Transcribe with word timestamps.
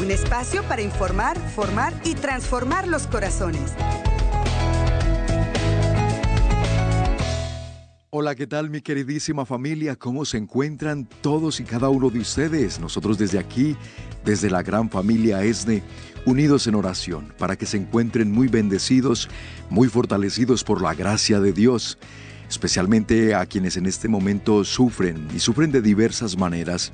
un 0.00 0.10
espacio 0.10 0.64
para 0.64 0.82
informar, 0.82 1.38
formar 1.54 1.94
y 2.04 2.14
transformar 2.14 2.88
los 2.88 3.06
corazones. 3.06 3.72
Hola, 8.10 8.34
¿qué 8.34 8.48
tal 8.48 8.68
mi 8.68 8.80
queridísima 8.80 9.46
familia? 9.46 9.94
¿Cómo 9.94 10.24
se 10.24 10.38
encuentran 10.38 11.08
todos 11.20 11.60
y 11.60 11.64
cada 11.64 11.88
uno 11.88 12.10
de 12.10 12.18
ustedes? 12.18 12.80
Nosotros 12.80 13.16
desde 13.16 13.38
aquí, 13.38 13.76
desde 14.24 14.50
la 14.50 14.62
gran 14.62 14.90
familia 14.90 15.44
ESNE, 15.44 15.84
unidos 16.26 16.66
en 16.66 16.74
oración, 16.74 17.32
para 17.38 17.54
que 17.54 17.64
se 17.64 17.76
encuentren 17.76 18.32
muy 18.32 18.48
bendecidos, 18.48 19.28
muy 19.70 19.88
fortalecidos 19.88 20.64
por 20.64 20.82
la 20.82 20.94
gracia 20.94 21.38
de 21.38 21.52
Dios 21.52 21.96
especialmente 22.52 23.34
a 23.34 23.46
quienes 23.46 23.78
en 23.78 23.86
este 23.86 24.08
momento 24.08 24.62
sufren 24.62 25.26
y 25.34 25.38
sufren 25.38 25.72
de 25.72 25.80
diversas 25.80 26.36
maneras. 26.36 26.92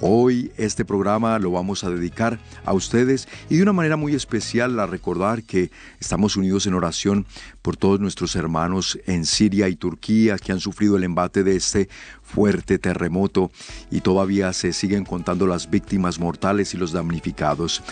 Hoy 0.00 0.52
este 0.56 0.84
programa 0.84 1.36
lo 1.40 1.50
vamos 1.50 1.82
a 1.82 1.90
dedicar 1.90 2.38
a 2.64 2.72
ustedes 2.72 3.26
y 3.48 3.56
de 3.56 3.64
una 3.64 3.72
manera 3.72 3.96
muy 3.96 4.14
especial 4.14 4.78
a 4.78 4.86
recordar 4.86 5.42
que 5.42 5.72
estamos 5.98 6.36
unidos 6.36 6.66
en 6.66 6.74
oración 6.74 7.26
por 7.62 7.76
todos 7.76 8.00
nuestros 8.00 8.36
hermanos 8.36 8.98
en 9.06 9.24
Siria 9.26 9.68
y 9.68 9.76
Turquía 9.76 10.38
que 10.38 10.52
han 10.52 10.60
sufrido 10.60 10.96
el 10.96 11.04
embate 11.04 11.44
de 11.44 11.56
este 11.56 11.88
fuerte 12.22 12.78
terremoto 12.78 13.50
y 13.90 14.00
todavía 14.00 14.52
se 14.52 14.72
siguen 14.72 15.04
contando 15.04 15.46
las 15.46 15.68
víctimas 15.68 16.18
mortales 16.18 16.74
y 16.74 16.76
los 16.76 16.92
damnificados. 16.92 17.82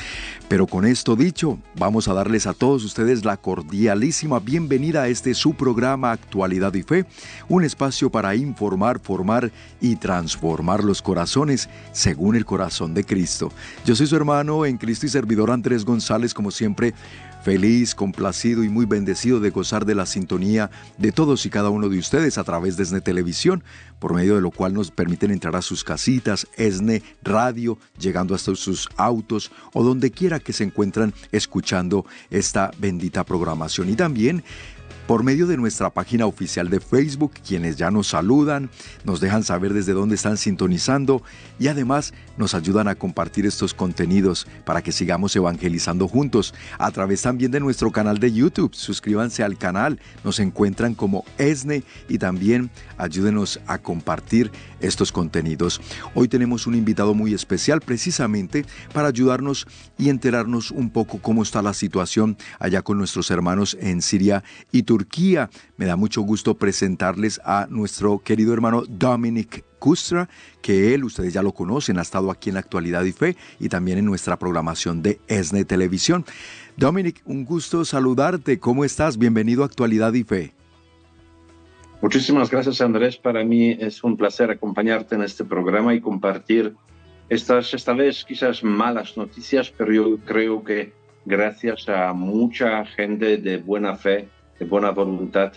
Pero 0.48 0.66
con 0.66 0.86
esto 0.86 1.16
dicho, 1.16 1.58
vamos 1.76 2.08
a 2.08 2.14
darles 2.14 2.46
a 2.46 2.54
todos 2.54 2.84
ustedes 2.84 3.24
la 3.24 3.36
cordialísima 3.36 4.38
bienvenida 4.38 5.02
a 5.02 5.08
este 5.08 5.34
su 5.34 5.54
programa 5.54 6.12
Actualidad 6.12 6.72
y 6.74 6.82
Fe, 6.82 7.04
un 7.48 7.64
espacio 7.64 8.10
para 8.10 8.34
informar, 8.34 9.00
formar 9.00 9.50
y 9.80 9.96
transformar 9.96 10.84
los 10.84 11.02
corazones 11.02 11.68
según 11.92 12.36
el 12.36 12.44
corazón 12.44 12.94
de 12.94 13.04
Cristo. 13.04 13.52
Yo 13.84 13.96
soy 13.96 14.06
su 14.06 14.16
hermano 14.16 14.64
en 14.64 14.78
Cristo 14.78 15.06
y 15.06 15.08
servidor 15.08 15.50
Andrés 15.50 15.84
González, 15.84 16.32
como 16.32 16.50
siempre 16.50 16.94
Feliz, 17.42 17.94
complacido 17.94 18.64
y 18.64 18.68
muy 18.68 18.84
bendecido 18.84 19.40
de 19.40 19.50
gozar 19.50 19.86
de 19.86 19.94
la 19.94 20.06
sintonía 20.06 20.70
de 20.98 21.12
todos 21.12 21.46
y 21.46 21.50
cada 21.50 21.70
uno 21.70 21.88
de 21.88 21.98
ustedes 21.98 22.36
a 22.36 22.44
través 22.44 22.76
de 22.76 22.82
ESNE 22.82 23.00
Televisión, 23.00 23.62
por 23.98 24.14
medio 24.14 24.34
de 24.34 24.40
lo 24.40 24.50
cual 24.50 24.74
nos 24.74 24.90
permiten 24.90 25.30
entrar 25.30 25.56
a 25.56 25.62
sus 25.62 25.84
casitas, 25.84 26.46
ESNE 26.56 27.02
Radio, 27.22 27.78
llegando 27.98 28.34
hasta 28.34 28.54
sus 28.54 28.88
autos 28.96 29.50
o 29.72 29.84
donde 29.84 30.10
quiera 30.10 30.40
que 30.40 30.52
se 30.52 30.64
encuentran 30.64 31.14
escuchando 31.32 32.04
esta 32.30 32.70
bendita 32.78 33.24
programación. 33.24 33.88
Y 33.88 33.94
también 33.94 34.42
por 35.08 35.24
medio 35.24 35.46
de 35.46 35.56
nuestra 35.56 35.88
página 35.88 36.26
oficial 36.26 36.68
de 36.68 36.80
Facebook, 36.80 37.32
quienes 37.42 37.76
ya 37.76 37.90
nos 37.90 38.08
saludan, 38.08 38.68
nos 39.04 39.20
dejan 39.20 39.42
saber 39.42 39.72
desde 39.72 39.94
dónde 39.94 40.16
están 40.16 40.36
sintonizando 40.36 41.22
y 41.58 41.68
además 41.68 42.12
nos 42.36 42.52
ayudan 42.54 42.88
a 42.88 42.94
compartir 42.94 43.46
estos 43.46 43.72
contenidos 43.72 44.46
para 44.66 44.82
que 44.82 44.92
sigamos 44.92 45.34
evangelizando 45.34 46.08
juntos 46.08 46.52
a 46.78 46.90
través 46.90 47.22
también 47.22 47.50
de 47.50 47.58
nuestro 47.58 47.90
canal 47.90 48.18
de 48.18 48.30
YouTube. 48.34 48.74
Suscríbanse 48.74 49.42
al 49.42 49.56
canal, 49.56 49.98
nos 50.24 50.40
encuentran 50.40 50.94
como 50.94 51.24
ESNE 51.38 51.84
y 52.10 52.18
también 52.18 52.70
ayúdenos 52.98 53.60
a 53.66 53.78
compartir 53.78 54.52
estos 54.80 55.10
contenidos. 55.10 55.80
Hoy 56.14 56.28
tenemos 56.28 56.66
un 56.66 56.74
invitado 56.74 57.14
muy 57.14 57.32
especial 57.32 57.80
precisamente 57.80 58.66
para 58.92 59.08
ayudarnos 59.08 59.66
y 59.96 60.10
enterarnos 60.10 60.70
un 60.70 60.90
poco 60.90 61.18
cómo 61.22 61.42
está 61.42 61.62
la 61.62 61.72
situación 61.72 62.36
allá 62.58 62.82
con 62.82 62.98
nuestros 62.98 63.30
hermanos 63.30 63.74
en 63.80 64.02
Siria 64.02 64.44
y 64.70 64.82
Turquía. 64.82 64.97
Me 65.76 65.86
da 65.86 65.96
mucho 65.96 66.22
gusto 66.22 66.54
presentarles 66.54 67.40
a 67.44 67.66
nuestro 67.70 68.18
querido 68.18 68.52
hermano 68.52 68.84
Dominic 68.88 69.64
Kustra, 69.78 70.28
que 70.60 70.94
él, 70.94 71.04
ustedes 71.04 71.32
ya 71.32 71.42
lo 71.42 71.52
conocen, 71.52 71.98
ha 71.98 72.02
estado 72.02 72.30
aquí 72.30 72.50
en 72.50 72.56
actualidad 72.56 73.04
y 73.04 73.12
fe 73.12 73.36
y 73.60 73.68
también 73.68 73.98
en 73.98 74.04
nuestra 74.04 74.36
programación 74.38 75.02
de 75.02 75.20
ESNE 75.28 75.64
Televisión. 75.64 76.24
Dominic, 76.76 77.22
un 77.24 77.44
gusto 77.44 77.84
saludarte. 77.84 78.58
¿Cómo 78.58 78.84
estás? 78.84 79.18
Bienvenido 79.18 79.62
a 79.62 79.66
Actualidad 79.66 80.12
y 80.14 80.24
Fe. 80.24 80.54
Muchísimas 82.00 82.50
gracias 82.50 82.80
Andrés. 82.80 83.16
Para 83.16 83.44
mí 83.44 83.76
es 83.78 84.04
un 84.04 84.16
placer 84.16 84.50
acompañarte 84.50 85.16
en 85.16 85.22
este 85.22 85.44
programa 85.44 85.94
y 85.94 86.00
compartir 86.00 86.74
estas, 87.28 87.74
esta 87.74 87.92
vez 87.92 88.24
quizás 88.24 88.62
malas 88.62 89.16
noticias, 89.16 89.72
pero 89.76 89.92
yo 89.92 90.18
creo 90.24 90.62
que 90.62 90.92
gracias 91.24 91.88
a 91.88 92.12
mucha 92.12 92.84
gente 92.86 93.36
de 93.36 93.58
buena 93.58 93.96
fe, 93.96 94.28
de 94.58 94.64
buena 94.64 94.90
voluntad, 94.90 95.52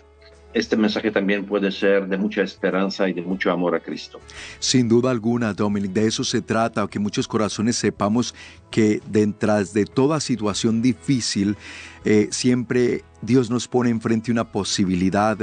este 0.53 0.75
mensaje 0.75 1.12
también 1.12 1.45
puede 1.45 1.72
ser 1.72 2.07
de 2.07 2.17
mucha 2.17 2.41
esperanza 2.41 3.07
y 3.07 3.13
de 3.13 3.22
mucho 3.22 3.51
amor 3.51 3.73
a 3.75 3.79
Cristo. 3.79 4.19
Sin 4.59 4.89
duda 4.89 5.09
alguna, 5.09 5.53
Dominic, 5.53 5.91
de 5.91 6.07
eso 6.07 6.23
se 6.23 6.41
trata, 6.41 6.85
que 6.88 7.00
muchos 7.00 7.28
corazones 7.28 7.78
sepamos 7.78 8.35
que 8.69 9.01
detrás 9.07 9.73
de 9.73 9.85
toda 9.85 10.19
situación 10.19 10.81
difícil, 10.81 11.56
eh, 12.03 12.28
siempre 12.31 13.03
Dios 13.22 13.50
nos 13.50 13.67
pone 13.67 13.90
enfrente 13.90 14.31
una 14.31 14.44
posibilidad 14.51 15.38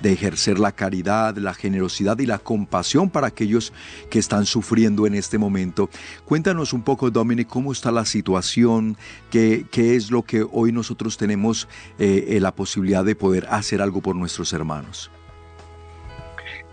de 0.00 0.12
ejercer 0.12 0.58
la 0.58 0.72
caridad, 0.72 1.36
la 1.36 1.54
generosidad 1.54 2.18
y 2.18 2.26
la 2.26 2.38
compasión 2.38 3.10
para 3.10 3.28
aquellos 3.28 3.72
que 4.10 4.18
están 4.18 4.46
sufriendo 4.46 5.06
en 5.06 5.14
este 5.14 5.38
momento. 5.38 5.90
Cuéntanos 6.24 6.72
un 6.72 6.82
poco, 6.82 7.10
Dominic, 7.10 7.48
cómo 7.48 7.72
está 7.72 7.90
la 7.90 8.04
situación, 8.04 8.96
qué, 9.30 9.66
qué 9.70 9.96
es 9.96 10.10
lo 10.10 10.22
que 10.22 10.46
hoy 10.50 10.72
nosotros 10.72 11.16
tenemos 11.16 11.68
eh, 11.98 12.26
eh, 12.28 12.40
la 12.40 12.54
posibilidad 12.54 13.04
de 13.04 13.14
poder 13.14 13.46
hacer 13.50 13.82
algo 13.82 14.00
por 14.00 14.16
nuestros 14.16 14.52
hermanos. 14.52 15.10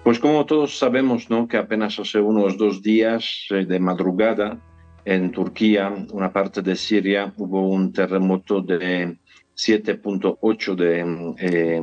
Pues 0.04 0.20
como 0.20 0.46
todos 0.46 0.78
sabemos, 0.78 1.32
¿no? 1.32 1.48
que 1.48 1.58
apenas 1.58 1.98
hace 2.00 2.20
unos 2.20 2.58
dos 2.58 2.84
días 2.84 3.48
eh, 3.50 3.66
de 3.66 3.80
madrugada 3.80 4.60
en 5.04 5.32
Turquía, 5.32 5.94
una 6.12 6.32
parte 6.32 6.62
de 6.62 6.76
Siria, 6.76 7.34
hubo 7.38 7.70
un 7.70 7.92
terremoto 7.92 8.62
de 8.62 9.18
7.8 9.56 10.76
de 10.76 11.36
eh, 11.40 11.82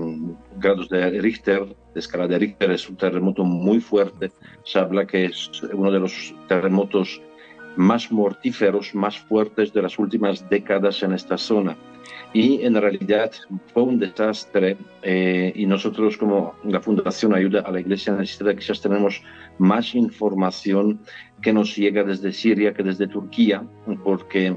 grados 0.58 0.88
de 0.90 1.20
Richter, 1.20 1.74
de 1.94 2.00
escala 2.00 2.28
de 2.28 2.38
Richter, 2.38 2.70
es 2.70 2.88
un 2.88 2.96
terremoto 2.96 3.44
muy 3.44 3.80
fuerte. 3.80 4.30
Se 4.64 4.78
habla 4.78 5.06
que 5.06 5.26
es 5.26 5.50
uno 5.72 5.90
de 5.90 6.00
los 6.00 6.34
terremotos 6.48 7.22
más 7.76 8.12
mortíferos, 8.12 8.94
más 8.94 9.18
fuertes 9.18 9.72
de 9.72 9.82
las 9.82 9.98
últimas 9.98 10.48
décadas 10.50 11.02
en 11.02 11.12
esta 11.12 11.38
zona. 11.38 11.76
Y 12.34 12.62
en 12.62 12.74
realidad 12.74 13.30
fue 13.72 13.82
un 13.82 13.98
desastre 13.98 14.76
eh, 15.02 15.52
y 15.54 15.66
nosotros 15.66 16.16
como 16.16 16.54
la 16.64 16.80
Fundación 16.80 17.34
Ayuda 17.34 17.60
a 17.60 17.70
la 17.70 17.80
Iglesia 17.80 18.14
Necesitada 18.14 18.54
quizás 18.54 18.80
tenemos 18.80 19.22
más 19.58 19.94
información 19.94 21.00
que 21.42 21.52
nos 21.52 21.76
llega 21.76 22.04
desde 22.04 22.32
Siria 22.32 22.72
que 22.72 22.82
desde 22.82 23.06
Turquía, 23.06 23.62
porque 24.02 24.56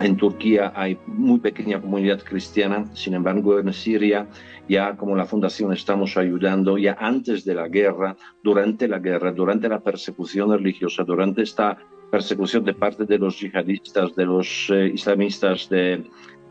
en 0.00 0.16
Turquía 0.16 0.72
hay 0.74 0.98
muy 1.06 1.38
pequeña 1.38 1.80
comunidad 1.80 2.22
cristiana, 2.22 2.86
sin 2.94 3.14
embargo 3.14 3.58
en 3.58 3.72
Siria 3.72 4.26
ya 4.68 4.96
como 4.96 5.16
la 5.16 5.26
fundación 5.26 5.72
estamos 5.72 6.16
ayudando 6.16 6.78
ya 6.78 6.96
antes 6.98 7.44
de 7.44 7.54
la 7.54 7.68
guerra, 7.68 8.16
durante 8.42 8.88
la 8.88 8.98
guerra, 8.98 9.32
durante 9.32 9.68
la 9.68 9.80
persecución 9.80 10.52
religiosa, 10.52 11.04
durante 11.04 11.42
esta 11.42 11.76
persecución 12.10 12.64
de 12.64 12.74
parte 12.74 13.04
de 13.04 13.18
los 13.18 13.40
yihadistas, 13.40 14.14
de 14.14 14.24
los 14.24 14.70
eh, 14.70 14.90
islamistas 14.94 15.68
de, 15.68 16.04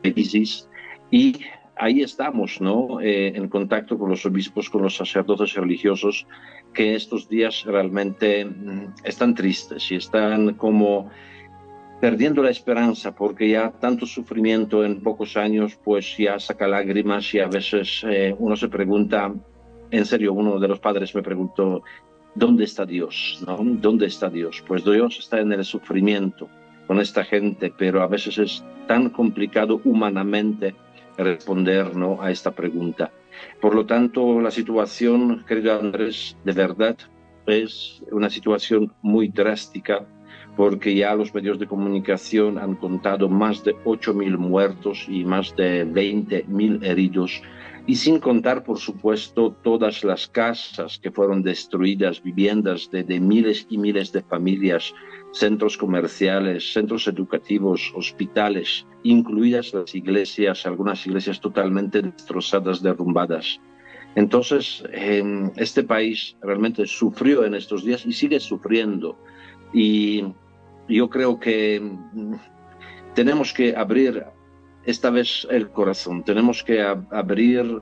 ISIS 0.03 0.69
y 1.11 1.39
ahí 1.75 2.01
estamos, 2.01 2.61
¿no? 2.61 3.01
Eh, 3.01 3.33
en 3.35 3.49
contacto 3.49 3.97
con 3.97 4.09
los 4.09 4.25
obispos, 4.25 4.69
con 4.69 4.83
los 4.83 4.95
sacerdotes 4.95 5.55
religiosos, 5.55 6.25
que 6.73 6.95
estos 6.95 7.27
días 7.27 7.63
realmente 7.65 8.45
mm, 8.45 8.93
están 9.03 9.33
tristes 9.33 9.91
y 9.91 9.95
están 9.95 10.53
como 10.53 11.09
perdiendo 11.99 12.41
la 12.41 12.49
esperanza 12.49 13.13
porque 13.13 13.49
ya 13.49 13.71
tanto 13.71 14.05
sufrimiento 14.05 14.85
en 14.85 15.01
pocos 15.01 15.35
años 15.35 15.77
pues 15.83 16.15
ya 16.17 16.39
saca 16.39 16.67
lágrimas 16.67 17.33
y 17.33 17.39
a 17.39 17.47
veces 17.47 18.03
eh, 18.07 18.33
uno 18.37 18.55
se 18.55 18.69
pregunta, 18.69 19.33
en 19.91 20.05
serio, 20.05 20.33
uno 20.33 20.59
de 20.59 20.67
los 20.67 20.79
padres 20.79 21.13
me 21.13 21.23
preguntó, 21.23 21.83
¿dónde 22.35 22.63
está 22.63 22.85
Dios? 22.85 23.43
¿Dónde 23.81 24.05
está 24.05 24.29
Dios? 24.29 24.63
Pues 24.65 24.83
Dios 24.85 25.19
está 25.19 25.39
en 25.41 25.51
el 25.51 25.65
sufrimiento 25.65 26.47
con 26.87 26.99
esta 26.99 27.23
gente, 27.23 27.73
pero 27.77 28.01
a 28.01 28.07
veces 28.07 28.37
es 28.37 28.63
tan 28.87 29.09
complicado 29.09 29.81
humanamente 29.83 30.75
responder 31.17 31.91
a 32.21 32.31
esta 32.31 32.51
pregunta. 32.51 33.11
Por 33.61 33.75
lo 33.75 33.85
tanto, 33.85 34.39
la 34.41 34.51
situación, 34.51 35.43
querido 35.45 35.77
Andrés, 35.77 36.37
de 36.43 36.53
verdad 36.53 36.97
es 37.45 38.01
una 38.11 38.29
situación 38.29 38.93
muy 39.01 39.27
drástica 39.29 40.05
porque 40.59 40.93
ya 40.93 41.15
los 41.15 41.33
medios 41.33 41.57
de 41.57 41.67
comunicación 41.67 42.57
han 42.57 42.75
contado 42.75 43.29
más 43.29 43.63
de 43.63 43.77
8.000 43.85 44.37
muertos 44.37 45.05
y 45.07 45.23
más 45.23 45.55
de 45.55 45.87
20.000 45.87 46.83
heridos, 46.83 47.41
y 47.87 47.95
sin 47.95 48.19
contar, 48.19 48.65
por 48.65 48.77
supuesto, 48.77 49.55
todas 49.63 50.03
las 50.03 50.27
casas 50.27 50.99
que 50.99 51.11
fueron 51.11 51.43
destruidas, 51.43 52.21
viviendas 52.21 52.91
de, 52.91 53.05
de 53.05 53.21
miles 53.21 53.67
y 53.69 53.77
miles 53.77 54.11
de 54.11 54.21
familias, 54.21 54.93
centros 55.31 55.77
comerciales, 55.77 56.73
centros 56.73 57.07
educativos, 57.07 57.93
hospitales, 57.95 58.85
incluidas 59.03 59.73
las 59.73 59.95
iglesias, 59.95 60.65
algunas 60.65 61.07
iglesias 61.07 61.39
totalmente 61.39 62.01
destrozadas, 62.01 62.83
derrumbadas. 62.83 63.61
Entonces, 64.15 64.83
este 65.55 65.83
país 65.83 66.35
realmente 66.41 66.85
sufrió 66.85 67.45
en 67.45 67.55
estos 67.55 67.85
días 67.85 68.05
y 68.05 68.11
sigue 68.11 68.41
sufriendo. 68.41 69.17
Y 69.71 70.25
yo 70.95 71.09
creo 71.09 71.39
que 71.39 71.79
mm, 71.79 72.33
tenemos 73.13 73.53
que 73.53 73.75
abrir 73.75 74.25
esta 74.83 75.09
vez 75.09 75.47
el 75.49 75.69
corazón, 75.69 76.23
tenemos 76.23 76.63
que 76.63 76.81
abrir, 76.81 77.81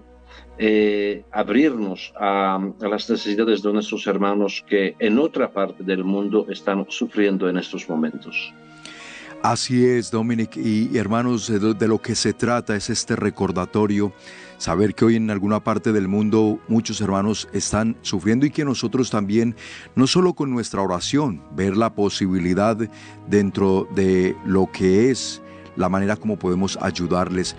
eh, 0.57 1.23
abrirnos 1.31 2.13
a, 2.19 2.55
a, 2.55 2.87
las 2.87 3.09
necesidades 3.09 3.61
de 3.61 3.71
nuestros 3.71 4.07
hermanos 4.07 4.63
que 4.67 4.95
en 4.99 5.19
otra 5.19 5.51
parte 5.51 5.83
del 5.83 6.03
mundo 6.03 6.47
están 6.49 6.85
sufriendo 6.89 7.49
en 7.49 7.57
estos 7.57 7.87
momentos. 7.89 8.53
Así 9.43 9.85
es, 9.85 10.09
Dominic, 10.09 10.57
y, 10.57 10.97
hermanos, 10.97 11.47
de, 11.47 11.87
lo 11.87 12.01
que 12.01 12.15
se 12.15 12.33
trata 12.33 12.75
es 12.75 12.89
este 12.89 13.15
recordatorio, 13.15 14.11
saber 14.57 14.95
que 14.95 15.05
hoy 15.05 15.15
en 15.15 15.29
alguna 15.29 15.63
parte 15.63 15.91
del 15.91 16.07
mundo 16.07 16.59
muchos 16.67 16.99
hermanos 17.01 17.47
están 17.53 17.95
sufriendo 18.01 18.47
y 18.47 18.49
que 18.49 18.65
nosotros 18.65 19.11
también, 19.11 19.55
no 19.95 20.07
solo 20.07 20.33
con 20.33 20.49
nuestra 20.49 20.81
oración, 20.81 21.43
ver 21.55 21.77
la 21.77 21.93
posibilidad 21.93 22.77
dentro 23.27 23.87
de 23.95 24.35
lo 24.43 24.69
que 24.71 25.11
es 25.11 25.41
la 25.75 25.87
manera 25.87 26.15
como 26.15 26.37
podemos 26.37 26.77
ayudarles. 26.81 27.55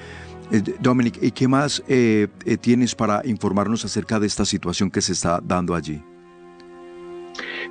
Eh, 0.50 0.62
Dominic, 0.80 1.22
¿y 1.22 1.30
qué 1.30 1.46
más 1.46 1.82
eh, 1.88 2.26
eh, 2.44 2.56
tienes 2.56 2.94
para 2.94 3.22
informarnos 3.24 3.84
acerca 3.84 4.18
de 4.18 4.26
esta 4.26 4.44
situación 4.44 4.90
que 4.90 5.00
se 5.00 5.12
está 5.12 5.40
dando 5.42 5.74
allí? 5.74 6.02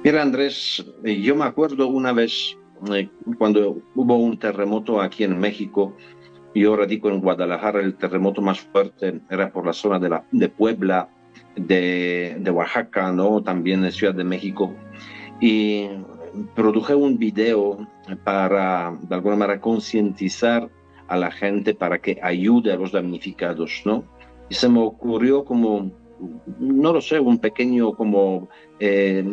Mira, 0.04 0.22
Andrés, 0.22 0.86
yo 1.04 1.36
me 1.36 1.44
acuerdo 1.44 1.88
una 1.88 2.14
vez 2.14 2.56
eh, 2.94 3.10
cuando 3.38 3.78
hubo 3.96 4.18
un 4.18 4.38
terremoto 4.38 5.02
aquí 5.02 5.24
en 5.24 5.40
México, 5.40 5.96
yo 6.56 6.76
radico 6.76 7.10
en 7.10 7.22
Guadalajara, 7.22 7.82
el 7.82 7.96
terremoto 7.96 8.42
más 8.42 8.60
fuerte 8.60 9.22
era 9.30 9.52
por 9.52 9.66
la 9.66 9.74
zona 9.74 10.00
de, 10.00 10.10
la, 10.10 10.26
de 10.32 10.50
Puebla, 10.50 11.10
de, 11.56 12.38
de 12.40 12.52
Oaxaca, 12.52 13.12
¿no? 13.12 13.44
también 13.44 13.84
en 13.84 13.92
Ciudad 13.92 14.16
de 14.16 14.24
México. 14.24 14.74
Y 15.40 15.88
produje 16.56 16.96
un 16.96 17.18
video 17.18 17.88
para, 18.24 18.98
de 19.02 19.16
alguna 19.16 19.36
manera, 19.36 19.62
concientizar 19.62 20.70
a 21.08 21.18
la 21.18 21.32
gente 21.32 21.74
para 21.74 22.00
que 22.00 22.20
ayude 22.22 22.72
a 22.72 22.78
los 22.78 22.92
damnificados, 22.92 23.82
¿no? 23.86 24.04
Y 24.50 24.56
se 24.56 24.70
me 24.70 24.80
ocurrió 24.80 25.46
como, 25.46 25.92
no 26.60 26.94
lo 26.94 27.02
sé, 27.02 27.20
un 27.20 27.38
pequeño 27.38 27.94
como 27.94 28.50
eh, 28.80 29.24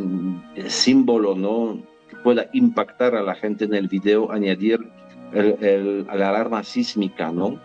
símbolo, 0.67 1.35
¿no? 1.35 1.83
Pueda 2.25 2.49
impactar 2.55 3.15
a 3.15 3.23
la 3.23 3.35
gente 3.35 3.67
en 3.67 3.75
el 3.75 3.87
video, 3.87 4.33
añadir 4.33 4.81
el, 5.33 6.07
la 6.07 6.31
alarma 6.31 6.65
sísmica, 6.65 7.31
¿no? 7.31 7.61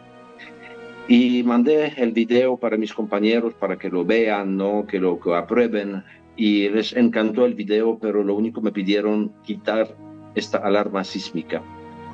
Y 1.08 1.42
mandé 1.44 1.94
el 1.98 2.12
video 2.12 2.58
para 2.58 2.78
mis 2.78 2.94
compañeros 2.94 3.54
para 3.54 3.78
que 3.80 3.90
lo 3.90 4.06
vean, 4.06 4.58
¿no? 4.58 4.86
Que 4.86 5.00
lo 5.00 5.20
que 5.20 5.34
aprueben. 5.34 6.04
Y 6.36 6.70
les 6.70 6.94
encantó 6.94 7.46
el 7.46 7.56
video, 7.56 7.98
pero 8.00 8.24
lo 8.24 8.36
único 8.36 8.62
me 8.62 8.72
pidieron 8.72 9.32
quitar 9.44 9.96
esta 10.36 10.60
alarma 10.60 11.04
sísmica. 11.04 11.64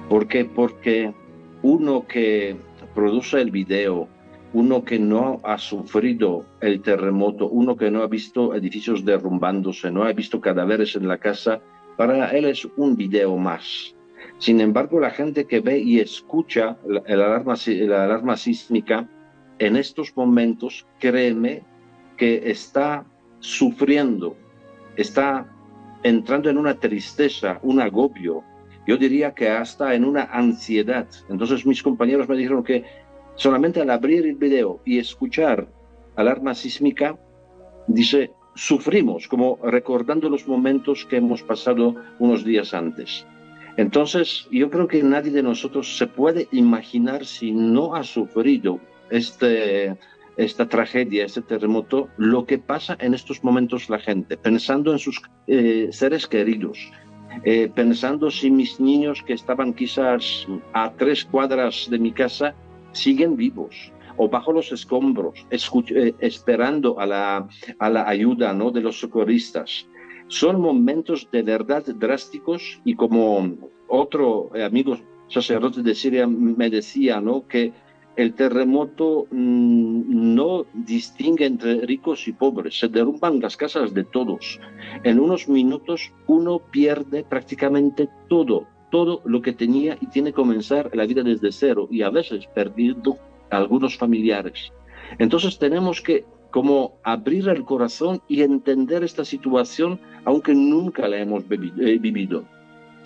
¿Por 0.07 0.27
qué? 0.27 0.45
Porque 0.45 1.13
uno 1.63 2.05
que 2.07 2.55
produce 2.93 3.41
el 3.41 3.51
video, 3.51 4.07
uno 4.53 4.85
que 4.85 4.99
no 4.99 5.41
ha 5.43 5.57
sufrido 5.57 6.45
el 6.61 6.81
terremoto, 6.81 7.49
uno 7.49 7.75
que 7.75 7.91
no 7.91 8.03
ha 8.03 8.07
visto 8.07 8.53
edificios 8.53 9.03
derrumbándose, 9.03 9.91
no 9.91 10.03
ha 10.03 10.13
visto 10.13 10.39
cadáveres 10.39 10.95
en 10.95 11.07
la 11.07 11.17
casa, 11.17 11.59
para 11.97 12.29
él 12.31 12.45
es 12.45 12.65
un 12.77 12.95
video 12.95 13.37
más. 13.37 13.95
Sin 14.37 14.59
embargo, 14.59 14.99
la 14.99 15.11
gente 15.11 15.45
que 15.45 15.59
ve 15.59 15.79
y 15.79 15.99
escucha 15.99 16.77
la, 16.85 17.01
alarma, 17.07 17.55
la 17.65 18.03
alarma 18.03 18.37
sísmica, 18.37 19.09
en 19.59 19.77
estos 19.77 20.15
momentos, 20.15 20.85
créeme 20.99 21.63
que 22.17 22.49
está 22.51 23.05
sufriendo, 23.39 24.35
está 24.97 25.47
entrando 26.03 26.49
en 26.49 26.57
una 26.57 26.79
tristeza, 26.79 27.59
un 27.63 27.79
agobio, 27.79 28.43
yo 28.85 28.97
diría 28.97 29.33
que 29.33 29.49
hasta 29.49 29.95
en 29.95 30.05
una 30.05 30.23
ansiedad. 30.23 31.07
Entonces 31.29 31.65
mis 31.65 31.81
compañeros 31.81 32.29
me 32.29 32.35
dijeron 32.35 32.63
que 32.63 32.83
solamente 33.35 33.81
al 33.81 33.89
abrir 33.89 34.25
el 34.25 34.35
video 34.35 34.81
y 34.85 34.99
escuchar 34.99 35.67
alarma 36.15 36.53
sísmica, 36.53 37.17
dice, 37.87 38.31
sufrimos, 38.55 39.27
como 39.27 39.59
recordando 39.63 40.29
los 40.29 40.47
momentos 40.47 41.05
que 41.05 41.17
hemos 41.17 41.43
pasado 41.43 41.95
unos 42.19 42.43
días 42.43 42.73
antes. 42.73 43.25
Entonces, 43.77 44.47
yo 44.51 44.69
creo 44.69 44.87
que 44.87 45.03
nadie 45.03 45.31
de 45.31 45.43
nosotros 45.43 45.97
se 45.97 46.07
puede 46.07 46.47
imaginar 46.51 47.25
si 47.25 47.51
no 47.51 47.93
ha 47.95 48.03
sufrido 48.03 48.79
este, 49.09 49.97
esta 50.37 50.67
tragedia, 50.67 51.25
este 51.25 51.41
terremoto, 51.41 52.09
lo 52.17 52.45
que 52.45 52.57
pasa 52.57 52.95
en 52.99 53.13
estos 53.13 53.43
momentos 53.43 53.89
la 53.89 53.99
gente, 53.99 54.37
pensando 54.37 54.93
en 54.93 54.99
sus 54.99 55.21
eh, 55.47 55.89
seres 55.91 56.25
queridos, 56.25 56.91
eh, 57.43 57.69
pensando 57.73 58.31
si 58.31 58.49
mis 58.49 58.79
niños 58.79 59.21
que 59.21 59.33
estaban 59.33 59.73
quizás 59.73 60.47
a 60.71 60.93
tres 60.93 61.25
cuadras 61.25 61.87
de 61.89 61.99
mi 61.99 62.13
casa 62.13 62.55
siguen 62.93 63.35
vivos, 63.35 63.91
o 64.17 64.29
bajo 64.29 64.51
los 64.51 64.71
escombros, 64.71 65.45
eh, 65.49 66.13
esperando 66.19 66.99
a 66.99 67.05
la, 67.05 67.47
a 67.79 67.89
la 67.89 68.07
ayuda 68.07 68.53
¿no? 68.53 68.71
de 68.71 68.81
los 68.81 68.99
socorristas. 68.99 69.87
Son 70.27 70.59
momentos 70.59 71.27
de 71.31 71.43
verdad 71.43 71.83
drásticos 71.85 72.81
y 72.83 72.95
como 72.95 73.55
otro 73.87 74.49
amigo 74.55 74.97
sacerdote 75.27 75.81
de 75.81 75.93
Siria 75.93 76.27
me 76.27 76.69
decía, 76.69 77.21
¿no? 77.21 77.47
que 77.47 77.73
el 78.15 78.33
terremoto 78.33 79.27
mm, 79.31 80.35
no 80.35 80.65
distingue 80.73 81.45
entre 81.45 81.81
ricos 81.81 82.27
y 82.27 82.33
pobres, 82.33 82.79
se 82.79 82.87
derrumban 82.87 83.39
las 83.39 83.57
casas 83.57 83.93
de 83.93 84.03
todos. 84.03 84.59
En 85.03 85.19
unos 85.19 85.49
minutos 85.49 86.11
uno 86.27 86.59
pierde 86.59 87.23
prácticamente 87.23 88.07
todo, 88.29 88.67
todo 88.91 89.21
lo 89.25 89.41
que 89.41 89.53
tenía 89.53 89.97
y 89.99 90.07
tiene 90.07 90.29
que 90.29 90.35
comenzar 90.35 90.89
la 90.93 91.05
vida 91.05 91.23
desde 91.23 91.51
cero 91.51 91.87
y 91.91 92.01
a 92.01 92.09
veces 92.09 92.47
perdiendo 92.53 93.17
algunos 93.49 93.97
familiares. 93.97 94.71
Entonces 95.19 95.57
tenemos 95.59 96.01
que 96.01 96.25
como 96.55 96.99
abrir 97.03 97.49
el 97.49 97.65
corazón 97.65 98.21
y 98.29 98.41
entender 98.41 99.03
esta 99.03 99.25
situación, 99.25 99.99
aunque 100.23 100.55
nunca 100.55 101.05
la 101.07 101.17
hemos 101.17 101.43
eh, 101.43 101.97
vivido. 101.99 102.45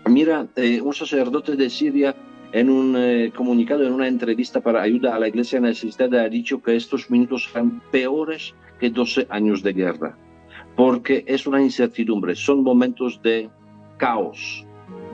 Mira, 0.05 0.45
eh, 0.55 0.79
un 0.81 0.93
sacerdote 0.93 1.55
de 1.55 1.67
Siria 1.67 2.15
en 2.51 2.69
un 2.69 2.95
eh, 2.95 3.31
comunicado, 3.35 3.83
en 3.87 3.93
una 3.93 4.07
entrevista 4.07 4.61
para 4.61 4.83
ayuda 4.83 5.15
a 5.15 5.19
la 5.19 5.27
iglesia 5.27 5.59
necesitada, 5.59 6.21
ha 6.21 6.29
dicho 6.29 6.61
que 6.61 6.75
estos 6.75 7.09
minutos 7.09 7.49
son 7.51 7.81
peores 7.91 8.53
que 8.79 8.91
12 8.91 9.25
años 9.31 9.63
de 9.63 9.73
guerra, 9.73 10.15
porque 10.75 11.23
es 11.25 11.47
una 11.47 11.59
incertidumbre, 11.59 12.35
son 12.35 12.61
momentos 12.61 13.19
de 13.23 13.49
caos, 13.97 14.63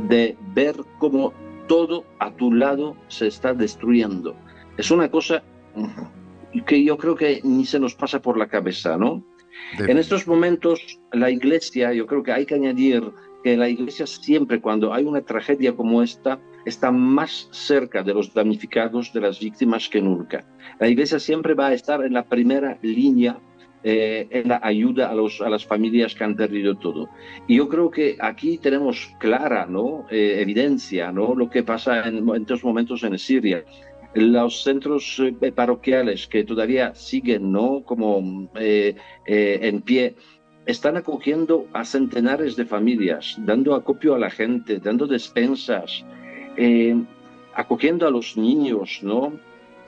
de 0.10 0.38
ver 0.54 0.76
cómo 1.00 1.32
todo 1.68 2.04
a 2.20 2.32
tu 2.32 2.54
lado 2.54 2.98
se 3.08 3.28
está 3.28 3.54
destruyendo 3.54 4.36
es 4.78 4.92
una 4.92 5.10
cosa 5.10 5.44
que 6.66 6.84
yo 6.84 6.98
creo 6.98 7.16
que 7.16 7.42
ni 7.44 7.66
se 7.66 7.80
nos 7.80 7.96
pasa 7.96 8.22
por 8.22 8.38
la 8.38 8.48
cabeza, 8.48 8.98
¿no? 8.98 9.24
En 9.80 9.98
estos 9.98 10.28
momentos, 10.28 11.00
la 11.12 11.30
iglesia, 11.30 11.94
yo 11.94 12.06
creo 12.06 12.24
que 12.24 12.32
hay 12.32 12.46
que 12.46 12.56
añadir 12.56 13.04
que 13.44 13.58
la 13.58 13.70
iglesia 13.70 14.08
siempre, 14.08 14.60
cuando 14.60 14.94
hay 14.94 15.06
una 15.06 15.22
tragedia 15.22 15.76
como 15.76 16.02
esta, 16.02 16.40
está 16.66 16.92
más 16.92 17.48
cerca 17.52 18.04
de 18.04 18.14
los 18.14 18.34
damnificados, 18.34 19.14
de 19.14 19.22
las 19.22 19.40
víctimas 19.40 19.88
que 19.88 20.02
nunca. 20.02 20.46
La 20.80 20.88
iglesia 20.88 21.20
siempre 21.20 21.54
va 21.54 21.68
a 21.68 21.74
estar 21.74 22.04
en 22.04 22.14
la 22.14 22.24
primera 22.24 22.78
línea 22.82 23.38
eh, 23.84 24.28
en 24.32 24.50
la 24.50 24.60
ayuda 24.64 25.12
a, 25.12 25.14
los, 25.14 25.42
a 25.42 25.50
las 25.50 25.64
familias 25.64 26.16
que 26.16 26.24
han 26.24 26.36
perdido 26.36 26.76
todo. 26.76 27.08
Y 27.48 27.58
yo 27.58 27.70
creo 27.70 27.92
que 27.92 28.18
aquí 28.20 28.58
tenemos 28.58 29.14
clara 29.20 29.68
¿no? 29.68 30.08
Eh, 30.10 30.38
evidencia, 30.40 31.12
¿no? 31.12 31.36
lo 31.36 31.52
que 31.52 31.62
pasa 31.62 32.08
en, 32.08 32.28
en 32.28 32.42
estos 32.42 32.64
momentos 32.64 33.04
en 33.04 33.16
Siria 33.20 33.64
los 34.16 34.64
centros 34.64 35.20
eh, 35.20 35.52
parroquiales 35.52 36.26
que 36.28 36.46
todavía 36.46 36.96
siguen 36.96 37.52
¿no? 37.52 37.84
como 37.84 38.50
eh, 38.56 38.96
eh, 39.28 39.60
en 39.62 39.82
pie, 39.82 40.16
están 40.66 40.98
acogiendo 40.98 41.68
a 41.74 41.84
centenares 41.86 42.56
de 42.56 42.66
familias, 42.66 43.36
dando 43.40 43.76
acopio 43.76 44.16
a 44.16 44.20
la 44.20 44.32
gente, 44.32 44.80
dando 44.80 45.06
despensas, 45.06 46.04
acogiendo 47.54 48.08
a 48.08 48.10
los 48.10 48.36
niños, 48.36 49.00
¿no? 49.04 49.34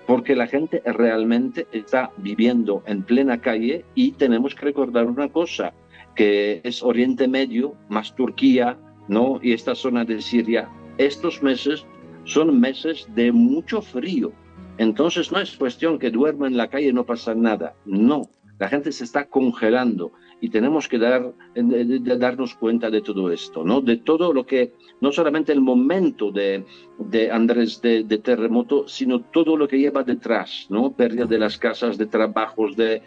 Porque 0.06 0.36
la 0.36 0.46
gente 0.46 0.84
realmente 0.86 1.66
está 1.72 2.12
viviendo 2.18 2.84
en 2.86 3.02
plena 3.02 3.42
calle 3.42 3.86
y 3.96 4.12
tenemos 4.12 4.54
que 4.54 4.66
recordar 4.66 5.08
una 5.08 5.30
cosa, 5.30 5.74
que 6.16 6.62
es 6.64 6.84
Oriente 6.84 7.28
Medio, 7.28 7.74
más 7.90 8.14
Turquía, 8.16 8.78
¿no? 9.08 9.40
Y 9.42 9.54
esta 9.54 9.74
zona 9.74 10.06
de 10.06 10.22
Siria. 10.22 10.70
Estos 11.00 11.42
meses 11.42 11.88
son 12.28 12.60
meses 12.60 13.08
de 13.16 13.32
mucho 13.32 13.82
frío. 13.82 14.32
Entonces 14.78 15.32
no 15.32 15.40
es 15.40 15.58
cuestión 15.58 15.98
que 15.98 16.12
duerma 16.12 16.46
en 16.46 16.58
la 16.58 16.68
calle 16.68 16.90
y 16.90 16.94
no 16.94 17.06
pasa 17.06 17.34
nada. 17.34 17.74
No, 17.86 18.30
la 18.60 18.68
gente 18.68 18.92
se 18.92 19.06
está 19.06 19.26
congelando 19.26 20.12
y 20.40 20.50
tenemos 20.50 20.88
que 20.88 21.00
dar, 21.00 21.34
de, 21.56 22.18
darnos 22.18 22.54
cuenta 22.54 22.92
de 22.92 23.02
todo 23.02 23.32
esto, 23.32 23.64
¿no? 23.64 23.82
De 23.82 23.98
todo 23.98 24.34
lo 24.34 24.46
que, 24.46 24.74
no 25.02 25.12
solamente 25.12 25.52
el 25.52 25.62
momento 25.62 26.32
de, 26.32 26.66
de 27.00 27.32
Andrés 27.32 27.82
de, 27.82 28.04
terremoto, 28.04 28.88
sino 28.88 29.22
todo 29.22 29.58
lo 29.58 29.68
que 29.68 29.80
lleva 29.80 30.04
detrás, 30.04 30.68
¿no? 30.70 30.92
Pérdida 30.92 31.26
de 31.26 31.40
las 31.40 31.58
casas, 31.58 31.98
de 31.98 32.06
trabajos, 32.06 32.76
de, 32.76 33.02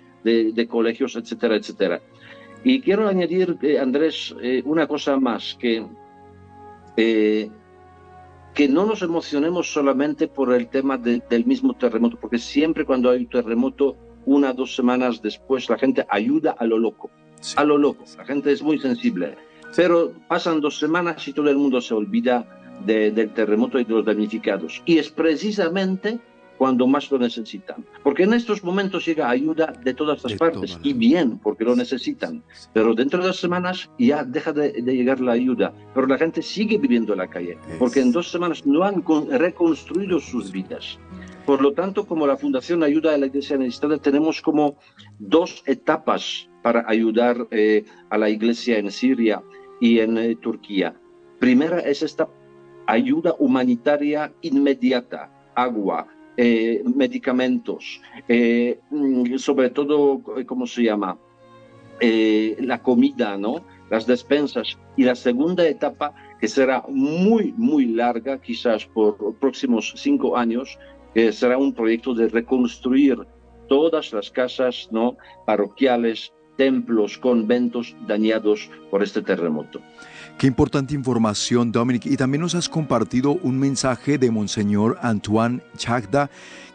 colegios, 0.69 1.15
etcétera, 1.15 1.57
etcétera. 1.57 2.01
Y 2.65 2.81
quiero 2.81 3.07
añadir, 3.07 3.57
eh, 3.63 3.79
Andrés, 3.79 4.35
eh, 4.43 4.63
una 4.65 4.87
cosa 4.87 5.19
más, 5.19 5.57
que 5.59 5.87
eh, 6.97 7.51
que 8.61 8.69
no 8.69 8.85
nos 8.85 9.01
emocionemos 9.01 9.73
solamente 9.73 10.29
por 10.29 10.53
el 10.53 10.69
tema 10.69 10.99
del 10.99 11.47
mismo 11.47 11.73
terremoto, 11.73 12.19
porque 12.21 12.37
siempre 12.37 12.85
cuando 12.85 13.09
hay 13.09 13.21
un 13.21 13.27
terremoto, 13.31 13.97
una 14.27 14.51
o 14.51 14.53
dos 14.53 14.77
semanas 14.77 15.23
después, 15.23 15.71
la 15.71 15.79
gente 15.79 16.05
ayuda 16.11 16.57
a 16.59 16.67
lo 16.67 16.79
loco, 16.79 17.11
a 17.57 17.65
lo 17.65 17.79
loco. 17.79 18.05
La 18.19 18.27
gente 18.27 18.53
es 18.53 18.63
muy 18.63 18.79
sensible. 18.79 19.35
Pero 19.75 20.13
pasan 20.29 20.61
dos 20.61 20.79
semanas 20.79 21.27
y 21.27 21.33
todo 21.33 21.49
el 21.49 21.57
mundo 21.57 21.81
se 21.81 21.95
olvida 21.95 22.45
del 22.85 23.33
terremoto 23.33 23.81
y 23.81 23.85
de 23.85 23.95
los 23.95 24.05
damnificados. 24.05 24.83
Y 24.85 24.99
es 24.99 25.09
precisamente 25.09 26.21
cuando 26.61 26.87
más 26.87 27.11
lo 27.11 27.19
necesitan. 27.19 27.87
Porque 28.03 28.25
en 28.25 28.35
estos 28.35 28.63
momentos 28.63 29.07
llega 29.07 29.31
ayuda 29.31 29.73
de 29.83 29.95
todas 29.95 30.23
las 30.23 30.35
partes 30.35 30.79
y 30.83 30.93
bien, 30.93 31.39
porque 31.39 31.65
lo 31.65 31.75
necesitan. 31.75 32.45
Pero 32.75 32.95
dentro 32.95 33.19
de 33.19 33.29
dos 33.29 33.41
semanas 33.41 33.89
ya 33.99 34.25
deja 34.25 34.53
de, 34.53 34.73
llegar 34.83 35.21
la 35.21 35.33
ayuda. 35.33 35.73
Pero 35.95 36.07
la 36.07 36.19
gente 36.19 36.43
sigue 36.43 36.77
viviendo 36.77 37.15
en 37.15 37.21
la 37.21 37.29
calle, 37.29 37.57
porque 37.79 38.01
en 38.01 38.13
dos 38.13 38.31
semanas 38.31 38.67
no 38.67 38.85
han 38.85 39.03
reconstruido 39.31 40.21
sus 40.21 40.53
vidas. 40.53 40.99
Por 41.47 41.63
lo 41.63 41.73
tanto, 41.73 42.07
como 42.07 42.27
la 42.27 42.37
Fundación 42.37 42.83
Ayuda 42.83 43.15
a 43.15 43.17
la 43.17 43.25
Iglesia 43.25 43.57
Necesitada, 43.57 43.97
tenemos 43.97 44.43
como 44.43 44.77
dos 45.19 45.63
etapas 45.65 46.51
para 46.63 46.85
ayudar 46.87 47.49
eh, 47.53 47.87
a 48.11 48.19
la 48.19 48.29
Iglesia 48.29 48.77
en 48.77 48.91
Siria 48.91 49.43
y 49.81 50.01
en 50.01 50.19
eh, 50.19 50.37
Turquía. 50.37 50.95
Primera 51.39 51.79
es 51.79 52.03
esta 52.03 52.29
ayuda 52.87 53.35
humanitaria 53.39 54.31
inmediata, 54.43 55.33
agua, 55.55 56.07
eh, 56.43 56.83
medicamentos, 56.97 58.01
eh, 58.27 58.81
mm, 58.89 59.37
sobre 59.37 59.69
todo, 59.69 60.23
eh, 60.39 60.47
¿cómo 60.47 60.67
se 60.67 60.85
llama? 60.85 61.19
la 62.01 62.83
comida, 62.83 63.37
¿no? 63.37 63.63
Las 63.91 64.07
despensas. 64.07 64.79
Y 64.97 65.05
la 65.05 65.15
segunda 65.15 65.69
etapa, 65.69 66.15
que 66.41 66.49
será 66.49 66.83
muy, 66.89 67.53
muy 67.59 67.85
larga, 67.85 68.41
quizás 68.41 68.87
por 68.87 69.35
próximos 69.39 69.93
cinco 69.97 70.35
años, 70.35 70.79
será 71.15 71.59
un 71.59 71.75
proyecto 71.75 72.15
de 72.15 72.29
reconstruir 72.29 73.19
todas 73.69 74.15
las 74.15 74.31
casas 74.31 74.89
¿no? 74.91 75.19
parroquiales, 75.45 76.33
templos, 76.57 77.19
conventos 77.19 77.95
dañados 78.07 78.71
por 78.91 79.03
este 79.03 79.21
terremoto. 79.21 79.83
Qué 80.41 80.47
importante 80.47 80.95
información, 80.95 81.71
Dominic. 81.71 82.07
Y 82.07 82.17
también 82.17 82.41
nos 82.41 82.55
has 82.55 82.67
compartido 82.67 83.33
un 83.33 83.59
mensaje 83.59 84.17
de 84.17 84.31
Monseñor 84.31 84.97
Antoine 85.03 85.61
Chagda 85.77 86.31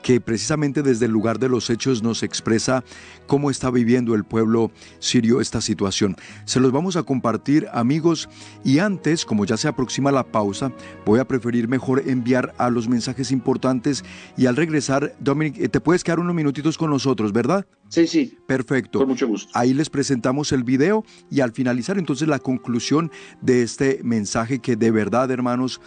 que 0.05 0.21
precisamente 0.21 0.83
desde 0.83 1.07
el 1.07 1.11
lugar 1.11 1.39
de 1.39 1.49
los 1.49 1.71
hechos 1.71 2.03
nos 2.03 2.21
expresa 2.21 2.83
cómo 3.25 3.49
está 3.49 3.71
viviendo 3.71 4.13
el 4.13 4.23
pueblo 4.23 4.69
sirio 4.99 5.41
esta 5.41 5.61
situación. 5.61 6.15
Se 6.45 6.59
los 6.59 6.71
vamos 6.71 6.95
a 6.95 7.01
compartir 7.01 7.67
amigos 7.73 8.29
y 8.63 8.77
antes, 8.77 9.25
como 9.25 9.45
ya 9.45 9.57
se 9.57 9.67
aproxima 9.67 10.11
la 10.11 10.23
pausa, 10.23 10.71
voy 11.07 11.19
a 11.19 11.27
preferir 11.27 11.67
mejor 11.67 12.03
enviar 12.05 12.53
a 12.59 12.69
los 12.69 12.87
mensajes 12.87 13.31
importantes 13.31 14.05
y 14.37 14.45
al 14.45 14.55
regresar, 14.55 15.15
Dominic, 15.19 15.57
eh, 15.57 15.69
te 15.69 15.81
puedes 15.81 16.03
quedar 16.03 16.19
unos 16.19 16.35
minutitos 16.35 16.77
con 16.77 16.91
nosotros, 16.91 17.33
¿verdad? 17.33 17.65
Sí, 17.89 18.05
sí. 18.05 18.37
Perfecto. 18.45 18.99
Con 18.99 19.07
mucho 19.07 19.27
gusto. 19.27 19.49
Ahí 19.55 19.73
les 19.73 19.89
presentamos 19.89 20.51
el 20.51 20.63
video 20.63 21.03
y 21.31 21.39
al 21.39 21.51
finalizar 21.51 21.97
entonces 21.97 22.27
la 22.27 22.37
conclusión 22.37 23.09
de 23.41 23.63
este 23.63 24.01
mensaje 24.03 24.59
que 24.59 24.75
de 24.75 24.91
verdad, 24.91 25.31
hermanos, 25.31 25.81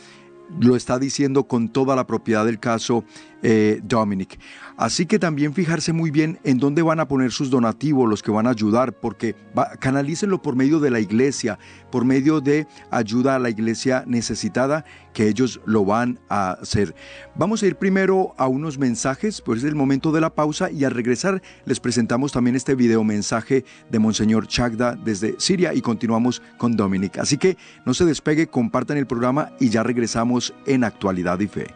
lo 0.60 0.76
está 0.76 0.98
diciendo 0.98 1.44
con 1.44 1.68
toda 1.68 1.94
la 1.96 2.06
propiedad 2.06 2.44
del 2.44 2.58
caso 2.58 3.04
eh, 3.42 3.80
Dominic. 3.84 4.38
Así 4.76 5.06
que 5.06 5.18
también 5.18 5.54
fijarse 5.54 5.92
muy 5.92 6.10
bien 6.10 6.38
en 6.44 6.58
dónde 6.58 6.82
van 6.82 7.00
a 7.00 7.08
poner 7.08 7.30
sus 7.30 7.50
donativos, 7.50 8.08
los 8.08 8.22
que 8.22 8.30
van 8.30 8.46
a 8.46 8.50
ayudar, 8.50 8.92
porque 8.92 9.34
canalícenlo 9.80 10.40
por 10.42 10.56
medio 10.56 10.80
de 10.80 10.90
la 10.90 11.00
iglesia, 11.00 11.58
por 11.90 12.04
medio 12.04 12.40
de 12.40 12.66
ayuda 12.90 13.34
a 13.34 13.38
la 13.38 13.50
iglesia 13.50 14.04
necesitada, 14.06 14.84
que 15.14 15.28
ellos 15.28 15.60
lo 15.66 15.84
van 15.84 16.20
a 16.28 16.52
hacer. 16.52 16.94
Vamos 17.36 17.62
a 17.62 17.66
ir 17.66 17.76
primero 17.76 18.34
a 18.38 18.46
unos 18.46 18.78
mensajes, 18.78 19.40
pues 19.40 19.58
es 19.58 19.64
el 19.64 19.74
momento 19.74 20.12
de 20.12 20.20
la 20.20 20.34
pausa 20.34 20.70
y 20.70 20.84
al 20.84 20.92
regresar 20.92 21.42
les 21.64 21.80
presentamos 21.80 22.30
también 22.30 22.54
este 22.54 22.76
video 22.76 23.02
mensaje 23.02 23.64
de 23.90 23.98
Monseñor 23.98 24.46
Chagda 24.46 24.94
desde 24.94 25.34
Siria 25.38 25.74
y 25.74 25.80
continuamos 25.80 26.40
con 26.56 26.76
Dominic. 26.76 27.18
Así 27.18 27.36
que 27.36 27.56
no 27.84 27.94
se 27.94 28.04
despegue, 28.04 28.46
compartan 28.46 28.96
el 28.96 29.06
programa 29.06 29.50
y 29.58 29.70
ya 29.70 29.82
regresamos 29.82 30.37
en 30.66 30.84
Actualidad 30.84 31.40
y 31.40 31.48
Fe. 31.48 31.66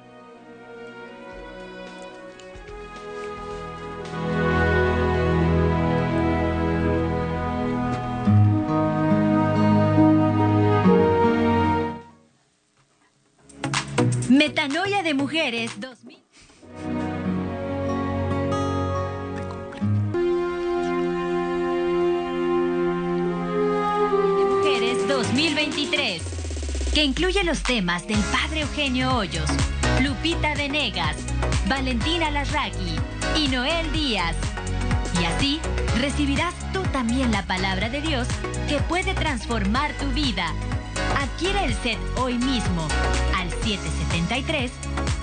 Metanoia 14.29 15.03
de 15.03 15.15
Mujeres 15.15 15.79
2000. 15.79 16.19
Mujeres 24.49 25.09
2023, 25.09 26.42
que 26.93 27.05
incluye 27.05 27.43
los 27.45 27.63
temas 27.63 28.07
del 28.07 28.19
Padre 28.19 28.63
Eugenio 28.63 29.17
Hoyos, 29.17 29.49
Lupita 30.01 30.55
Venegas, 30.55 31.17
Valentina 31.69 32.31
Larraqui 32.31 32.97
y 33.37 33.49
Noel 33.49 33.91
Díaz. 33.93 34.37
Y 35.21 35.25
así 35.25 35.61
recibirás 36.01 36.55
tú 36.73 36.83
también 36.93 37.33
la 37.33 37.47
palabra 37.47 37.89
de 37.89 38.01
Dios 38.01 38.29
que 38.69 38.79
puede 38.81 39.15
transformar 39.15 39.93
tu 39.99 40.07
vida 40.13 40.53
Adquiere 41.21 41.65
el 41.65 41.75
set 41.75 41.99
hoy 42.17 42.35
mismo 42.35 42.87
al 43.37 43.51
773 43.51 44.71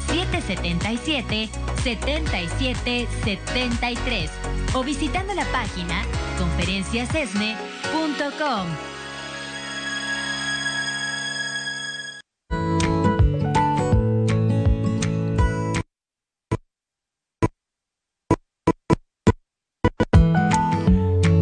777 0.08 1.50
7773 1.84 4.32
o 4.74 4.84
visitando 4.84 5.34
la 5.34 5.46
página 5.46 6.04
conferenciasesne.com. 6.38 8.68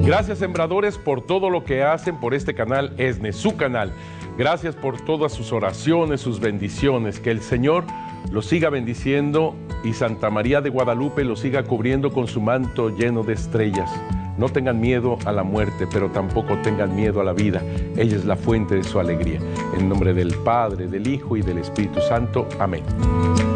Gracias 0.07 0.37
sembradores 0.37 0.97
por 0.97 1.21
todo 1.21 1.49
lo 1.49 1.65
que 1.65 1.83
hacen 1.83 2.15
por 2.15 2.33
este 2.33 2.55
canal 2.55 2.93
ESNE, 2.97 3.33
su 3.33 3.57
canal. 3.57 3.91
Gracias 4.37 4.73
por 4.73 5.01
todas 5.01 5.33
sus 5.33 5.51
oraciones, 5.51 6.21
sus 6.21 6.39
bendiciones. 6.39 7.19
Que 7.19 7.29
el 7.29 7.41
Señor 7.41 7.83
los 8.31 8.45
siga 8.45 8.69
bendiciendo 8.69 9.53
y 9.83 9.91
Santa 9.91 10.29
María 10.29 10.61
de 10.61 10.69
Guadalupe 10.69 11.25
los 11.25 11.41
siga 11.41 11.63
cubriendo 11.63 12.13
con 12.13 12.29
su 12.29 12.39
manto 12.39 12.89
lleno 12.89 13.23
de 13.23 13.33
estrellas. 13.33 13.91
No 14.37 14.47
tengan 14.47 14.79
miedo 14.79 15.17
a 15.25 15.33
la 15.33 15.43
muerte, 15.43 15.85
pero 15.91 16.09
tampoco 16.09 16.57
tengan 16.61 16.95
miedo 16.95 17.19
a 17.19 17.25
la 17.25 17.33
vida. 17.33 17.61
Ella 17.97 18.15
es 18.15 18.23
la 18.23 18.37
fuente 18.37 18.75
de 18.75 18.85
su 18.85 19.01
alegría. 19.01 19.41
En 19.77 19.89
nombre 19.89 20.13
del 20.13 20.33
Padre, 20.35 20.87
del 20.87 21.05
Hijo 21.05 21.35
y 21.35 21.41
del 21.41 21.57
Espíritu 21.57 21.99
Santo. 21.99 22.47
Amén. 22.59 22.85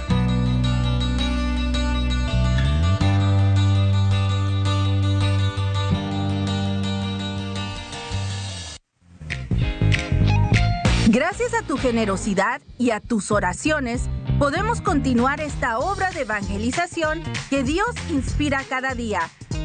Gracias 11.07 11.53
a 11.53 11.65
tu 11.65 11.77
generosidad 11.77 12.62
y 12.77 12.91
a 12.91 13.00
tus 13.00 13.31
oraciones, 13.31 14.10
podemos 14.38 14.81
continuar 14.81 15.39
esta 15.39 15.79
obra 15.79 16.12
de 16.12 16.24
evangelización 16.24 17.24
que 17.50 17.63
Dios 17.63 17.88
inspira 18.10 18.65
cada 18.67 18.93
día. 18.93 19.22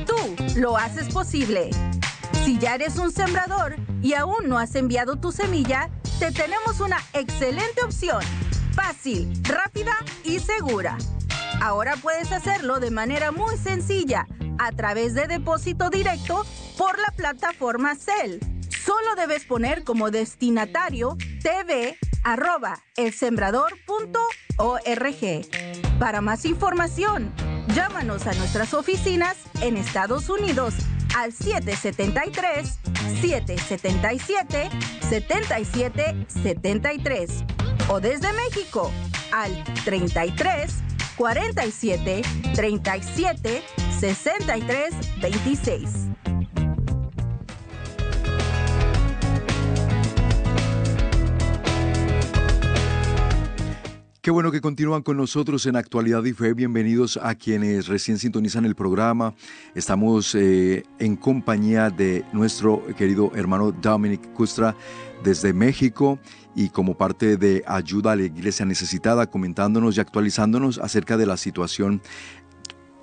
Tú 0.07 0.14
lo 0.61 0.76
haces 0.76 1.12
posible. 1.12 1.71
Si 2.44 2.59
ya 2.59 2.75
eres 2.75 2.97
un 2.97 3.12
sembrador 3.12 3.76
y 4.02 4.14
aún 4.14 4.49
no 4.49 4.59
has 4.59 4.75
enviado 4.75 5.16
tu 5.16 5.30
semilla, 5.30 5.90
te 6.18 6.32
tenemos 6.32 6.80
una 6.80 6.97
excelente 7.12 7.82
opción. 7.85 8.23
Fácil, 8.73 9.30
rápida 9.44 9.92
y 10.25 10.38
segura. 10.38 10.97
Ahora 11.61 11.97
puedes 11.97 12.32
hacerlo 12.32 12.80
de 12.80 12.90
manera 12.90 13.30
muy 13.30 13.56
sencilla 13.59 14.26
a 14.59 14.73
través 14.73 15.14
de 15.14 15.26
depósito 15.26 15.90
directo 15.90 16.47
por 16.78 16.99
la 16.99 17.11
plataforma 17.14 17.94
Cell. 17.94 18.38
Solo 18.85 19.14
debes 19.16 19.44
poner 19.44 19.85
como 19.85 20.11
destinatario 20.11 21.18
tv 21.42 21.99
Para 25.99 26.20
más 26.23 26.44
información, 26.47 27.32
llámanos 27.75 28.26
a 28.26 28.32
nuestras 28.32 28.73
oficinas 28.73 29.37
en 29.61 29.76
Estados 29.76 30.30
Unidos 30.30 30.75
al 31.17 31.33
773 31.33 32.79
777 33.21 34.71
7773 35.09 37.45
o 37.88 38.00
desde 38.00 38.33
México 38.33 38.90
al 39.33 39.64
33 39.85 40.73
47 41.17 42.23
37 42.55 43.62
63 43.99 44.95
26. 45.21 46.10
Qué 54.23 54.31
bueno 54.31 54.53
que 54.53 54.61
continúan 54.61 55.00
con 55.00 55.17
nosotros 55.17 55.65
en 55.65 55.77
Actualidad 55.77 56.23
y 56.25 56.35
Fe. 56.35 56.53
Bienvenidos 56.53 57.19
a 57.23 57.35
quienes 57.35 57.89
recién 57.89 58.19
sintonizan 58.19 58.67
el 58.67 58.75
programa. 58.75 59.35
Estamos 59.75 60.35
eh, 60.35 60.83
en 60.99 61.17
compañía 61.17 61.89
de 61.89 62.27
nuestro 62.35 62.85
querido 62.99 63.33
hermano 63.35 63.73
Dominic 63.73 64.31
Custra 64.35 64.77
desde 65.25 65.55
México 65.55 66.19
y 66.55 66.69
como 66.69 66.99
parte 66.99 67.39
de 67.39 67.65
ayuda 67.67 68.12
a 68.12 68.17
la 68.17 68.25
iglesia 68.25 68.67
necesitada, 68.67 69.31
comentándonos 69.31 69.97
y 69.97 70.00
actualizándonos 70.00 70.77
acerca 70.77 71.17
de 71.17 71.25
la 71.25 71.39
situación 71.39 72.03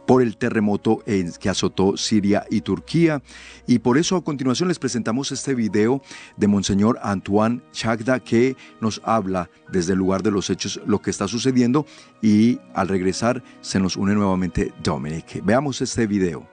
por 0.08 0.24
el 0.24 0.38
terremoto 0.38 1.04
que 1.40 1.50
azotó 1.50 1.98
Siria 1.98 2.46
y 2.50 2.62
Turquía. 2.62 3.22
Y 3.68 3.80
por 3.80 4.00
eso 4.00 4.16
a 4.16 4.24
continuación 4.24 4.70
les 4.70 4.80
presentamos 4.80 5.32
este 5.32 5.54
video 5.54 6.02
de 6.38 6.48
Monseñor 6.48 6.98
Antoine 7.04 7.62
Chagda 7.72 8.20
que 8.20 8.56
nos 8.82 9.02
habla 9.04 9.52
desde 9.72 9.94
el 9.94 10.00
lugar 10.00 10.24
de 10.24 10.32
los 10.32 10.50
hechos 10.50 10.82
lo 10.88 11.02
que 11.02 11.12
está 11.12 11.28
sucediendo 11.28 11.86
y 12.22 12.60
al 12.74 12.88
regresar 12.88 13.44
se 13.62 13.80
nos 13.80 13.98
une 13.98 14.16
nuevamente 14.16 14.74
Dominic. 14.82 15.44
Veamos 15.44 15.82
este 15.82 16.08
video. 16.08 16.48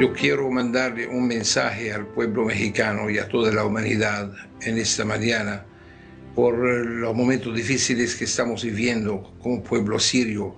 Yo 0.00 0.12
quiero 0.12 0.50
mandarle 0.50 1.06
un 1.06 1.28
mensaje 1.28 1.92
al 1.92 2.06
pueblo 2.08 2.44
mexicano 2.44 3.10
y 3.10 3.18
a 3.18 3.28
toda 3.28 3.52
la 3.52 3.64
humanidad 3.64 4.32
en 4.62 4.78
esta 4.78 5.04
mañana 5.04 5.64
por 6.34 6.56
los 6.56 7.14
momentos 7.14 7.54
difíciles 7.54 8.14
que 8.16 8.24
estamos 8.24 8.64
viviendo 8.64 9.34
como 9.42 9.62
pueblo 9.62 9.98
sirio, 9.98 10.56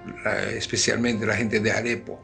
especialmente 0.57 1.27
la 1.27 1.37
gente 1.37 1.61
de 1.61 1.73
Alepo, 1.73 2.21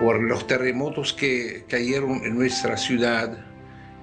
por 0.00 0.22
los 0.22 0.46
terremotos 0.46 1.12
que 1.12 1.64
cayeron 1.68 2.24
en 2.24 2.34
nuestra 2.34 2.76
ciudad 2.76 3.44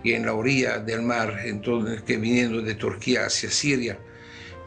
y 0.03 0.13
en 0.13 0.25
la 0.25 0.33
orilla 0.33 0.77
del 0.77 1.01
mar, 1.01 1.39
entonces, 1.43 2.03
que 2.03 2.17
viniendo 2.17 2.61
de 2.61 2.75
Turquía 2.75 3.25
hacia 3.25 3.49
Siria, 3.49 3.97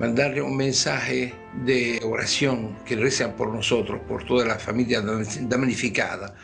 mandarle 0.01 0.43
un 0.43 0.57
mensaje 0.57 1.33
de 1.65 2.01
oración, 2.03 2.77
que 2.85 2.97
rezan 2.97 3.37
por 3.37 3.55
nosotros, 3.55 4.01
por 4.09 4.25
toda 4.25 4.45
la 4.45 4.59
familia 4.59 5.03
damnificada, 5.03 6.35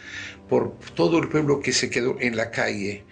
por 0.48 0.78
todo 0.94 1.18
el 1.18 1.28
pueblo 1.28 1.58
que 1.58 1.72
se 1.72 1.90
quedó 1.90 2.16
en 2.20 2.36
la 2.36 2.50
calle, 2.50 3.04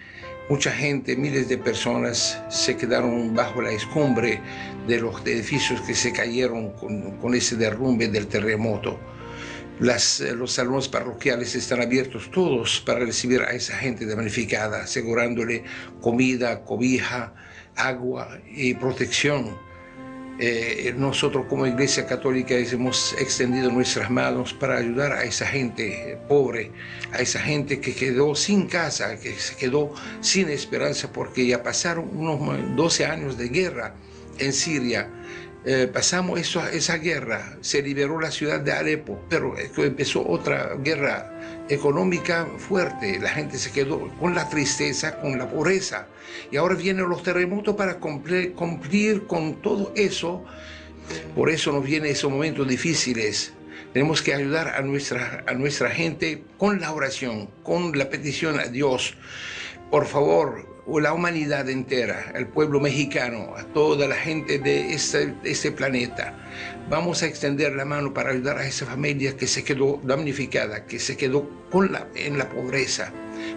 Mucha 0.47 0.71
gente, 0.71 1.15
miles 1.15 1.49
de 1.49 1.57
personas 1.57 2.39
se 2.49 2.77
quedaron 2.77 3.33
bajo 3.33 3.63
la 3.63 3.71
escumbre 3.71 4.39
de 4.87 4.99
los 4.99 5.25
edificios 5.25 5.81
que 5.81 5.95
se 5.95 6.13
cayeron 6.13 6.71
con, 6.73 7.33
ese 7.33 7.55
derrumbe 7.55 8.07
del 8.09 8.27
terremoto. 8.27 8.99
Las, 9.79 10.19
los 10.19 10.51
salones 10.51 10.87
parroquiales 10.87 11.55
están 11.55 11.81
abiertos 11.81 12.29
todos 12.29 12.79
para 12.85 12.99
recibir 12.99 13.41
a 13.41 13.53
esa 13.53 13.75
gente 13.75 14.05
damnificada, 14.05 14.83
asegurándole 14.83 15.63
comida, 15.99 16.63
cobija, 16.63 17.33
agua 17.75 18.39
y 18.47 18.75
protección. 18.75 19.57
Eh, 20.37 20.93
nosotros 20.97 21.45
como 21.47 21.65
Iglesia 21.65 22.05
Católica 22.05 22.55
hemos 22.55 23.13
extendido 23.13 23.71
nuestras 23.71 24.09
manos 24.09 24.53
para 24.53 24.77
ayudar 24.77 25.13
a 25.13 25.23
esa 25.23 25.45
gente 25.45 26.17
pobre, 26.27 26.71
a 27.13 27.21
esa 27.21 27.39
gente 27.39 27.79
que 27.79 27.95
quedó 27.95 28.35
sin 28.35 28.67
casa, 28.67 29.17
que 29.17 29.33
se 29.35 29.55
quedó 29.55 29.93
sin 30.19 30.49
esperanza 30.49 31.13
porque 31.13 31.47
ya 31.47 31.63
pasaron 31.63 32.09
unos 32.11 32.75
12 32.75 33.05
años 33.05 33.37
de 33.37 33.47
guerra 33.47 33.95
en 34.37 34.51
Siria 34.51 35.09
eh, 35.67 35.89
pasamos 35.91 36.39
esa 36.39 36.97
guerra, 36.97 37.57
se 37.61 37.81
liberó 37.81 38.19
la 38.19 38.29
ciudad 38.29 38.59
de 38.59 38.71
Alepo, 38.71 39.19
pero 39.27 39.55
empezó 39.57 40.27
otra 40.27 40.75
guerra 40.75 41.65
económica 41.69 42.47
fuerte, 42.59 43.19
la 43.19 43.29
gente 43.29 43.57
se 43.57 43.71
quedó 43.71 44.07
con 44.19 44.35
la 44.35 44.47
tristeza, 44.47 45.19
con 45.19 45.39
la 45.39 45.49
pobreza, 45.49 46.07
y 46.51 46.57
ahora 46.57 46.75
vienen 46.75 47.09
los 47.09 47.23
terremotos 47.23 47.75
para 47.75 47.95
cumplir, 47.95 48.53
cumplir 48.53 49.25
con 49.25 49.61
todo 49.63 49.91
eso, 49.95 50.45
por 51.33 51.49
eso 51.49 51.71
nos 51.71 51.83
vienen 51.83 52.11
esos 52.11 52.31
momentos 52.31 52.67
difíciles. 52.67 53.53
Tenemos 53.91 54.21
que 54.21 54.33
ayudar 54.33 54.67
a 54.67 54.81
nuestra, 54.81 55.43
a 55.47 55.53
nuestra 55.53 55.89
gente 55.89 56.43
con 56.57 56.79
la 56.79 56.91
oración, 56.91 57.49
con 57.63 57.97
la 57.97 58.09
petición 58.09 58.59
a 58.59 58.65
Dios. 58.65 59.15
Por 59.89 60.05
favor, 60.05 60.74
o 60.87 60.99
la 60.99 61.13
humanidad 61.13 61.67
entera, 61.69 62.31
al 62.35 62.47
pueblo 62.47 62.79
mexicano, 62.79 63.55
a 63.57 63.63
toda 63.63 64.07
la 64.07 64.15
gente 64.15 64.59
de 64.59 64.93
este, 64.93 65.33
este, 65.43 65.71
planeta. 65.71 66.37
Vamos 66.89 67.23
a 67.23 67.25
extender 67.25 67.73
la 67.73 67.85
mano 67.85 68.13
para 68.13 68.31
ayudar 68.31 68.59
a 68.59 68.67
esa 68.67 68.85
familia 68.85 69.35
que 69.35 69.47
se 69.47 69.63
quedó 69.63 69.99
damnificada, 70.03 70.85
que 70.85 70.99
se 70.99 71.17
quedó 71.17 71.49
con 71.71 71.91
la, 71.91 72.07
en 72.13 72.37
la 72.37 72.49
pobreza. 72.49 73.11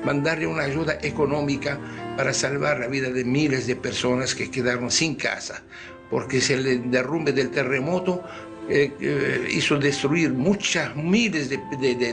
Mandarle 0.04 0.46
una 0.46 0.62
ayuda 0.62 0.98
económica 1.02 1.78
para 2.16 2.32
salvar 2.32 2.80
la 2.80 2.86
vida 2.86 3.10
de 3.10 3.24
miles 3.24 3.66
de 3.66 3.76
personas 3.76 4.34
que 4.34 4.50
quedaron 4.50 4.90
sin 4.90 5.14
casa, 5.14 5.62
porque 6.10 6.38
el 6.48 6.90
derrumbe 6.90 7.32
del 7.32 7.50
terremoto 7.50 8.22
eh, 8.70 8.92
eh, 9.00 9.48
hizo 9.50 9.78
destruir 9.78 10.32
muchas 10.32 10.96
miles 10.96 11.50
de, 11.50 11.58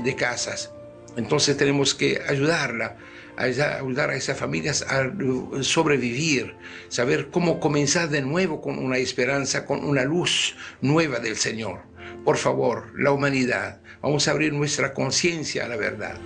de 0.02 0.16
casas. 0.16 0.72
Entonces 1.16 1.56
tenemos 1.56 1.96
que 1.96 2.22
ayudarla 2.28 2.98
ayudar 3.38 4.10
a 4.10 4.16
esas 4.16 4.38
familias 4.38 4.82
a 4.84 5.12
sobrevivir, 5.62 6.56
saber 6.90 7.30
cómo 7.32 7.60
comenzar 7.60 8.10
de 8.10 8.22
nuevo 8.22 8.62
con 8.62 8.78
una 8.80 8.98
esperanza, 8.98 9.66
con 9.66 9.84
una 9.84 10.04
luz 10.04 10.56
nueva 10.82 11.20
del 11.20 11.36
Señor. 11.36 11.82
Por 12.24 12.38
favor, 12.38 12.92
la 12.98 13.12
humanidad, 13.12 13.82
vamos 14.02 14.28
a 14.28 14.32
abrir 14.32 14.54
nuestra 14.54 14.94
conciencia 14.94 15.66
a 15.66 15.68
la 15.68 15.76
verdad. 15.76 16.18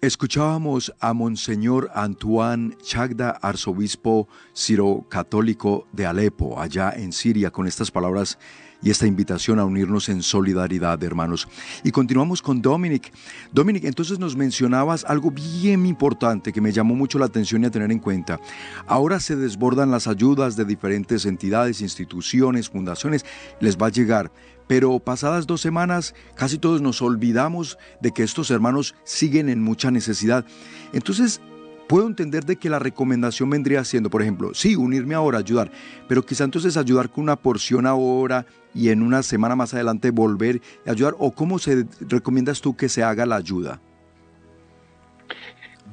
Escuchábamos 0.00 0.92
a 1.00 1.14
Monseñor 1.14 1.90
Antoine 1.94 2.76
Chagda, 2.82 3.30
arzobispo 3.30 4.28
ciro-católico 4.54 5.86
de 5.92 6.04
Alepo, 6.04 6.60
allá 6.60 6.92
en 6.94 7.12
Siria, 7.12 7.50
con 7.50 7.66
estas 7.66 7.90
palabras 7.90 8.38
y 8.84 8.90
esta 8.90 9.06
invitación 9.06 9.58
a 9.58 9.64
unirnos 9.64 10.10
en 10.10 10.22
solidaridad, 10.22 11.02
hermanos. 11.02 11.48
Y 11.82 11.90
continuamos 11.90 12.42
con 12.42 12.60
Dominic. 12.60 13.10
Dominic, 13.50 13.84
entonces 13.84 14.18
nos 14.18 14.36
mencionabas 14.36 15.06
algo 15.06 15.30
bien 15.30 15.86
importante 15.86 16.52
que 16.52 16.60
me 16.60 16.70
llamó 16.70 16.94
mucho 16.94 17.18
la 17.18 17.24
atención 17.24 17.62
y 17.62 17.66
a 17.66 17.70
tener 17.70 17.90
en 17.90 17.98
cuenta. 17.98 18.38
Ahora 18.86 19.20
se 19.20 19.36
desbordan 19.36 19.90
las 19.90 20.06
ayudas 20.06 20.54
de 20.54 20.66
diferentes 20.66 21.24
entidades, 21.24 21.80
instituciones, 21.80 22.68
fundaciones, 22.68 23.24
les 23.58 23.78
va 23.78 23.86
a 23.86 23.90
llegar. 23.90 24.30
Pero 24.66 24.98
pasadas 24.98 25.46
dos 25.46 25.62
semanas 25.62 26.14
casi 26.36 26.58
todos 26.58 26.82
nos 26.82 27.00
olvidamos 27.00 27.78
de 28.02 28.12
que 28.12 28.22
estos 28.22 28.50
hermanos 28.50 28.94
siguen 29.04 29.48
en 29.48 29.62
mucha 29.62 29.90
necesidad. 29.90 30.44
Entonces, 30.92 31.40
puedo 31.88 32.06
entender 32.06 32.44
de 32.44 32.56
que 32.56 32.68
la 32.68 32.78
recomendación 32.78 33.48
vendría 33.48 33.82
siendo, 33.84 34.10
por 34.10 34.20
ejemplo, 34.20 34.52
sí, 34.52 34.76
unirme 34.76 35.14
ahora, 35.14 35.38
ayudar, 35.38 35.70
pero 36.06 36.24
quizá 36.24 36.44
entonces 36.44 36.76
ayudar 36.76 37.10
con 37.10 37.24
una 37.24 37.36
porción 37.36 37.86
ahora 37.86 38.46
y 38.74 38.90
en 38.90 39.02
una 39.02 39.22
semana 39.22 39.56
más 39.56 39.74
adelante 39.74 40.10
volver 40.10 40.60
a 40.86 40.90
ayudar, 40.90 41.14
o 41.18 41.30
cómo 41.30 41.58
se 41.58 41.86
recomiendas 42.00 42.60
tú 42.60 42.76
que 42.76 42.88
se 42.88 43.02
haga 43.02 43.24
la 43.26 43.36
ayuda? 43.36 43.80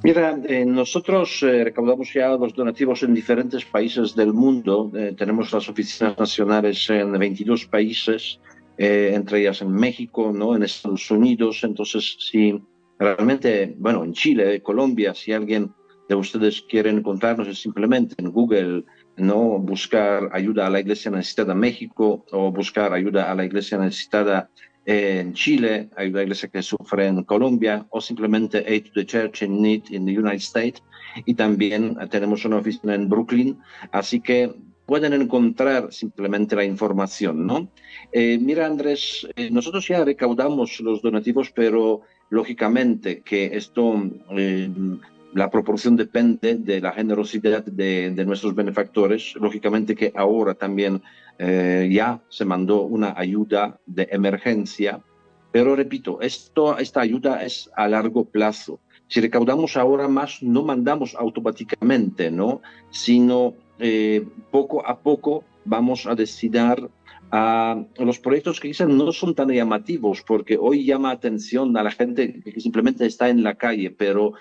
Mira, 0.03 0.35
eh, 0.47 0.65
nosotros 0.65 1.43
eh, 1.43 1.63
recaudamos 1.63 2.11
ya 2.11 2.29
los 2.29 2.55
donativos 2.55 3.03
en 3.03 3.13
diferentes 3.13 3.63
países 3.65 4.15
del 4.15 4.33
mundo. 4.33 4.91
Eh, 4.95 5.13
tenemos 5.15 5.53
las 5.53 5.69
oficinas 5.69 6.17
nacionales 6.17 6.89
en 6.89 7.11
22 7.11 7.67
países, 7.67 8.39
entre 8.77 9.41
ellas 9.41 9.61
en 9.61 9.71
México, 9.71 10.31
¿no? 10.33 10.55
en 10.55 10.63
Estados 10.63 11.11
Unidos. 11.11 11.63
Entonces, 11.63 12.17
si 12.19 12.59
realmente, 12.97 13.75
bueno, 13.77 14.03
en 14.03 14.13
Chile, 14.13 14.63
Colombia, 14.63 15.13
si 15.13 15.33
alguien 15.33 15.71
de 16.09 16.15
ustedes 16.15 16.63
quieren 16.63 16.97
encontrarnos, 16.97 17.47
es 17.47 17.61
simplemente 17.61 18.15
en 18.17 18.31
Google 18.31 18.83
no 19.21 19.59
buscar 19.59 20.29
ayuda 20.33 20.67
a 20.67 20.69
la 20.69 20.79
iglesia 20.79 21.11
necesitada 21.11 21.53
en 21.53 21.59
México 21.59 22.25
o 22.31 22.51
buscar 22.51 22.93
ayuda 22.93 23.31
a 23.31 23.35
la 23.35 23.45
iglesia 23.45 23.77
necesitada 23.77 24.49
en 24.85 25.33
Chile, 25.33 25.89
ayuda 25.95 26.19
a 26.19 26.21
la 26.21 26.23
iglesia 26.23 26.49
que 26.49 26.61
sufre 26.61 27.07
en 27.07 27.23
Colombia 27.23 27.85
o 27.89 28.01
simplemente 28.01 28.65
Aid 28.67 28.85
to 28.85 28.91
the 28.95 29.05
Church 29.05 29.43
in 29.43 29.61
Need 29.61 29.83
in 29.91 30.05
the 30.05 30.17
United 30.17 30.41
States. 30.41 30.81
Y 31.25 31.33
también 31.33 31.97
tenemos 32.09 32.45
una 32.45 32.57
oficina 32.57 32.95
en 32.95 33.09
Brooklyn, 33.09 33.57
así 33.91 34.21
que 34.21 34.53
pueden 34.85 35.13
encontrar 35.13 35.93
simplemente 35.93 36.55
la 36.55 36.65
información, 36.65 37.45
¿no? 37.45 37.69
Eh, 38.11 38.37
mira, 38.41 38.65
Andrés, 38.65 39.27
eh, 39.35 39.49
nosotros 39.51 39.87
ya 39.87 40.03
recaudamos 40.03 40.79
los 40.81 41.01
donativos, 41.01 41.51
pero 41.51 42.01
lógicamente 42.29 43.21
que 43.21 43.55
esto, 43.55 44.03
la 45.33 45.49
proporción 45.49 45.95
depende 45.95 46.55
de 46.55 46.81
la 46.81 46.91
generosidad 46.91 47.63
de, 47.63 48.11
de, 48.11 48.25
nuestros 48.25 48.53
benefactores. 48.53 49.35
Lógicamente 49.35 49.95
que 49.95 50.11
ahora 50.15 50.53
también 50.53 51.01
ya 51.39 52.21
se 52.29 52.45
mandó 52.45 52.83
una 52.83 53.15
ayuda 53.17 53.79
de 53.87 54.07
emergencia, 54.11 55.01
pero 55.51 55.75
repito, 55.75 56.21
esto, 56.21 56.77
esta 56.77 57.01
ayuda 57.01 57.43
es 57.43 57.67
a 57.75 57.87
largo 57.87 58.25
plazo 58.25 58.79
si 59.11 59.19
recaudamos 59.19 59.75
ahora 59.75 60.07
más, 60.07 60.41
no 60.41 60.63
mandamos 60.63 61.15
automáticamente, 61.15 62.31
¿no? 62.31 62.61
Sino 62.91 63.55
eh, 63.77 64.25
poco 64.51 64.87
a 64.87 65.01
poco 65.01 65.43
vamos 65.65 66.07
a 66.07 66.15
destinar 66.15 66.89
a 67.29 67.83
los 67.97 68.19
proyectos 68.19 68.61
que 68.61 68.69
quizás 68.69 68.87
no 68.87 69.11
son 69.11 69.35
tan 69.35 69.49
llamativos, 69.49 70.23
porque 70.25 70.57
hoy 70.57 70.85
llama 70.85 71.11
atención 71.11 71.75
a 71.75 71.83
la 71.83 71.91
gente 71.91 72.41
que 72.41 72.61
simplemente 72.61 73.05
está 73.05 73.27
en 73.27 73.43
la 73.43 73.55
calle, 73.55 73.91
pero 73.91 74.31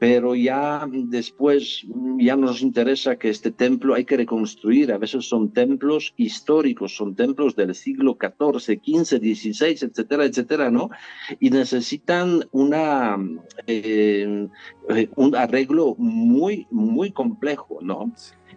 pero 0.00 0.34
ya 0.34 0.88
después 0.90 1.84
ya 2.18 2.34
nos 2.34 2.62
interesa 2.62 3.16
que 3.16 3.28
este 3.28 3.50
templo 3.50 3.94
hay 3.94 4.06
que 4.06 4.16
reconstruir. 4.16 4.90
A 4.92 4.96
veces 4.96 5.28
son 5.28 5.52
templos 5.52 6.14
históricos, 6.16 6.96
son 6.96 7.14
templos 7.14 7.54
del 7.54 7.74
siglo 7.74 8.16
XIV, 8.18 8.80
XV, 8.82 9.18
XVI, 9.18 9.88
etcétera, 9.88 10.24
etcétera, 10.24 10.70
¿no? 10.70 10.88
Y 11.38 11.50
necesitan 11.50 12.48
una, 12.50 13.18
eh, 13.66 14.48
un 15.16 15.36
arreglo 15.36 15.94
muy, 15.98 16.66
muy 16.70 17.12
complejo, 17.12 17.80
¿no? 17.82 18.10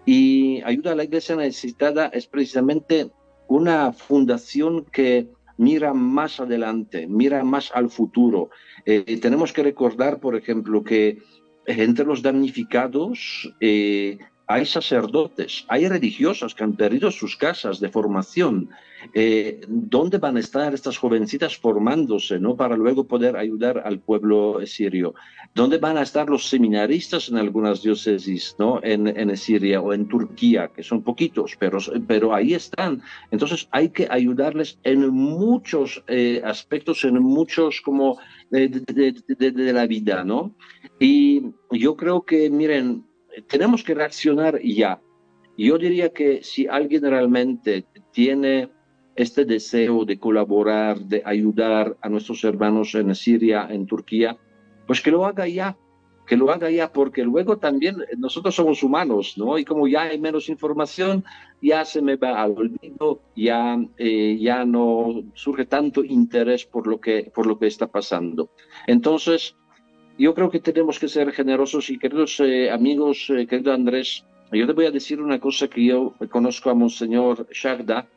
Y 0.06 0.62
ayuda 0.62 0.94
a 0.94 0.96
la 0.96 1.04
iglesia 1.04 1.36
necesitada 1.36 2.08
es 2.08 2.26
precisamente 2.26 3.12
una 3.50 3.92
fundación 3.92 4.86
que 4.86 5.28
mira 5.58 5.94
más 5.94 6.40
adelante, 6.40 7.08
mira 7.08 7.44
más 7.44 7.72
al 7.74 7.90
futuro. 7.90 8.50
Eh, 8.86 9.20
tenemos 9.22 9.54
que 9.54 9.64
recordar, 9.64 10.20
por 10.20 10.36
ejemplo, 10.36 10.84
que 10.84 11.20
entre 11.66 12.06
los 12.06 12.22
damnificados 12.22 13.54
eh, 13.60 14.18
hay 14.48 14.66
sacerdotes, 14.66 15.66
hay 15.68 15.88
religiosas 15.88 16.54
que 16.54 16.64
han 16.64 16.74
perdido 16.74 17.12
sus 17.12 17.38
casas 17.38 17.80
de 17.80 17.90
formación. 17.90 18.70
Eh, 19.14 19.62
¿Dónde 19.68 20.18
van 20.18 20.38
a 20.38 20.40
estar 20.40 20.74
estas 20.74 20.98
jovencitas 20.98 21.58
formándose 21.58 22.40
¿no? 22.40 22.56
para 22.56 22.78
luego 22.78 23.06
poder 23.06 23.36
ayudar 23.36 23.82
al 23.86 24.00
pueblo 24.00 24.60
sirio? 24.66 25.14
¿Dónde 25.56 25.78
van 25.78 25.98
a 25.98 26.04
estar 26.04 26.30
los 26.30 26.48
seminaristas 26.48 27.30
en 27.30 27.38
algunas 27.38 27.84
diócesis 27.84 28.56
¿no? 28.60 28.80
en, 28.84 29.08
en 29.08 29.36
Siria 29.38 29.82
o 29.82 29.94
en 29.94 30.08
Turquía, 30.08 30.70
que 30.74 30.84
son 30.84 31.04
poquitos, 31.04 31.56
pero, 31.60 31.80
pero 32.08 32.34
ahí 32.34 32.54
están? 32.54 33.02
Entonces 33.32 33.68
hay 33.72 33.90
que 33.90 34.08
ayudarles 34.10 34.80
en 34.84 35.10
muchos 35.10 36.04
eh, 36.08 36.42
aspectos, 36.44 37.04
en 37.04 37.22
muchos 37.22 37.82
como 37.82 38.20
de, 38.52 38.68
de, 38.70 39.52
de 39.52 39.74
la 39.74 39.86
vida, 39.86 40.24
¿no? 40.24 40.56
Y 41.00 41.44
yo 41.72 41.96
creo 41.98 42.24
que, 42.24 42.50
miren, 42.50 43.04
tenemos 43.48 43.84
que 43.84 43.94
reaccionar 43.94 44.60
ya. 44.62 45.02
Yo 45.58 45.78
diría 45.78 46.10
que 46.10 46.44
si 46.44 46.68
alguien 46.68 47.04
realmente 47.04 47.86
tiene 48.12 48.70
este 49.16 49.46
deseo 49.46 50.06
de 50.06 50.18
colaborar, 50.18 51.00
de 51.00 51.22
ayudar 51.26 51.96
a 52.02 52.10
nuestros 52.10 52.44
hermanos 52.44 52.96
en 52.96 53.14
Siria, 53.14 53.68
en 53.70 53.86
Turquía, 53.86 54.38
pues 54.88 55.02
que 55.02 55.12
lo 55.12 55.26
haga 55.26 55.48
ya, 55.48 55.78
que 56.26 56.38
lo 56.38 56.52
haga 56.52 56.70
ya, 56.70 56.92
porque 56.92 57.24
luego 57.24 57.58
también 57.58 57.98
nosotros 58.18 58.56
somos 58.56 58.82
humanos, 58.82 59.36
¿no? 59.38 59.58
Y 59.58 59.66
como 59.66 59.88
ya 59.88 60.04
hay 60.04 60.20
menos 60.20 60.50
información, 60.50 61.24
ya 61.62 61.86
se 61.86 62.02
me 62.02 62.16
va 62.16 62.42
al 62.42 62.52
olvido, 62.52 63.22
ya, 63.36 63.78
eh, 63.98 64.38
ya 64.40 64.66
no 64.66 65.24
surge 65.34 65.66
tanto 65.66 66.04
interés 66.04 66.66
por 66.66 66.88
lo, 66.88 67.00
que, 67.00 67.32
por 67.34 67.46
lo 67.46 67.60
que 67.60 67.68
está 67.68 67.88
pasando. 67.88 68.50
Entonces, 68.88 69.56
yo 70.18 70.34
creo 70.34 70.50
que 70.50 70.60
tenemos 70.60 71.00
que 71.00 71.08
ser 71.08 71.32
generosos 71.32 71.90
y 71.90 71.98
queridos 71.98 72.40
eh, 72.40 72.70
amigos, 72.70 73.30
eh, 73.30 73.48
querido 73.48 73.74
Andrés, 73.74 74.26
yo 74.52 74.68
te 74.68 74.74
voy 74.74 74.86
a 74.86 74.92
decir 74.92 75.20
una 75.20 75.40
cosa 75.40 75.68
que 75.68 75.84
yo 75.86 76.14
conozco 76.30 76.70
a 76.70 76.76
Monseñor 76.76 77.48
Shagda 77.52 78.08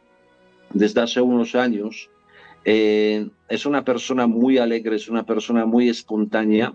desde 0.75 1.01
hace 1.01 1.21
unos 1.21 1.55
años. 1.55 2.11
Eh, 2.65 3.29
es 3.49 3.65
una 3.65 3.85
persona 3.85 4.27
muy 4.27 4.59
alegre, 4.59 4.97
es 4.97 5.09
una 5.09 5.25
persona 5.25 5.65
muy 5.65 5.89
espontánea, 5.89 6.75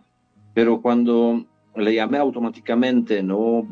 pero 0.55 0.81
cuando 0.81 1.45
le 1.75 1.93
llamé 1.93 2.17
automáticamente, 2.17 3.21
¿no? 3.21 3.67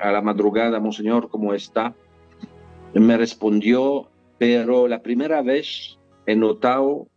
a 0.00 0.12
la 0.12 0.22
madrugada, 0.22 0.80
Monseñor, 0.80 1.28
¿cómo 1.28 1.52
está? 1.52 1.94
Me 2.94 3.16
respondió, 3.18 4.08
pero 4.38 4.88
la 4.88 5.02
primera 5.02 5.42
vez 5.42 5.98
he 6.26 6.34
notado 6.34 7.08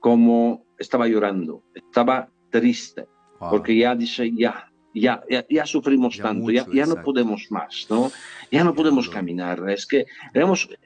cómo 0.00 0.64
estaba 0.78 1.08
llorando, 1.08 1.62
estaba 1.74 2.28
triste, 2.54 3.08
porque 3.50 3.76
ya 3.76 3.96
dice, 3.96 4.30
ya, 4.32 4.70
ya, 4.94 5.24
ya, 5.50 5.66
sufrimos 5.66 6.16
tanto, 6.18 6.52
ya, 6.52 6.64
ya 6.72 6.86
no 6.86 7.02
podemos 7.02 7.50
más, 7.50 7.86
¿no? 7.90 8.12
Ya 8.52 8.62
no 8.62 8.74
podemos 8.74 9.08
caminar. 9.08 9.58
Es 9.68 9.86
que, 9.86 10.06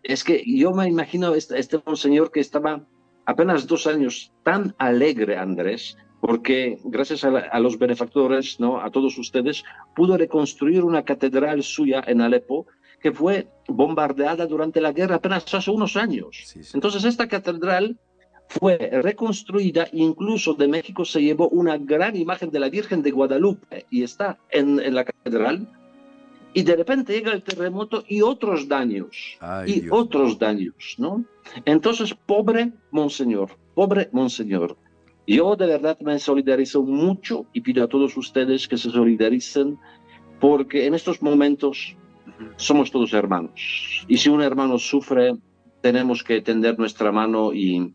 es 0.02 0.24
que 0.24 0.42
yo 0.46 0.72
me 0.72 0.88
imagino 0.88 1.35
este, 1.35 1.59
este 1.59 1.78
señor 1.94 2.31
que 2.31 2.40
estaba 2.40 2.87
apenas 3.26 3.66
dos 3.66 3.87
años 3.87 4.33
tan 4.44 4.74
alegre, 4.78 5.37
Andrés, 5.37 5.98
porque 6.22 6.78
gracias 6.85 7.22
a, 7.24 7.61
los 7.61 7.78
benefactores, 7.78 8.59
¿no? 8.59 8.81
a 8.81 8.90
todos 8.90 9.18
ustedes, 9.18 9.62
pudo 9.94 10.16
reconstruir 10.16 10.85
una 10.85 11.02
catedral 11.02 11.62
suya 11.62 12.02
en 12.07 12.22
Alepo 12.22 12.66
que 13.00 13.12
fue 13.12 13.46
bombardeada 13.68 14.46
durante 14.46 14.81
la 14.81 14.92
guerra 14.92 15.16
apenas 15.16 15.52
hace 15.54 15.70
unos 15.70 15.96
años. 15.96 16.57
Entonces 16.72 17.04
esta 17.04 17.28
catedral 17.28 17.98
fue 18.48 18.76
reconstruida, 19.02 19.88
incluso 19.92 20.54
de 20.54 20.68
México 20.68 21.04
se 21.04 21.22
llevó 21.22 21.48
una 21.48 21.76
gran 21.76 22.16
imagen 22.16 22.50
de 22.50 22.61
la 22.61 22.70
Virgen 22.70 23.02
de 23.02 23.11
Guadalupe 23.11 23.87
y 23.90 24.02
está 24.02 24.38
en, 24.50 24.80
en 24.80 24.94
la 24.94 25.04
catedral. 25.04 25.68
Y 26.54 26.62
de 26.62 26.76
repente 26.76 27.12
llega 27.12 27.32
el 27.32 27.42
terremoto 27.42 28.02
y 28.08 28.22
otros 28.22 28.66
daños, 28.66 29.38
y 29.66 29.88
otros 29.90 30.38
daños, 30.38 30.96
¿no? 30.96 31.24
Entonces, 31.66 32.14
pobre 32.14 32.72
Monseñor, 32.90 33.50
pobre 33.74 34.08
Monseñor, 34.12 34.76
yo 35.26 35.56
de 35.56 35.66
verdad 35.66 35.98
me 36.00 36.18
solidarizo 36.18 36.82
mucho 36.82 37.44
y 37.52 37.61
pido 37.61 37.84
a 37.84 37.88
todos 37.88 38.16
ustedes 38.16 38.66
que 38.66 38.78
se 38.78 38.90
solidaricen 38.90 39.78
porque 40.40 40.87
en 40.87 40.94
estos 40.94 41.20
momentos 41.20 41.94
somos 42.56 42.90
todos 42.90 43.12
hermanos. 43.12 44.06
Y 44.08 44.16
si 44.16 44.30
un 44.30 44.40
hermano 44.40 44.78
sufre, 44.78 45.37
tenemos 45.82 46.24
que 46.24 46.40
tender 46.40 46.78
nuestra 46.78 47.12
mano 47.12 47.52
y 47.52 47.92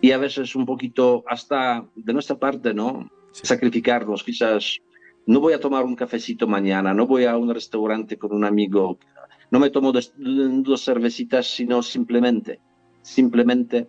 y 0.00 0.12
a 0.12 0.18
veces 0.18 0.54
un 0.56 0.66
poquito 0.66 1.24
hasta 1.26 1.84
de 1.94 2.12
nuestra 2.12 2.38
parte, 2.38 2.72
¿no? 2.74 3.10
Sacrificarnos, 3.32 4.24
quizás 4.24 4.78
no 5.26 5.40
voy 5.40 5.52
a 5.52 5.60
tomar 5.60 5.84
un 5.84 5.94
cafecito 5.94 6.46
mañana, 6.46 6.94
no 6.94 7.06
voy 7.06 7.24
a 7.24 7.36
un 7.36 7.52
restaurante 7.52 8.16
con 8.16 8.32
un 8.32 8.44
amigo, 8.44 8.98
no 9.50 9.58
me 9.58 9.70
tomo 9.70 9.92
dos, 9.92 10.12
cervecitas, 10.84 11.46
sino 11.46 11.82
simplemente, 11.82 12.60
simplemente 13.02 13.88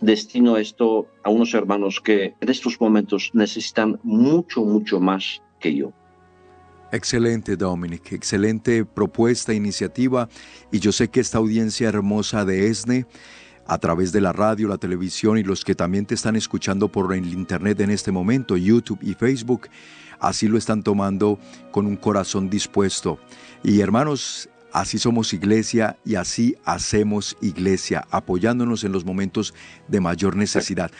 destino 0.00 0.56
esto 0.56 1.08
a 1.24 1.30
unos 1.30 1.54
hermanos 1.54 2.00
que 2.00 2.34
en 2.40 2.48
estos 2.48 2.80
momentos 2.80 3.30
necesitan 3.34 3.98
mucho, 4.02 4.64
mucho 4.64 5.00
más 5.00 5.42
que 5.60 5.74
yo. 5.74 5.92
Excelente, 6.90 7.56
Dominic. 7.56 8.12
Excelente 8.12 8.84
propuesta, 8.84 9.52
iniciativa. 9.52 10.28
Y 10.72 10.78
yo 10.78 10.90
sé 10.90 11.08
que 11.08 11.20
esta 11.20 11.38
audiencia 11.38 11.88
hermosa 11.88 12.46
de 12.46 12.68
ESNE 12.68 13.06
a 13.68 13.78
través 13.78 14.10
de 14.10 14.20
la 14.20 14.32
radio, 14.32 14.66
la 14.66 14.78
televisión 14.78 15.38
y 15.38 15.44
los 15.44 15.64
que 15.64 15.74
también 15.74 16.06
te 16.06 16.14
están 16.14 16.34
escuchando 16.34 16.88
por 16.88 17.14
el 17.14 17.32
internet 17.32 17.78
en 17.80 17.90
este 17.90 18.10
momento, 18.10 18.56
YouTube 18.56 18.98
y 19.02 19.14
Facebook, 19.14 19.68
así 20.18 20.48
lo 20.48 20.58
están 20.58 20.82
tomando 20.82 21.38
con 21.70 21.86
un 21.86 21.96
corazón 21.96 22.50
dispuesto. 22.50 23.18
Y 23.62 23.80
hermanos, 23.80 24.48
Así 24.70 24.98
somos 24.98 25.32
iglesia 25.32 25.96
y 26.04 26.16
así 26.16 26.54
hacemos 26.64 27.36
iglesia, 27.40 28.06
apoyándonos 28.10 28.84
en 28.84 28.92
los 28.92 29.04
momentos 29.04 29.54
de 29.88 30.00
mayor 30.00 30.36
necesidad. 30.36 30.90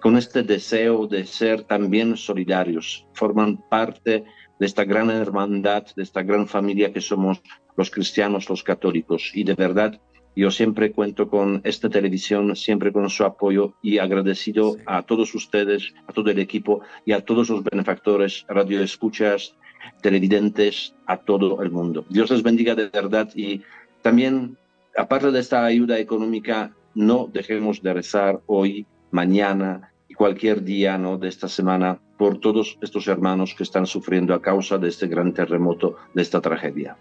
con 0.00 0.16
este 0.16 0.42
deseo 0.42 1.06
de 1.06 1.26
ser 1.26 1.62
también 1.62 2.16
solidarios, 2.16 3.06
forman 3.14 3.56
parte 3.68 4.24
de 4.58 4.66
esta 4.66 4.84
gran 4.84 5.10
hermandad, 5.10 5.86
de 5.96 6.02
esta 6.02 6.22
gran 6.22 6.46
familia 6.46 6.92
que 6.92 7.00
somos 7.00 7.42
los 7.76 7.90
cristianos, 7.90 8.48
los 8.48 8.62
católicos. 8.62 9.30
Y 9.34 9.44
de 9.44 9.54
verdad, 9.54 10.00
yo 10.36 10.50
siempre 10.50 10.92
cuento 10.92 11.28
con 11.30 11.62
esta 11.64 11.88
televisión, 11.88 12.54
siempre 12.54 12.92
con 12.92 13.08
su 13.08 13.24
apoyo 13.24 13.72
y 13.80 13.98
agradecido 13.98 14.76
a 14.84 15.02
todos 15.02 15.34
ustedes, 15.34 15.94
a 16.06 16.12
todo 16.12 16.30
el 16.30 16.38
equipo 16.38 16.82
y 17.06 17.12
a 17.12 17.22
todos 17.22 17.48
los 17.48 17.64
benefactores, 17.64 18.44
radioescuchas, 18.46 19.54
televidentes, 20.02 20.94
a 21.06 21.16
todo 21.16 21.62
el 21.62 21.70
mundo. 21.70 22.04
Dios 22.10 22.30
les 22.30 22.42
bendiga 22.42 22.74
de 22.74 22.88
verdad 22.88 23.30
y 23.34 23.62
también, 24.02 24.58
aparte 24.96 25.30
de 25.30 25.40
esta 25.40 25.64
ayuda 25.64 25.98
económica, 25.98 26.72
no 26.94 27.30
dejemos 27.32 27.82
de 27.82 27.94
rezar 27.94 28.40
hoy, 28.46 28.86
mañana 29.10 29.92
y 30.06 30.14
cualquier 30.14 30.62
día 30.62 30.98
¿no? 30.98 31.16
de 31.16 31.28
esta 31.28 31.48
semana 31.48 31.98
por 32.18 32.40
todos 32.40 32.78
estos 32.82 33.06
hermanos 33.08 33.54
que 33.56 33.62
están 33.62 33.86
sufriendo 33.86 34.34
a 34.34 34.42
causa 34.42 34.76
de 34.76 34.88
este 34.88 35.06
gran 35.06 35.32
terremoto, 35.32 35.96
de 36.12 36.22
esta 36.22 36.40
tragedia. 36.42 36.96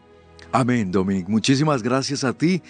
Amén, 0.52 0.92
Dominic. 0.92 1.28
Muchísimas 1.28 1.84
gracias 1.84 2.24
a 2.24 2.32
ti. 2.32 2.62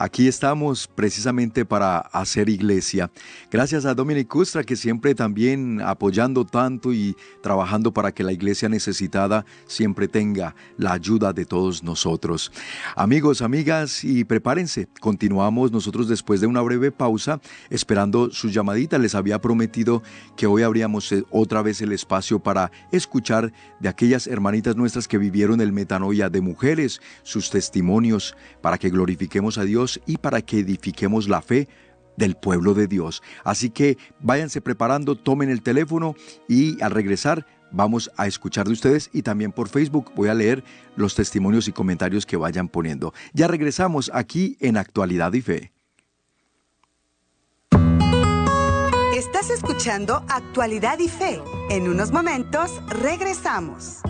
Aquí 0.00 0.28
estamos 0.28 0.86
precisamente 0.86 1.64
para 1.64 1.98
hacer 1.98 2.48
iglesia. 2.48 3.10
Gracias 3.50 3.84
a 3.84 3.94
Dominic 3.94 4.28
Custra 4.28 4.62
que 4.62 4.76
siempre 4.76 5.12
también 5.12 5.80
apoyando 5.80 6.44
tanto 6.44 6.92
y 6.92 7.16
trabajando 7.42 7.92
para 7.92 8.12
que 8.12 8.22
la 8.22 8.30
iglesia 8.30 8.68
necesitada 8.68 9.44
siempre 9.66 10.06
tenga 10.06 10.54
la 10.76 10.92
ayuda 10.92 11.32
de 11.32 11.44
todos 11.44 11.82
nosotros. 11.82 12.52
Amigos, 12.94 13.42
amigas, 13.42 14.04
y 14.04 14.22
prepárense. 14.22 14.86
Continuamos 15.00 15.72
nosotros 15.72 16.06
después 16.06 16.40
de 16.40 16.46
una 16.46 16.62
breve 16.62 16.92
pausa 16.92 17.40
esperando 17.68 18.30
su 18.30 18.50
llamadita. 18.50 18.98
Les 18.98 19.16
había 19.16 19.40
prometido 19.40 20.04
que 20.36 20.46
hoy 20.46 20.62
abríamos 20.62 21.10
eh, 21.10 21.24
otra 21.30 21.60
vez 21.60 21.82
el 21.82 21.90
espacio 21.90 22.38
para 22.38 22.70
escuchar 22.92 23.52
de 23.80 23.88
aquellas 23.88 24.28
hermanitas 24.28 24.76
nuestras 24.76 25.08
que 25.08 25.18
vivieron 25.18 25.60
el 25.60 25.72
metanoia 25.72 26.30
de 26.30 26.40
mujeres, 26.40 27.00
sus 27.24 27.50
testimonios, 27.50 28.36
para 28.62 28.78
que 28.78 28.90
glorifiquemos 28.90 29.58
a 29.58 29.64
Dios 29.64 29.87
y 30.06 30.16
para 30.18 30.42
que 30.42 30.58
edifiquemos 30.60 31.28
la 31.28 31.42
fe 31.42 31.68
del 32.16 32.34
pueblo 32.34 32.74
de 32.74 32.86
Dios. 32.86 33.22
Así 33.44 33.70
que 33.70 33.96
váyanse 34.20 34.60
preparando, 34.60 35.14
tomen 35.14 35.50
el 35.50 35.62
teléfono 35.62 36.14
y 36.48 36.82
al 36.82 36.90
regresar 36.90 37.46
vamos 37.70 38.10
a 38.16 38.26
escuchar 38.26 38.66
de 38.66 38.72
ustedes 38.72 39.08
y 39.12 39.22
también 39.22 39.52
por 39.52 39.68
Facebook 39.68 40.12
voy 40.14 40.28
a 40.28 40.34
leer 40.34 40.64
los 40.96 41.14
testimonios 41.14 41.68
y 41.68 41.72
comentarios 41.72 42.26
que 42.26 42.36
vayan 42.36 42.68
poniendo. 42.68 43.14
Ya 43.32 43.46
regresamos 43.46 44.10
aquí 44.12 44.56
en 44.60 44.76
Actualidad 44.76 45.32
y 45.32 45.40
Fe. 45.40 45.72
Estás 49.16 49.50
escuchando 49.50 50.24
Actualidad 50.28 50.98
y 50.98 51.08
Fe. 51.08 51.40
En 51.70 51.88
unos 51.88 52.12
momentos 52.12 52.70
regresamos. 52.88 54.00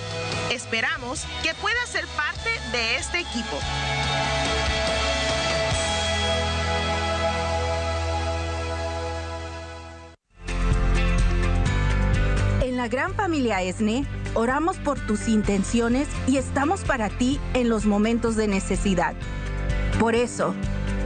Esperamos 0.51 1.25
que 1.43 1.53
puedas 1.55 1.89
ser 1.89 2.07
parte 2.07 2.49
de 2.71 2.95
este 2.97 3.19
equipo. 3.19 3.59
En 12.75 12.81
la 12.81 12.89
gran 12.89 13.13
familia 13.13 13.61
ESNE, 13.61 14.05
oramos 14.33 14.75
por 14.79 14.99
tus 14.99 15.29
intenciones 15.29 16.09
y 16.27 16.35
estamos 16.35 16.81
para 16.81 17.07
ti 17.07 17.39
en 17.53 17.69
los 17.69 17.85
momentos 17.85 18.35
de 18.35 18.49
necesidad. 18.49 19.15
Por 19.97 20.13
eso, 20.13 20.53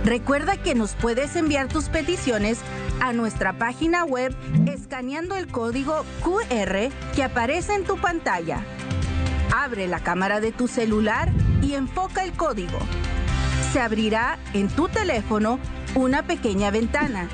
recuerda 0.03 0.57
que 0.57 0.73
nos 0.73 0.95
puedes 0.95 1.35
enviar 1.35 1.67
tus 1.67 1.89
peticiones 1.89 2.57
a 3.01 3.13
nuestra 3.13 3.53
página 3.59 4.03
web 4.03 4.35
escaneando 4.65 5.35
el 5.35 5.45
código 5.45 6.05
QR 6.23 6.89
que 7.13 7.23
aparece 7.23 7.75
en 7.75 7.83
tu 7.83 7.97
pantalla. 7.97 8.63
Abre 9.55 9.85
la 9.85 9.99
cámara 9.99 10.39
de 10.39 10.51
tu 10.51 10.67
celular 10.67 11.31
y 11.61 11.75
enfoca 11.75 12.23
el 12.23 12.33
código. 12.33 12.79
Se 13.71 13.79
abrirá 13.79 14.39
en 14.53 14.69
tu 14.69 14.87
teléfono 14.87 15.59
una 15.93 16.23
pequeña 16.23 16.71
ventana. 16.71 17.29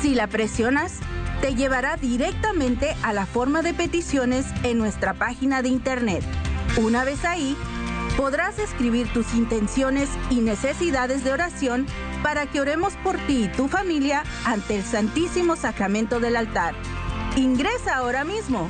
Si 0.00 0.14
la 0.14 0.28
presionas, 0.28 1.00
te 1.40 1.54
llevará 1.54 1.96
directamente 1.96 2.96
a 3.02 3.12
la 3.12 3.26
forma 3.26 3.62
de 3.62 3.74
peticiones 3.74 4.46
en 4.62 4.78
nuestra 4.78 5.14
página 5.14 5.62
de 5.62 5.68
internet. 5.68 6.24
Una 6.76 7.04
vez 7.04 7.24
ahí, 7.24 7.56
podrás 8.16 8.58
escribir 8.58 9.12
tus 9.12 9.34
intenciones 9.34 10.08
y 10.30 10.36
necesidades 10.36 11.24
de 11.24 11.32
oración 11.32 11.86
para 12.22 12.46
que 12.46 12.60
oremos 12.60 12.94
por 13.04 13.18
ti 13.26 13.44
y 13.44 13.48
tu 13.48 13.68
familia 13.68 14.24
ante 14.44 14.76
el 14.76 14.84
Santísimo 14.84 15.56
Sacramento 15.56 16.20
del 16.20 16.36
altar. 16.36 16.74
Ingresa 17.36 17.96
ahora 17.96 18.24
mismo. 18.24 18.68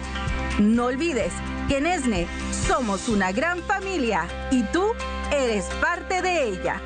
No 0.59 0.87
olvides 0.87 1.33
que 1.69 1.79
en 1.79 1.87
ESNE 1.87 2.27
somos 2.67 3.09
una 3.09 3.33
gran 3.33 3.63
familia 3.63 4.27
y 4.51 4.63
tú 4.65 4.85
eres 5.33 5.67
parte 5.81 6.23
de 6.23 6.49
ella. 6.49 6.81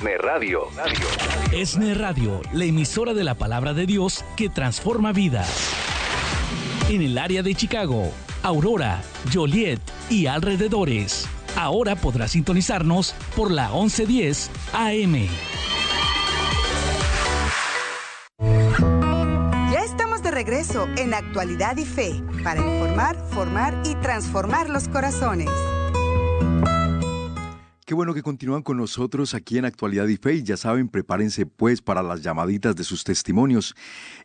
ESNE 0.00 0.16
Radio. 0.16 0.62
ESNE 1.52 1.92
Radio, 1.92 2.40
la 2.54 2.64
emisora 2.64 3.12
de 3.12 3.22
la 3.22 3.34
palabra 3.34 3.74
de 3.74 3.84
Dios 3.84 4.24
que 4.34 4.48
transforma 4.48 5.12
vidas. 5.12 5.74
En 6.88 7.02
el 7.02 7.18
área 7.18 7.42
de 7.42 7.54
Chicago, 7.54 8.10
Aurora, 8.42 9.02
Joliet 9.30 9.78
y 10.08 10.24
alrededores. 10.24 11.28
Ahora 11.54 11.96
podrás 11.96 12.30
sintonizarnos 12.30 13.14
por 13.36 13.50
la 13.50 13.68
1110 13.68 14.50
AM. 14.72 15.28
Ya 19.70 19.84
estamos 19.84 20.22
de 20.22 20.30
regreso 20.30 20.88
en 20.96 21.12
Actualidad 21.12 21.76
y 21.76 21.84
Fe 21.84 22.22
para 22.42 22.60
informar, 22.60 23.22
formar 23.28 23.76
y 23.84 23.94
transformar 23.96 24.70
los 24.70 24.88
corazones. 24.88 25.50
Qué 27.90 27.94
bueno 27.96 28.14
que 28.14 28.22
continúan 28.22 28.62
con 28.62 28.76
nosotros 28.76 29.34
aquí 29.34 29.58
en 29.58 29.64
Actualidad 29.64 30.06
y 30.06 30.16
Fe. 30.16 30.44
Ya 30.44 30.56
saben, 30.56 30.86
prepárense 30.86 31.44
pues 31.44 31.82
para 31.82 32.04
las 32.04 32.22
llamaditas 32.22 32.76
de 32.76 32.84
sus 32.84 33.02
testimonios. 33.02 33.74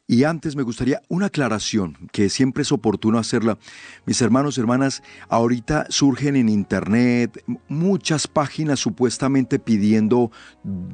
Y 0.05 0.23
antes 0.23 0.55
me 0.55 0.61
gustaría 0.61 1.01
una 1.07 1.25
aclaración, 1.25 1.97
que 2.11 2.29
siempre 2.29 2.61
es 2.61 2.71
oportuno 2.71 3.17
hacerla. 3.17 3.57
Mis 4.05 4.21
hermanos, 4.21 4.59
hermanas, 4.59 5.01
ahorita 5.29 5.87
surgen 5.89 6.35
en 6.35 6.47
Internet 6.47 7.43
muchas 7.67 8.27
páginas 8.27 8.79
supuestamente 8.79 9.57
pidiendo 9.57 10.29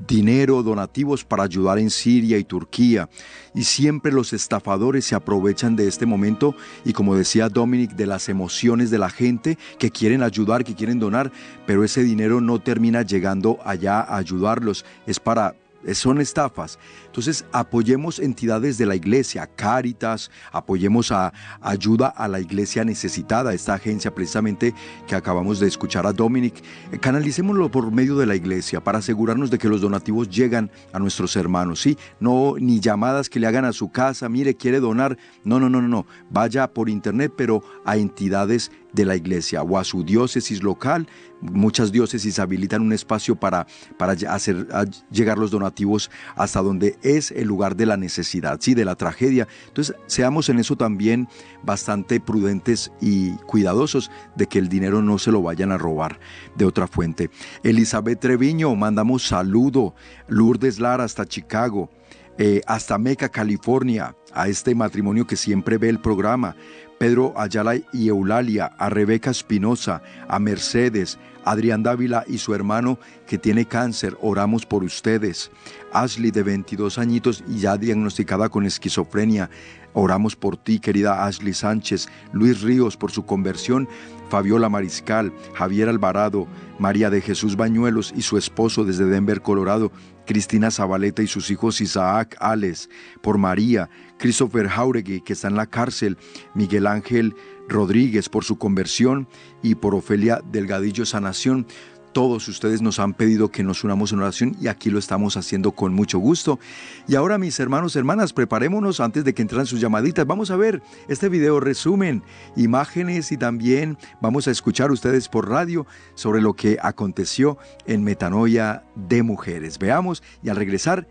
dinero, 0.08 0.64
donativos 0.64 1.26
para 1.26 1.44
ayudar 1.44 1.78
en 1.78 1.90
Siria 1.90 2.38
y 2.38 2.46
Turquía. 2.46 3.10
Y 3.54 3.64
siempre 3.64 4.12
los 4.12 4.34
estafadores 4.34 5.06
se 5.06 5.16
aprovechan 5.16 5.76
de 5.76 5.88
este 5.88 6.06
momento 6.06 6.56
y 6.86 6.94
como 6.94 7.16
decía 7.16 7.50
Dominic, 7.50 7.92
de 7.92 8.06
las 8.06 8.30
emociones 8.30 8.92
de 8.92 8.98
la 8.98 9.10
gente 9.10 9.58
que 9.78 9.92
quieren 9.92 10.24
ayudar, 10.24 10.64
que 10.64 10.76
quieren 10.76 11.00
donar, 11.00 11.32
pero 11.66 11.84
ese 11.84 12.04
dinero 12.04 12.40
no 12.42 12.60
termina 12.60 13.02
llegando 13.02 13.60
allá 13.66 14.00
a 14.00 14.18
ayudarlos. 14.18 14.86
Es 15.06 15.20
para 15.20 15.56
son 15.94 16.22
estafas. 16.22 16.80
Entonces 17.06 17.46
apoyemos 17.52 18.20
entidades 18.20 18.78
de 18.78 18.86
la 18.86 18.96
iglesia, 18.96 19.48
Cáritas, 19.48 20.32
apoyemos 20.52 21.12
a 21.12 21.34
ayuda 21.62 22.08
a 22.08 22.28
la 22.28 22.40
iglesia 22.40 22.84
necesitada, 22.84 23.54
esta 23.54 23.74
agencia 23.74 24.14
precisamente 24.14 24.74
que 25.08 25.16
acabamos 25.16 25.60
de 25.60 25.68
escuchar 25.68 26.06
a 26.08 26.14
Dominic. 26.14 26.64
Canalicémoslo 27.00 27.70
por 27.70 27.92
medio 27.92 28.18
de 28.18 28.26
la 28.26 28.36
iglesia 28.36 28.84
para 28.84 29.00
asegurarnos 29.00 29.52
de 29.52 29.58
que 29.58 29.70
los 29.70 29.82
donativos 29.82 30.30
llegan 30.30 30.72
a 30.94 31.00
nuestros 31.00 31.36
hermanos, 31.36 31.82
¿sí? 31.82 31.98
No 32.20 32.56
ni 32.60 32.80
llamadas 32.80 33.30
que 33.30 33.40
le 33.40 33.48
hagan 33.48 33.66
a 33.66 33.74
su 33.74 33.92
casa, 33.92 34.30
mire, 34.30 34.56
quiere 34.56 34.80
donar. 34.80 35.18
No, 35.44 35.60
no, 35.60 35.70
no, 35.70 35.82
no, 35.82 35.88
no. 35.88 36.06
Vaya 36.30 36.72
por 36.72 36.90
internet, 36.90 37.34
pero 37.36 37.64
a 37.86 37.98
entidades 37.98 38.72
de 38.94 39.06
la 39.06 39.16
iglesia 39.16 39.64
o 39.64 39.78
a 39.78 39.84
su 39.84 40.04
diócesis 40.04 40.64
local. 40.64 41.08
Muchas 41.42 41.92
diócesis 41.92 42.38
habilitan 42.40 42.82
un 42.82 42.94
espacio 42.94 43.36
para, 43.36 43.66
para 43.98 44.14
hacer 44.30 44.68
llegar 45.10 45.38
los 45.38 45.52
donativos 45.52 46.12
hasta 46.36 46.62
donde 46.62 46.98
es 47.02 47.32
el 47.32 47.48
lugar 47.48 47.76
de 47.76 47.88
la 47.88 47.98
necesidad, 47.98 48.60
¿sí? 48.62 48.74
de 48.74 48.86
la 48.86 48.96
tragedia. 48.96 49.48
Entonces, 49.68 49.96
seamos 50.06 50.50
en 50.50 50.60
eso 50.60 50.76
también 50.76 51.28
bastante 51.64 52.20
prudentes 52.20 52.92
y 53.02 53.32
cuidadosos 53.48 54.12
de 54.36 54.48
que 54.48 54.60
el 54.60 54.70
dinero 54.70 55.02
no 55.02 55.18
se 55.18 55.32
lo 55.32 55.42
vayan 55.42 55.72
a 55.72 55.78
robar 55.78 56.20
de 56.56 56.66
otra 56.66 56.88
fuente. 56.88 57.30
Elizabeth 57.64 58.20
Treviño, 58.20 58.76
mandamos 58.76 59.28
saludo. 59.28 59.96
Lourdes 60.28 60.80
Lara 60.80 61.04
hasta 61.04 61.26
Chicago. 61.26 61.90
Eh, 62.38 62.62
hasta 62.66 62.98
Meca, 62.98 63.30
California, 63.30 64.16
a 64.34 64.48
este 64.48 64.74
matrimonio 64.74 65.28
que 65.28 65.36
siempre 65.36 65.78
ve 65.78 65.90
el 65.90 66.00
programa. 66.00 66.56
Pedro 67.02 67.34
Ayala 67.36 67.78
y 67.92 68.10
Eulalia, 68.10 68.74
a 68.78 68.88
Rebeca 68.92 69.32
Espinosa, 69.32 70.04
a 70.28 70.38
Mercedes, 70.38 71.18
Adrián 71.44 71.82
Dávila 71.82 72.24
y 72.28 72.38
su 72.38 72.54
hermano 72.54 73.00
que 73.26 73.40
tiene 73.40 73.66
cáncer, 73.66 74.16
oramos 74.22 74.68
por 74.68 74.84
ustedes. 74.84 75.50
Ashley 75.92 76.30
de 76.30 76.44
22 76.44 77.00
añitos 77.00 77.44
y 77.50 77.58
ya 77.58 77.76
diagnosticada 77.76 78.50
con 78.50 78.68
esquizofrenia, 78.68 79.50
oramos 79.94 80.36
por 80.36 80.58
ti, 80.58 80.78
querida 80.78 81.26
Ashley 81.26 81.56
Sánchez, 81.56 82.08
Luis 82.34 82.62
Ríos 82.62 82.98
por 82.98 83.10
su 83.10 83.26
conversión, 83.26 83.90
Fabiola 84.30 84.70
Mariscal, 84.70 85.34
Javier 85.56 85.90
Alvarado, 85.90 86.46
María 86.78 87.10
de 87.10 87.22
Jesús 87.22 87.56
Bañuelos 87.56 88.14
y 88.16 88.22
su 88.22 88.38
esposo 88.38 88.86
desde 88.86 89.06
Denver, 89.06 89.42
Colorado, 89.42 89.92
Cristina 90.26 90.72
Zabaleta 90.72 91.22
y 91.22 91.28
sus 91.28 91.50
hijos 91.52 91.82
Isaac, 91.82 92.36
Alex, 92.40 92.90
por 93.22 93.38
María, 93.38 93.90
Christopher 94.18 94.68
Jauregui, 94.68 95.22
que 95.22 95.34
está 95.34 95.48
en 95.48 95.56
la 95.56 95.68
cárcel, 95.68 96.18
Miguel 96.54 96.88
Ángel 96.88 97.36
Rodríguez 97.68 98.30
por 98.30 98.44
su 98.44 98.58
conversión 98.58 99.28
y 99.64 99.76
por 99.76 99.96
Ofelia 99.96 100.42
Delgadillo 100.52 101.06
Sanación. 101.06 101.66
Todos 102.14 102.48
ustedes 102.48 102.82
nos 102.82 103.00
han 103.00 103.14
pedido 103.14 103.50
que 103.50 103.64
nos 103.64 103.84
unamos 103.84 104.12
en 104.12 104.20
oración 104.20 104.56
y 104.60 104.68
aquí 104.68 104.90
lo 104.90 105.00
estamos 105.00 105.38
haciendo 105.38 105.72
con 105.72 105.94
mucho 105.94 106.20
gusto. 106.20 106.60
Y 107.08 107.16
ahora 107.16 107.38
mis 107.38 107.60
hermanos, 107.60 107.96
hermanas, 107.96 108.34
preparémonos 108.34 109.00
antes 109.00 109.24
de 109.24 109.34
que 109.34 109.42
entren 109.42 109.66
sus 109.66 109.80
llamaditas. 109.80 110.26
Vamos 110.26 110.52
a 110.52 110.56
ver 110.56 110.82
este 111.08 111.30
video 111.30 111.60
resumen, 111.60 112.24
imágenes 112.56 113.32
y 113.32 113.38
también 113.38 113.98
vamos 114.22 114.48
a 114.48 114.52
escuchar 114.52 114.92
ustedes 114.92 115.30
por 115.30 115.50
radio 115.50 115.86
sobre 116.16 116.42
lo 116.42 116.54
que 116.54 116.78
aconteció 116.82 117.58
en 117.86 118.04
Metanoia 118.04 118.84
de 118.96 119.24
Mujeres. 119.24 119.80
Veamos 119.80 120.22
y 120.44 120.50
al 120.50 120.58
regresar 120.58 121.08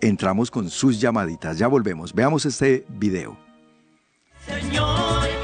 entramos 0.00 0.50
con 0.50 0.70
sus 0.70 1.00
llamaditas. 1.00 1.58
Ya 1.58 1.66
volvemos. 1.66 2.14
Veamos 2.14 2.46
este 2.46 2.84
video. 2.88 3.36
Señor, 4.46 5.43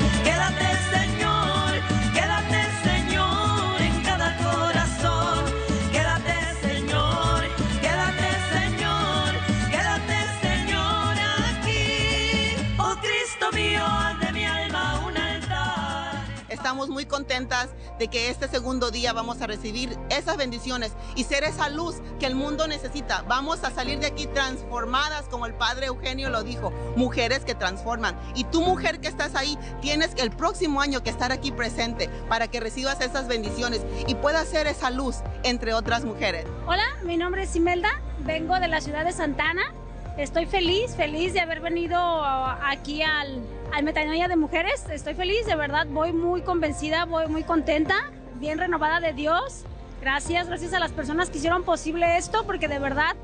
Estamos 16.71 16.89
muy 16.89 17.05
contentas 17.05 17.69
de 17.99 18.07
que 18.07 18.31
este 18.31 18.47
segundo 18.47 18.93
día 18.93 19.13
vamos 19.13 19.43
a 19.43 19.49
recibir 19.49 19.99
esas 20.09 20.37
bendiciones 20.37 20.93
y 21.17 21.25
ser 21.25 21.43
esa 21.43 21.69
luz 21.69 21.97
que 22.21 22.27
el 22.27 22.37
mundo 22.37 22.69
necesita. 22.69 23.23
Vamos 23.23 23.65
a 23.65 23.73
salir 23.73 23.99
de 23.99 24.07
aquí 24.07 24.29
transformadas, 24.29 25.25
como 25.25 25.47
el 25.47 25.55
Padre 25.55 25.87
Eugenio 25.87 26.31
lo 26.31 26.45
dijo, 26.45 26.71
mujeres 26.95 27.41
que 27.41 27.57
transforman. 27.57 28.17
Y 28.37 28.45
tú 28.45 28.61
mujer 28.61 29.01
que 29.01 29.09
estás 29.09 29.35
ahí, 29.35 29.59
tienes 29.81 30.13
el 30.17 30.31
próximo 30.31 30.81
año 30.81 31.03
que 31.03 31.11
estar 31.11 31.33
aquí 31.33 31.51
presente 31.51 32.09
para 32.29 32.47
que 32.47 32.61
recibas 32.61 33.01
esas 33.01 33.27
bendiciones 33.27 33.81
y 34.07 34.15
puedas 34.15 34.47
ser 34.47 34.69
esa 34.69 34.91
luz 34.91 35.17
entre 35.43 35.75
otras 35.75 36.05
mujeres. 36.05 36.47
Hola, 36.69 36.87
mi 37.03 37.17
nombre 37.17 37.43
es 37.43 37.57
Imelda, 37.57 38.01
vengo 38.21 38.61
de 38.61 38.69
la 38.69 38.81
ciudad 38.81 39.05
de 39.05 39.11
Santana. 39.11 39.75
Estoy 40.17 40.47
feliz, 40.47 40.95
feliz 40.95 41.33
de 41.33 41.41
haber 41.41 41.61
venido 41.61 41.99
aquí 41.99 43.03
al, 43.03 43.43
al 43.73 43.85
Metanoia 43.85 44.29
de 44.29 44.37
Mujeres. 44.37 44.85
Estoy 44.91 45.15
feliz, 45.15 45.47
de 45.47 45.57
verdad, 45.57 45.87
voy 45.89 46.13
muy 46.13 46.43
convencida, 46.43 47.05
voy 47.05 47.27
muy 47.29 47.43
contenta, 47.43 48.11
bien 48.35 48.59
renovada 48.59 49.01
de 49.01 49.13
Dios. 49.13 49.65
Gracias, 50.01 50.49
gracias 50.49 50.73
a 50.73 50.79
las 50.79 50.93
personas 50.93 51.31
que 51.31 51.39
hicieron 51.39 51.65
posible 51.65 52.17
esto, 52.17 52.45
porque 52.47 52.69
de 52.69 52.79
verdad 52.79 53.17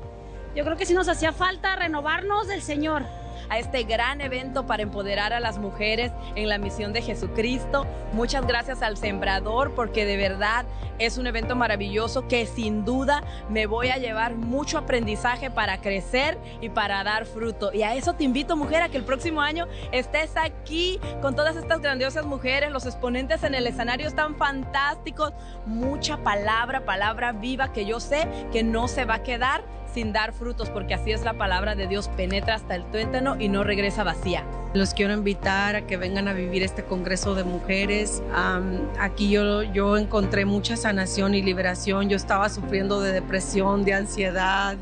yo 0.55 0.63
creo 0.63 0.77
que 0.77 0.85
sí 0.85 0.93
nos 0.93 1.09
hacía 1.09 1.33
falta 1.33 1.75
renovarnos 1.75 2.47
del 2.47 2.61
Señor 2.61 3.03
a 3.49 3.59
este 3.59 3.83
gran 3.83 4.21
evento 4.21 4.65
para 4.65 4.83
empoderar 4.83 5.33
a 5.33 5.39
las 5.39 5.57
mujeres 5.57 6.11
en 6.35 6.49
la 6.49 6.57
misión 6.57 6.93
de 6.93 7.01
Jesucristo. 7.01 7.85
Muchas 8.13 8.45
gracias 8.45 8.81
al 8.81 8.97
Sembrador 8.97 9.73
porque 9.75 10.05
de 10.05 10.17
verdad 10.17 10.65
es 10.99 11.17
un 11.17 11.27
evento 11.27 11.55
maravilloso 11.55 12.27
que 12.27 12.45
sin 12.45 12.83
duda 12.85 13.23
me 13.49 13.67
voy 13.67 13.89
a 13.89 13.97
llevar 13.97 14.35
mucho 14.35 14.77
aprendizaje 14.77 15.51
para 15.51 15.79
crecer 15.79 16.37
y 16.61 16.69
para 16.69 17.03
dar 17.03 17.25
fruto. 17.25 17.71
Y 17.73 17.83
a 17.83 17.95
eso 17.95 18.13
te 18.13 18.23
invito, 18.23 18.55
mujer, 18.55 18.81
a 18.81 18.89
que 18.89 18.97
el 18.97 19.03
próximo 19.03 19.41
año 19.41 19.67
estés 19.91 20.35
aquí 20.35 20.99
con 21.21 21.35
todas 21.35 21.55
estas 21.55 21.81
grandiosas 21.81 22.25
mujeres. 22.25 22.71
Los 22.71 22.85
exponentes 22.85 23.43
en 23.43 23.55
el 23.55 23.67
escenario 23.67 24.07
están 24.07 24.35
fantásticos. 24.35 25.33
Mucha 25.65 26.17
palabra, 26.17 26.85
palabra 26.85 27.31
viva 27.31 27.71
que 27.71 27.85
yo 27.85 27.99
sé 27.99 28.27
que 28.51 28.63
no 28.63 28.87
se 28.87 29.05
va 29.05 29.15
a 29.15 29.23
quedar 29.23 29.63
sin 29.97 30.13
dar 30.13 30.31
frutos, 30.31 30.69
porque 30.69 30.93
así 30.93 31.11
es 31.11 31.23
la 31.23 31.33
palabra 31.33 31.73
de 31.73 31.87
Dios, 31.87 32.07
penetra 32.09 32.53
hasta 32.53 32.75
el 32.75 32.85
tuétano 32.91 33.35
y 33.41 33.49
no 33.49 33.63
regresa 33.63 34.03
vacía. 34.03 34.43
Los 34.75 34.93
quiero 34.93 35.11
invitar 35.11 35.75
a 35.75 35.87
que 35.87 35.97
vengan 35.97 36.27
a 36.27 36.33
vivir 36.33 36.61
este 36.61 36.83
Congreso 36.83 37.33
de 37.33 37.43
Mujeres. 37.43 38.21
aquí 38.99 39.31
yo, 39.31 39.63
yo 39.63 39.97
encontré 39.97 40.45
mucha 40.45 40.77
sanación 40.77 41.33
y 41.33 41.41
liberación. 41.41 42.09
Yo 42.09 42.15
estaba 42.15 42.47
sufriendo 42.49 43.01
de 43.01 43.11
depresión, 43.11 43.85
de 43.85 43.95
ansiedad, 43.95 44.77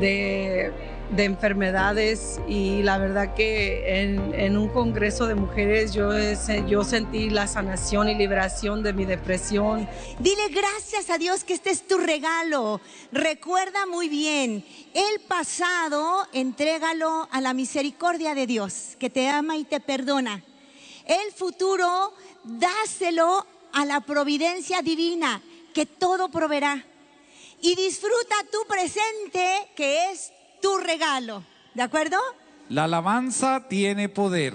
de 0.00 0.72
de 1.12 1.24
enfermedades 1.24 2.40
y 2.48 2.82
la 2.82 2.96
verdad 2.96 3.34
que 3.34 4.02
en, 4.02 4.56
un 4.56 4.68
congreso 4.68 5.26
de 5.26 5.34
mujeres 5.34 5.92
yo, 5.92 6.10
yo 6.66 6.84
sentí 6.84 7.28
la 7.28 7.46
sanación 7.46 8.08
y 8.08 8.14
liberación 8.14 8.82
de 8.82 8.92
mi 8.92 9.04
depresión. 9.04 9.88
Dile 10.18 10.48
gracias 10.48 11.10
a 11.10 11.18
Dios 11.18 11.44
que 11.44 11.54
este 11.54 11.70
es 11.70 11.86
tu 11.86 11.98
regalo. 11.98 12.80
Recuerda 13.12 13.86
muy 13.86 14.08
bien, 14.08 14.64
el 14.94 15.20
pasado 15.20 16.26
entrégalo 16.32 17.28
a 17.30 17.40
la 17.40 17.52
misericordia 17.52 18.34
de 18.34 18.46
Dios, 18.46 18.96
que 18.98 19.10
te 19.10 19.28
ama 19.28 19.56
y 19.56 19.64
te 19.64 19.80
perdona. 19.80 20.42
El 21.04 21.32
futuro 21.32 22.14
dáselo 22.44 23.46
a 23.72 23.84
la 23.84 24.00
providencia 24.00 24.80
divina, 24.80 25.42
que 25.74 25.84
todo 25.84 26.30
proveerá. 26.30 26.86
Y 27.60 27.74
disfruta 27.76 28.34
tu 28.50 28.58
presente, 28.66 29.70
que 29.76 30.10
es 30.10 30.32
tu 30.62 30.78
regalo. 30.78 31.44
¿De 31.74 31.82
acuerdo? 31.82 32.16
La 32.70 32.84
alabanza 32.84 33.68
tiene 33.68 34.08
poder. 34.08 34.54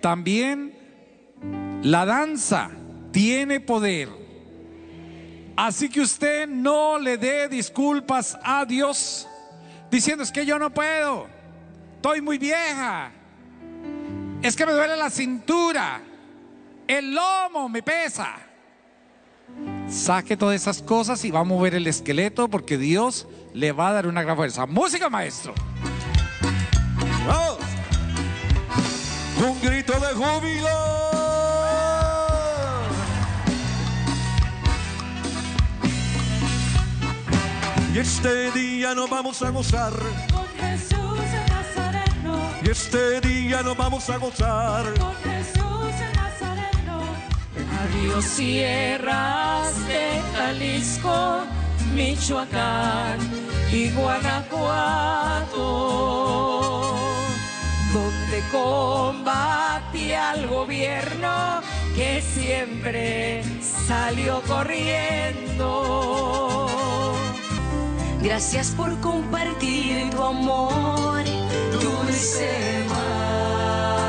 También 0.00 0.72
la 1.82 2.06
danza 2.06 2.70
tiene 3.10 3.60
poder. 3.60 4.08
Así 5.56 5.90
que 5.90 6.00
usted 6.00 6.48
no 6.48 6.98
le 6.98 7.18
dé 7.18 7.48
disculpas 7.48 8.38
a 8.42 8.64
Dios 8.64 9.28
diciendo 9.92 10.24
es 10.24 10.32
que 10.32 10.46
yo 10.46 10.58
no 10.58 10.72
puedo, 10.72 11.26
estoy 11.96 12.22
muy 12.22 12.38
vieja, 12.38 13.12
es 14.40 14.56
que 14.56 14.64
me 14.64 14.72
duele 14.72 14.96
la 14.96 15.10
cintura, 15.10 16.00
el 16.88 17.14
lomo 17.14 17.68
me 17.68 17.82
pesa. 17.82 18.36
saque 19.88 20.34
todas 20.34 20.56
esas 20.56 20.80
cosas 20.80 21.22
y 21.26 21.30
va 21.30 21.40
a 21.40 21.44
mover 21.44 21.74
el 21.74 21.86
esqueleto 21.86 22.48
porque 22.48 22.78
Dios 22.78 23.28
le 23.52 23.72
va 23.72 23.88
a 23.88 23.92
dar 23.92 24.06
una 24.06 24.22
gran 24.22 24.36
fuerza. 24.36 24.66
Música, 24.66 25.08
maestro. 25.08 25.54
¡Vamos! 27.26 27.58
Un 29.44 29.60
grito 29.60 29.92
de 29.98 30.14
júbilo. 30.14 31.02
Y 37.94 37.98
este 37.98 38.50
día 38.52 38.94
nos 38.94 39.10
vamos 39.10 39.42
a 39.42 39.50
gozar. 39.50 39.92
Con 40.32 40.46
Jesús 40.58 41.20
el 41.20 41.52
Nazareno. 41.52 42.40
Y 42.64 42.70
este 42.70 43.20
día 43.20 43.62
nos 43.62 43.76
vamos 43.76 44.08
a 44.08 44.16
gozar. 44.16 44.84
Con 44.98 45.14
Jesús 45.16 45.94
el 46.00 46.16
Nazareno. 46.16 47.02
Adiós 47.82 48.24
sierras 48.24 49.86
de 49.86 50.22
Jalisco, 50.34 51.42
Michoacán 51.94 53.18
y 53.70 53.90
Guanajuato, 53.90 55.58
donde 57.92 58.42
combate 58.50 60.16
al 60.16 60.46
gobierno 60.46 61.60
que 61.94 62.22
siempre 62.22 63.44
salió 63.60 64.40
corriendo. 64.42 65.68
Gracias 68.22 68.70
por 68.70 68.98
compartir 69.00 70.08
tu 70.10 70.22
amor, 70.22 71.22
dulce 71.72 72.84
madre. 72.88 74.04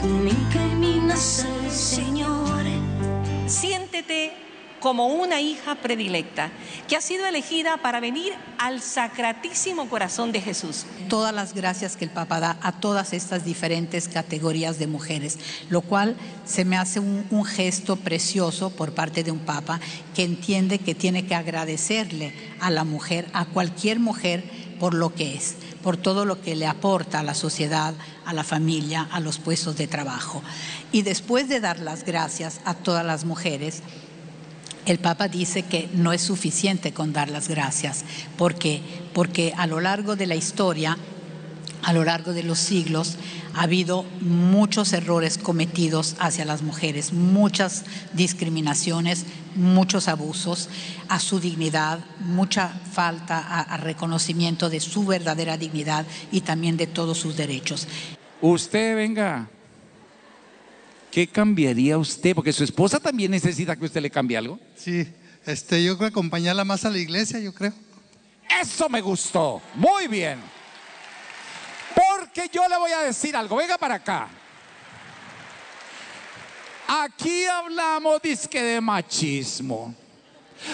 Tú 0.00 0.06
me 0.06 0.30
incaminas 0.30 1.44
al 1.44 1.70
Señor. 1.70 2.64
Siéntete 3.46 4.45
como 4.80 5.06
una 5.06 5.40
hija 5.40 5.76
predilecta 5.76 6.50
que 6.88 6.96
ha 6.96 7.00
sido 7.00 7.26
elegida 7.26 7.78
para 7.78 8.00
venir 8.00 8.32
al 8.58 8.80
sacratísimo 8.80 9.88
corazón 9.88 10.32
de 10.32 10.40
Jesús. 10.40 10.84
todas 11.08 11.34
las 11.34 11.54
gracias 11.54 11.96
que 11.96 12.04
el 12.04 12.10
Papa 12.10 12.40
da 12.40 12.58
a 12.62 12.72
todas 12.72 13.12
estas 13.12 13.44
diferentes 13.44 14.08
categorías 14.08 14.78
de 14.78 14.86
mujeres, 14.86 15.38
lo 15.70 15.80
cual 15.80 16.16
se 16.44 16.64
me 16.64 16.76
hace 16.76 17.00
un, 17.00 17.26
gesto 17.46 17.96
precioso 17.96 18.70
por 18.70 18.92
parte 18.92 19.22
de 19.22 19.30
un 19.30 19.38
Papa 19.38 19.80
que 20.14 20.24
entiende 20.24 20.78
que 20.78 20.94
tiene 20.94 21.26
que 21.26 21.34
agradecerle 21.34 22.34
a 22.60 22.70
la 22.70 22.84
mujer, 22.84 23.28
a 23.32 23.44
cualquier 23.44 24.00
mujer, 24.00 24.42
por 24.80 24.94
lo 24.94 25.14
que 25.14 25.34
es, 25.34 25.56
por 25.82 25.96
todo 25.96 26.24
lo 26.24 26.40
que 26.40 26.56
le 26.56 26.66
aporta 26.66 27.20
a 27.20 27.22
la 27.22 27.34
sociedad, 27.34 27.94
a 28.24 28.32
la 28.32 28.44
familia, 28.44 29.08
a 29.10 29.20
los 29.20 29.38
puestos 29.38 29.76
de 29.76 29.86
trabajo. 29.86 30.42
Y 30.92 31.02
después 31.02 31.48
de 31.48 31.60
dar 31.60 31.78
las 31.78 32.04
gracias 32.04 32.60
a 32.64 32.74
todas 32.74 33.06
las 33.06 33.24
mujeres, 33.24 33.82
el 34.86 34.98
Papa 35.00 35.28
dice 35.28 35.64
que 35.64 35.88
no 35.92 36.12
es 36.12 36.22
suficiente 36.22 36.92
con 36.92 37.12
dar 37.12 37.28
las 37.28 37.48
gracias, 37.48 38.04
porque, 38.38 38.80
porque 39.12 39.52
a 39.56 39.66
lo 39.66 39.80
largo 39.80 40.14
de 40.16 40.26
la 40.26 40.36
historia, 40.36 40.96
a 41.82 41.92
lo 41.92 42.04
largo 42.04 42.32
de 42.32 42.44
los 42.44 42.58
siglos, 42.58 43.16
ha 43.54 43.62
habido 43.62 44.04
muchos 44.20 44.92
errores 44.92 45.38
cometidos 45.38 46.14
hacia 46.20 46.44
las 46.44 46.62
mujeres, 46.62 47.12
muchas 47.12 47.84
discriminaciones, 48.12 49.26
muchos 49.56 50.08
abusos 50.08 50.68
a 51.08 51.18
su 51.18 51.40
dignidad, 51.40 51.98
mucha 52.20 52.68
falta 52.92 53.38
a, 53.38 53.62
a 53.62 53.76
reconocimiento 53.78 54.70
de 54.70 54.80
su 54.80 55.04
verdadera 55.04 55.56
dignidad 55.56 56.06
y 56.30 56.42
también 56.42 56.76
de 56.76 56.86
todos 56.86 57.18
sus 57.18 57.36
derechos. 57.36 57.88
Usted 58.40 58.94
venga. 58.94 59.48
¿Qué 61.16 61.26
cambiaría 61.26 61.96
usted? 61.96 62.34
Porque 62.34 62.52
su 62.52 62.62
esposa 62.62 63.00
también 63.00 63.30
necesita 63.30 63.74
que 63.74 63.86
usted 63.86 64.02
le 64.02 64.10
cambie 64.10 64.36
algo. 64.36 64.60
Sí, 64.76 65.10
este, 65.46 65.82
yo 65.82 65.96
creo 65.96 66.10
acompañarla 66.10 66.62
más 66.62 66.84
a 66.84 66.90
la 66.90 66.98
iglesia, 66.98 67.40
yo 67.40 67.54
creo. 67.54 67.72
Eso 68.60 68.86
me 68.90 69.00
gustó. 69.00 69.62
Muy 69.76 70.08
bien. 70.08 70.38
Porque 71.94 72.50
yo 72.52 72.68
le 72.68 72.76
voy 72.76 72.92
a 72.92 73.00
decir 73.00 73.34
algo. 73.34 73.56
Venga 73.56 73.78
para 73.78 73.94
acá. 73.94 74.28
Aquí 76.86 77.46
hablamos 77.46 78.20
disque 78.20 78.62
de 78.62 78.78
machismo. 78.82 79.94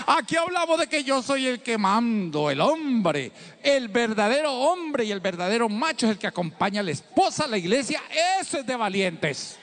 Aquí 0.08 0.34
hablamos 0.34 0.80
de 0.80 0.88
que 0.88 1.04
yo 1.04 1.22
soy 1.22 1.46
el 1.46 1.62
que 1.62 1.78
mando, 1.78 2.50
el 2.50 2.60
hombre. 2.60 3.30
El 3.62 3.86
verdadero 3.86 4.52
hombre 4.52 5.04
y 5.04 5.12
el 5.12 5.20
verdadero 5.20 5.68
macho 5.68 6.06
es 6.06 6.12
el 6.14 6.18
que 6.18 6.26
acompaña 6.26 6.80
a 6.80 6.82
la 6.82 6.90
esposa 6.90 7.44
a 7.44 7.46
la 7.46 7.58
iglesia. 7.58 8.02
Eso 8.40 8.58
es 8.58 8.66
de 8.66 8.74
valientes. 8.74 9.60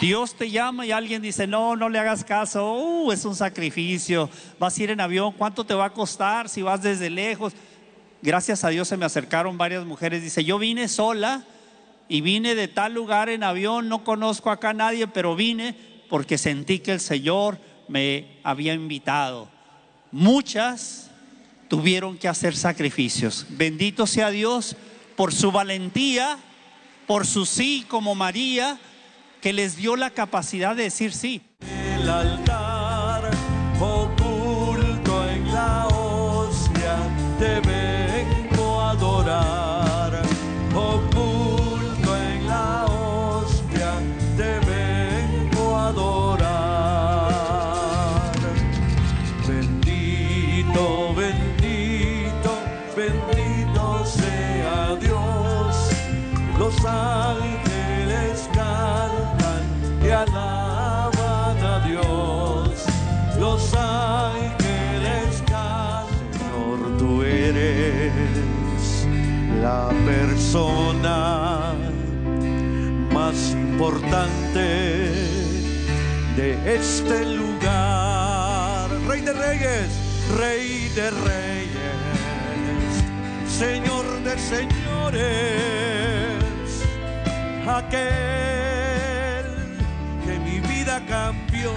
Dios 0.00 0.34
te 0.34 0.50
llama 0.50 0.84
y 0.84 0.92
alguien 0.92 1.22
dice, 1.22 1.46
no, 1.46 1.74
no 1.74 1.88
le 1.88 1.98
hagas 1.98 2.24
caso, 2.24 2.74
uh, 2.74 3.12
es 3.12 3.24
un 3.24 3.34
sacrificio, 3.34 4.28
vas 4.58 4.76
a 4.78 4.82
ir 4.82 4.90
en 4.90 5.00
avión, 5.00 5.32
¿cuánto 5.32 5.64
te 5.64 5.74
va 5.74 5.86
a 5.86 5.92
costar 5.92 6.48
si 6.48 6.62
vas 6.62 6.82
desde 6.82 7.08
lejos? 7.08 7.54
Gracias 8.20 8.64
a 8.64 8.68
Dios 8.68 8.88
se 8.88 8.96
me 8.96 9.06
acercaron 9.06 9.56
varias 9.56 9.84
mujeres, 9.84 10.22
dice, 10.22 10.44
yo 10.44 10.58
vine 10.58 10.88
sola 10.88 11.44
y 12.08 12.20
vine 12.20 12.54
de 12.54 12.68
tal 12.68 12.92
lugar 12.92 13.28
en 13.28 13.42
avión, 13.42 13.88
no 13.88 14.04
conozco 14.04 14.50
acá 14.50 14.70
a 14.70 14.74
nadie, 14.74 15.06
pero 15.06 15.34
vine 15.34 15.74
porque 16.08 16.38
sentí 16.38 16.78
que 16.80 16.92
el 16.92 17.00
Señor 17.00 17.58
me 17.88 18.38
había 18.42 18.74
invitado. 18.74 19.48
Muchas 20.12 21.10
tuvieron 21.68 22.16
que 22.16 22.28
hacer 22.28 22.56
sacrificios. 22.56 23.46
Bendito 23.50 24.06
sea 24.06 24.30
Dios 24.30 24.76
por 25.16 25.32
su 25.34 25.50
valentía, 25.50 26.38
por 27.06 27.26
su 27.26 27.46
sí 27.46 27.84
como 27.88 28.14
María, 28.14 28.78
que 29.40 29.52
les 29.52 29.76
dio 29.76 29.96
la 29.96 30.10
capacidad 30.10 30.74
de 30.74 30.84
decir 30.84 31.12
sí. 31.12 31.42
Persona 70.56 71.74
más 73.12 73.50
importante 73.52 74.58
de 76.36 76.74
este 76.74 77.26
lugar. 77.36 78.88
Rey 79.06 79.20
de 79.20 79.32
reyes, 79.34 79.88
rey 80.38 80.88
de 80.94 81.10
reyes, 81.10 81.74
Señor 83.46 84.04
de 84.24 84.38
señores 84.38 85.22
aquel 87.68 87.96
que 90.24 90.38
mi 90.38 90.60
vida 90.60 91.04
cambió. 91.06 91.72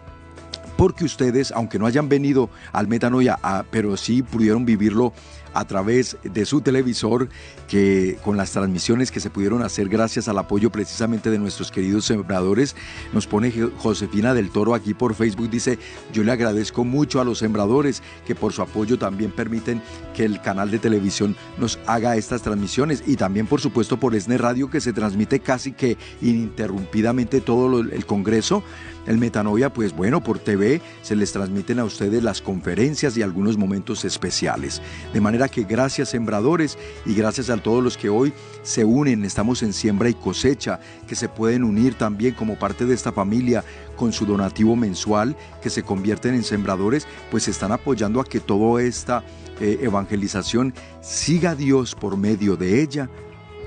porque 0.76 1.04
ustedes, 1.04 1.52
aunque 1.52 1.78
no 1.78 1.86
hayan 1.86 2.10
venido 2.10 2.50
al 2.72 2.86
Metanoia, 2.86 3.38
ah, 3.42 3.64
pero 3.70 3.96
sí 3.96 4.22
pudieron 4.22 4.66
vivirlo 4.66 5.14
a 5.54 5.64
través 5.66 6.16
de 6.22 6.44
su 6.46 6.60
televisor, 6.60 7.28
que 7.68 8.18
con 8.24 8.36
las 8.36 8.52
transmisiones 8.52 9.10
que 9.10 9.20
se 9.20 9.30
pudieron 9.30 9.62
hacer 9.62 9.88
gracias 9.88 10.28
al 10.28 10.38
apoyo 10.38 10.70
precisamente 10.70 11.30
de 11.30 11.38
nuestros 11.38 11.70
queridos 11.70 12.04
sembradores, 12.04 12.76
nos 13.12 13.26
pone 13.26 13.52
Josefina 13.78 14.34
del 14.34 14.50
Toro 14.50 14.74
aquí 14.74 14.94
por 14.94 15.14
Facebook, 15.14 15.50
dice, 15.50 15.78
yo 16.12 16.24
le 16.24 16.32
agradezco 16.32 16.84
mucho 16.84 17.20
a 17.20 17.24
los 17.24 17.38
sembradores 17.38 18.02
que 18.26 18.34
por 18.34 18.52
su 18.52 18.62
apoyo 18.62 18.98
también 18.98 19.30
permiten 19.30 19.82
que 20.14 20.24
el 20.24 20.40
canal 20.40 20.70
de 20.70 20.78
televisión 20.78 21.36
nos 21.58 21.78
haga 21.86 22.16
estas 22.16 22.42
transmisiones 22.42 23.02
y 23.06 23.16
también 23.16 23.46
por 23.46 23.60
supuesto 23.60 23.98
por 23.98 24.14
ESNE 24.14 24.38
Radio 24.38 24.70
que 24.70 24.80
se 24.80 24.92
transmite 24.92 25.40
casi 25.40 25.72
que 25.72 25.96
ininterrumpidamente 26.20 27.40
todo 27.40 27.80
el 27.80 28.06
Congreso. 28.06 28.62
El 29.06 29.18
Metanoia, 29.18 29.72
pues 29.72 29.94
bueno, 29.94 30.22
por 30.22 30.38
TV 30.38 30.80
se 31.02 31.16
les 31.16 31.32
transmiten 31.32 31.78
a 31.78 31.84
ustedes 31.84 32.22
las 32.22 32.42
conferencias 32.42 33.16
y 33.16 33.22
algunos 33.22 33.56
momentos 33.56 34.04
especiales. 34.04 34.82
De 35.12 35.20
manera 35.20 35.39
que 35.48 35.64
gracias 35.64 36.10
sembradores 36.10 36.78
y 37.06 37.14
gracias 37.14 37.50
a 37.50 37.56
todos 37.56 37.82
los 37.82 37.96
que 37.96 38.08
hoy 38.08 38.32
se 38.62 38.84
unen, 38.84 39.24
estamos 39.24 39.62
en 39.62 39.72
siembra 39.72 40.08
y 40.08 40.14
cosecha, 40.14 40.80
que 41.06 41.14
se 41.14 41.28
pueden 41.28 41.64
unir 41.64 41.94
también 41.94 42.34
como 42.34 42.58
parte 42.58 42.86
de 42.86 42.94
esta 42.94 43.12
familia 43.12 43.64
con 43.96 44.12
su 44.12 44.26
donativo 44.26 44.76
mensual, 44.76 45.36
que 45.62 45.70
se 45.70 45.82
convierten 45.82 46.34
en 46.34 46.44
sembradores, 46.44 47.06
pues 47.30 47.48
están 47.48 47.72
apoyando 47.72 48.20
a 48.20 48.24
que 48.24 48.40
toda 48.40 48.82
esta 48.82 49.24
eh, 49.60 49.78
evangelización 49.82 50.74
siga 51.00 51.54
Dios 51.54 51.94
por 51.94 52.16
medio 52.16 52.56
de 52.56 52.82
ella, 52.82 53.08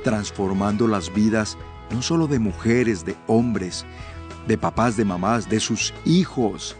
transformando 0.03 0.87
las 0.87 1.13
vidas 1.13 1.57
no 1.91 2.01
solo 2.01 2.27
de 2.27 2.39
mujeres, 2.39 3.05
de 3.05 3.15
hombres, 3.27 3.85
de 4.47 4.57
papás, 4.57 4.97
de 4.97 5.05
mamás, 5.05 5.49
de 5.49 5.59
sus 5.59 5.93
hijos. 6.05 6.75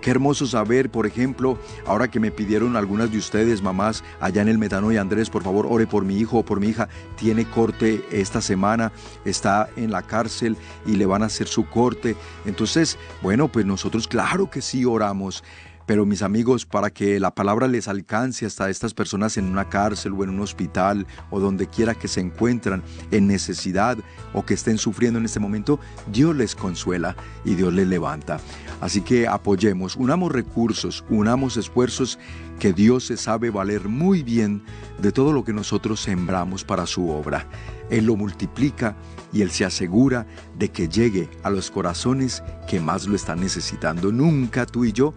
Qué 0.00 0.10
hermoso 0.10 0.46
saber, 0.46 0.90
por 0.90 1.06
ejemplo, 1.06 1.58
ahora 1.84 2.08
que 2.08 2.20
me 2.20 2.30
pidieron 2.30 2.76
algunas 2.76 3.10
de 3.10 3.18
ustedes, 3.18 3.62
mamás, 3.62 4.04
allá 4.20 4.42
en 4.42 4.48
el 4.48 4.58
Metano 4.58 4.92
y 4.92 4.96
Andrés, 4.96 5.28
por 5.28 5.42
favor, 5.42 5.66
ore 5.68 5.86
por 5.86 6.04
mi 6.04 6.18
hijo 6.18 6.38
o 6.38 6.44
por 6.44 6.60
mi 6.60 6.68
hija. 6.68 6.88
Tiene 7.16 7.48
corte 7.48 8.04
esta 8.12 8.40
semana, 8.40 8.92
está 9.24 9.68
en 9.76 9.90
la 9.90 10.02
cárcel 10.02 10.56
y 10.86 10.96
le 10.96 11.06
van 11.06 11.22
a 11.22 11.26
hacer 11.26 11.48
su 11.48 11.68
corte. 11.68 12.16
Entonces, 12.46 12.96
bueno, 13.22 13.48
pues 13.48 13.66
nosotros 13.66 14.06
claro 14.06 14.48
que 14.48 14.62
sí 14.62 14.84
oramos. 14.84 15.42
Pero 15.88 16.04
mis 16.04 16.20
amigos, 16.20 16.66
para 16.66 16.90
que 16.90 17.18
la 17.18 17.34
palabra 17.34 17.66
les 17.66 17.88
alcance 17.88 18.44
hasta 18.44 18.68
estas 18.68 18.92
personas 18.92 19.38
en 19.38 19.46
una 19.46 19.70
cárcel 19.70 20.12
o 20.12 20.22
en 20.22 20.28
un 20.28 20.40
hospital 20.40 21.06
o 21.30 21.40
donde 21.40 21.66
quiera 21.66 21.94
que 21.94 22.08
se 22.08 22.20
encuentran 22.20 22.82
en 23.10 23.26
necesidad 23.26 23.96
o 24.34 24.44
que 24.44 24.52
estén 24.52 24.76
sufriendo 24.76 25.18
en 25.18 25.24
este 25.24 25.40
momento, 25.40 25.80
Dios 26.12 26.36
les 26.36 26.54
consuela 26.54 27.16
y 27.42 27.54
Dios 27.54 27.72
les 27.72 27.88
levanta. 27.88 28.38
Así 28.82 29.00
que 29.00 29.26
apoyemos, 29.26 29.96
unamos 29.96 30.30
recursos, 30.30 31.06
unamos 31.08 31.56
esfuerzos 31.56 32.18
que 32.60 32.74
Dios 32.74 33.04
se 33.06 33.16
sabe 33.16 33.48
valer 33.48 33.88
muy 33.88 34.22
bien 34.22 34.62
de 35.00 35.10
todo 35.10 35.32
lo 35.32 35.42
que 35.42 35.54
nosotros 35.54 36.00
sembramos 36.00 36.64
para 36.64 36.84
su 36.84 37.08
obra. 37.08 37.46
Él 37.88 38.04
lo 38.04 38.16
multiplica 38.16 38.94
y 39.32 39.40
Él 39.40 39.50
se 39.50 39.64
asegura 39.64 40.26
de 40.58 40.70
que 40.70 40.88
llegue 40.88 41.30
a 41.42 41.48
los 41.48 41.70
corazones 41.70 42.42
que 42.68 42.78
más 42.78 43.06
lo 43.06 43.16
están 43.16 43.40
necesitando. 43.40 44.12
Nunca 44.12 44.66
tú 44.66 44.84
y 44.84 44.92
yo 44.92 45.14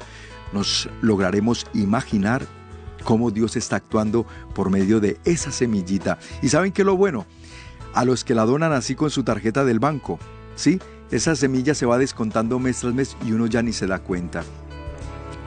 nos 0.52 0.90
lograremos 1.02 1.68
imaginar 1.74 2.46
cómo 3.04 3.32
Dios 3.32 3.56
está 3.56 3.78
actuando 3.78 4.26
por 4.54 4.70
medio 4.70 5.00
de 5.00 5.20
esa 5.26 5.52
semillita. 5.52 6.20
¿Y 6.42 6.50
saben 6.50 6.72
qué 6.72 6.82
es 6.84 6.86
lo 6.86 6.98
bueno? 6.98 7.26
A 7.94 8.06
los 8.06 8.24
que 8.24 8.36
la 8.36 8.46
donan 8.46 8.74
así 8.74 8.96
con 8.96 9.10
su 9.10 9.24
tarjeta 9.24 9.66
del 9.66 9.80
banco, 9.80 10.20
¿sí? 10.56 10.80
Esa 11.12 11.36
semilla 11.36 11.76
se 11.76 11.86
va 11.86 11.98
descontando 11.98 12.58
mes 12.60 12.80
tras 12.80 12.94
mes 12.94 13.18
y 13.26 13.34
uno 13.34 13.48
ya 13.48 13.62
ni 13.62 13.74
se 13.74 13.88
da 13.88 14.00
cuenta. 14.00 14.44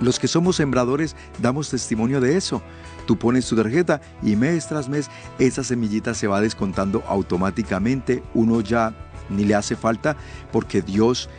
Los 0.01 0.19
que 0.19 0.29
somos 0.29 0.57
sembradores 0.57 1.17
damos 1.41 1.71
testimonio 1.71 2.21
de 2.21 2.37
eso. 2.37 2.61
Tú 3.07 3.17
pones 3.17 3.47
tu 3.47 3.57
tarjeta 3.57 4.01
y 4.23 4.37
mes 4.37 4.67
tras 4.69 4.89
mes 4.89 5.09
esa 5.39 5.65
semillita 5.65 6.15
se 6.15 6.27
va 6.27 6.41
descontando 6.41 7.03
automáticamente. 7.07 8.23
Uno 8.35 8.61
ya 8.61 8.95
ni 9.31 9.45
le 9.45 9.55
hace 9.55 9.77
falta 9.77 10.17
porque 10.53 10.83
Dios 10.83 11.31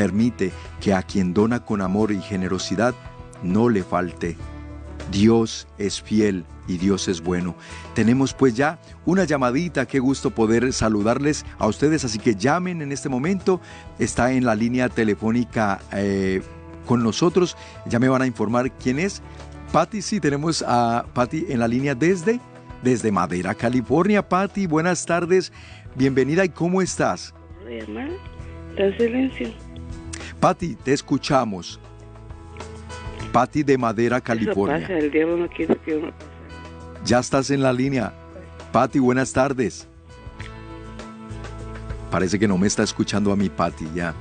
permite 0.00 0.50
que 0.80 0.94
a 0.94 1.02
quien 1.02 1.34
dona 1.34 1.62
con 1.62 1.82
amor 1.82 2.10
y 2.10 2.22
generosidad 2.22 2.94
no 3.42 3.68
le 3.68 3.82
falte. 3.82 4.34
Dios 5.12 5.68
es 5.76 6.00
fiel 6.00 6.46
y 6.66 6.78
Dios 6.78 7.06
es 7.06 7.20
bueno. 7.20 7.54
Tenemos 7.94 8.32
pues 8.32 8.54
ya 8.54 8.78
una 9.04 9.24
llamadita, 9.24 9.84
qué 9.84 9.98
gusto 9.98 10.30
poder 10.30 10.72
saludarles 10.72 11.44
a 11.58 11.66
ustedes, 11.66 12.02
así 12.06 12.18
que 12.18 12.34
llamen 12.34 12.80
en 12.80 12.92
este 12.92 13.10
momento, 13.10 13.60
está 13.98 14.32
en 14.32 14.46
la 14.46 14.54
línea 14.54 14.88
telefónica 14.88 15.82
eh, 15.92 16.40
con 16.86 17.02
nosotros, 17.02 17.54
ya 17.84 17.98
me 17.98 18.08
van 18.08 18.22
a 18.22 18.26
informar 18.26 18.72
quién 18.72 19.00
es. 19.00 19.20
Patti, 19.70 20.00
sí, 20.00 20.18
tenemos 20.18 20.64
a 20.66 21.04
Patti 21.12 21.44
en 21.50 21.60
la 21.60 21.68
línea 21.68 21.94
desde, 21.94 22.40
desde 22.82 23.12
Madera, 23.12 23.54
California. 23.54 24.26
Patti, 24.26 24.66
buenas 24.66 25.04
tardes, 25.04 25.52
bienvenida 25.94 26.42
y 26.42 26.48
¿cómo 26.48 26.80
estás? 26.80 27.34
hermano, 27.68 28.14
está 28.70 28.96
silencio. 28.96 29.69
Patti, 30.40 30.74
te 30.74 30.92
escuchamos. 30.92 31.78
Patti 33.32 33.62
de 33.62 33.76
Madera, 33.78 34.16
Eso 34.16 34.24
California. 34.24 34.80
pasa, 34.80 34.98
el 34.98 35.10
diablo 35.10 35.36
no 35.36 35.48
quiere 35.48 35.76
que 35.76 35.96
uno 35.96 36.10
pase. 36.10 37.04
Ya 37.04 37.18
estás 37.18 37.50
en 37.50 37.62
la 37.62 37.72
línea. 37.72 38.12
Patti, 38.72 38.98
buenas 38.98 39.32
tardes. 39.32 39.86
Parece 42.10 42.38
que 42.38 42.48
no 42.48 42.58
me 42.58 42.66
está 42.66 42.82
escuchando 42.82 43.30
a 43.32 43.36
mi 43.36 43.48
Patti 43.48 43.86
ya. 43.94 44.14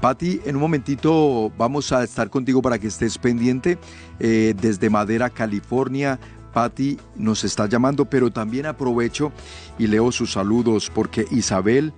Patti, 0.00 0.40
en 0.44 0.54
un 0.56 0.62
momentito 0.62 1.52
vamos 1.58 1.92
a 1.92 2.04
estar 2.04 2.30
contigo 2.30 2.62
para 2.62 2.78
que 2.78 2.86
estés 2.86 3.18
pendiente. 3.18 3.78
Eh, 4.20 4.54
desde 4.60 4.88
Madera, 4.88 5.28
California, 5.28 6.18
Patti 6.54 6.98
nos 7.16 7.44
está 7.44 7.66
llamando, 7.66 8.04
pero 8.04 8.30
también 8.30 8.66
aprovecho 8.66 9.32
y 9.78 9.88
leo 9.88 10.12
sus 10.12 10.32
saludos 10.32 10.90
porque 10.94 11.26
Isabel 11.32 11.92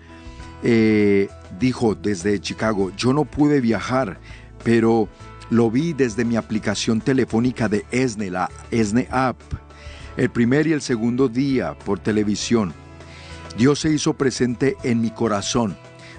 eh, 0.63 1.29
dijo 1.59 1.95
desde 1.95 2.41
Chicago, 2.41 2.93
yo 2.97 3.13
no 3.13 3.25
pude 3.25 3.61
viajar, 3.61 4.19
pero 4.63 5.09
lo 5.51 5.71
vi 5.71 5.93
desde 5.93 6.25
mi 6.25 6.37
aplicación 6.37 7.01
telefónica 7.01 7.69
de 7.69 7.85
ESNE, 7.91 8.31
la 8.31 8.51
ESNE 8.71 9.09
App, 9.11 9.41
el 10.17 10.31
primer 10.31 10.67
y 10.67 10.73
el 10.73 10.83
segundo 10.83 11.29
día 11.29 11.77
por 11.85 11.99
televisión. 11.99 12.73
Dios 13.57 13.81
se 13.81 13.91
hizo 13.91 14.15
presente 14.15 14.77
en 14.85 15.01
mi 15.01 15.11
corazón. 15.11 15.77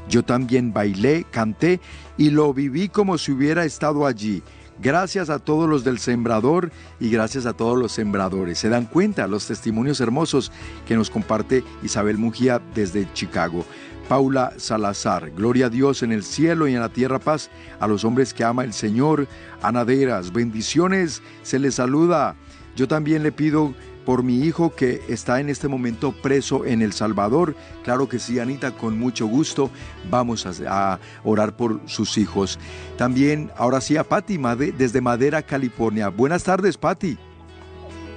Yo 0.10 0.24
también 0.24 0.74
bailé, 0.74 1.26
canté 1.30 1.80
y 2.18 2.30
lo 2.30 2.54
viví 2.54 2.90
como 2.90 3.18
si 3.18 3.32
hubiera 3.32 3.64
estado 3.64 4.06
allí. 4.06 4.44
Gracias 4.82 5.30
a 5.30 5.38
todos 5.38 5.70
los 5.70 5.84
del 5.84 6.00
sembrador 6.00 6.72
y 7.00 7.10
gracias 7.12 7.46
a 7.46 7.54
todos 7.54 7.78
los 7.78 7.92
sembradores. 7.92 8.58
Se 8.58 8.68
dan 8.68 8.86
cuenta 8.86 9.28
los 9.28 9.46
testimonios 9.46 10.02
hermosos 10.02 10.52
que 10.88 10.96
nos 10.96 11.12
comparte 11.12 11.64
Isabel 11.84 12.18
Mujía 12.18 12.60
desde 12.74 13.08
Chicago. 13.14 13.64
Paula 14.12 14.52
Salazar, 14.58 15.32
gloria 15.32 15.68
a 15.68 15.70
Dios 15.70 16.04
en 16.04 16.12
el 16.12 16.24
cielo 16.24 16.68
y 16.68 16.74
en 16.76 16.82
la 16.82 16.90
tierra 16.90 17.18
paz 17.18 17.50
a 17.80 17.88
los 17.88 18.04
hombres 18.04 18.34
que 18.34 18.44
ama 18.44 18.66
el 18.66 18.74
Señor. 18.74 19.26
Anaderas, 19.62 20.34
bendiciones, 20.34 21.24
se 21.44 21.60
les 21.60 21.76
saluda. 21.76 22.36
Yo 22.76 22.90
también 22.90 23.24
le 23.24 23.32
pido 23.32 23.74
por 24.06 24.22
mi 24.22 24.40
hijo 24.40 24.76
que 24.76 25.00
está 25.08 25.40
en 25.40 25.48
este 25.48 25.70
momento 25.70 26.12
preso 26.12 26.66
en 26.66 26.82
El 26.82 26.92
Salvador. 26.92 27.56
Claro 27.86 28.10
que 28.10 28.20
sí, 28.20 28.38
Anita, 28.38 28.72
con 28.72 29.00
mucho 29.00 29.28
gusto 29.28 29.72
vamos 30.10 30.46
a, 30.68 31.00
orar 31.24 31.56
por 31.56 31.80
sus 31.86 32.18
hijos. 32.18 32.60
También, 32.98 33.50
ahora 33.56 33.80
sí, 33.80 33.96
a 33.96 34.04
Patti 34.04 34.38
Made- 34.38 34.74
desde 34.74 35.00
Madera, 35.00 35.42
California. 35.42 36.10
Buenas 36.10 36.44
tardes, 36.44 36.78
Patti. 36.78 37.18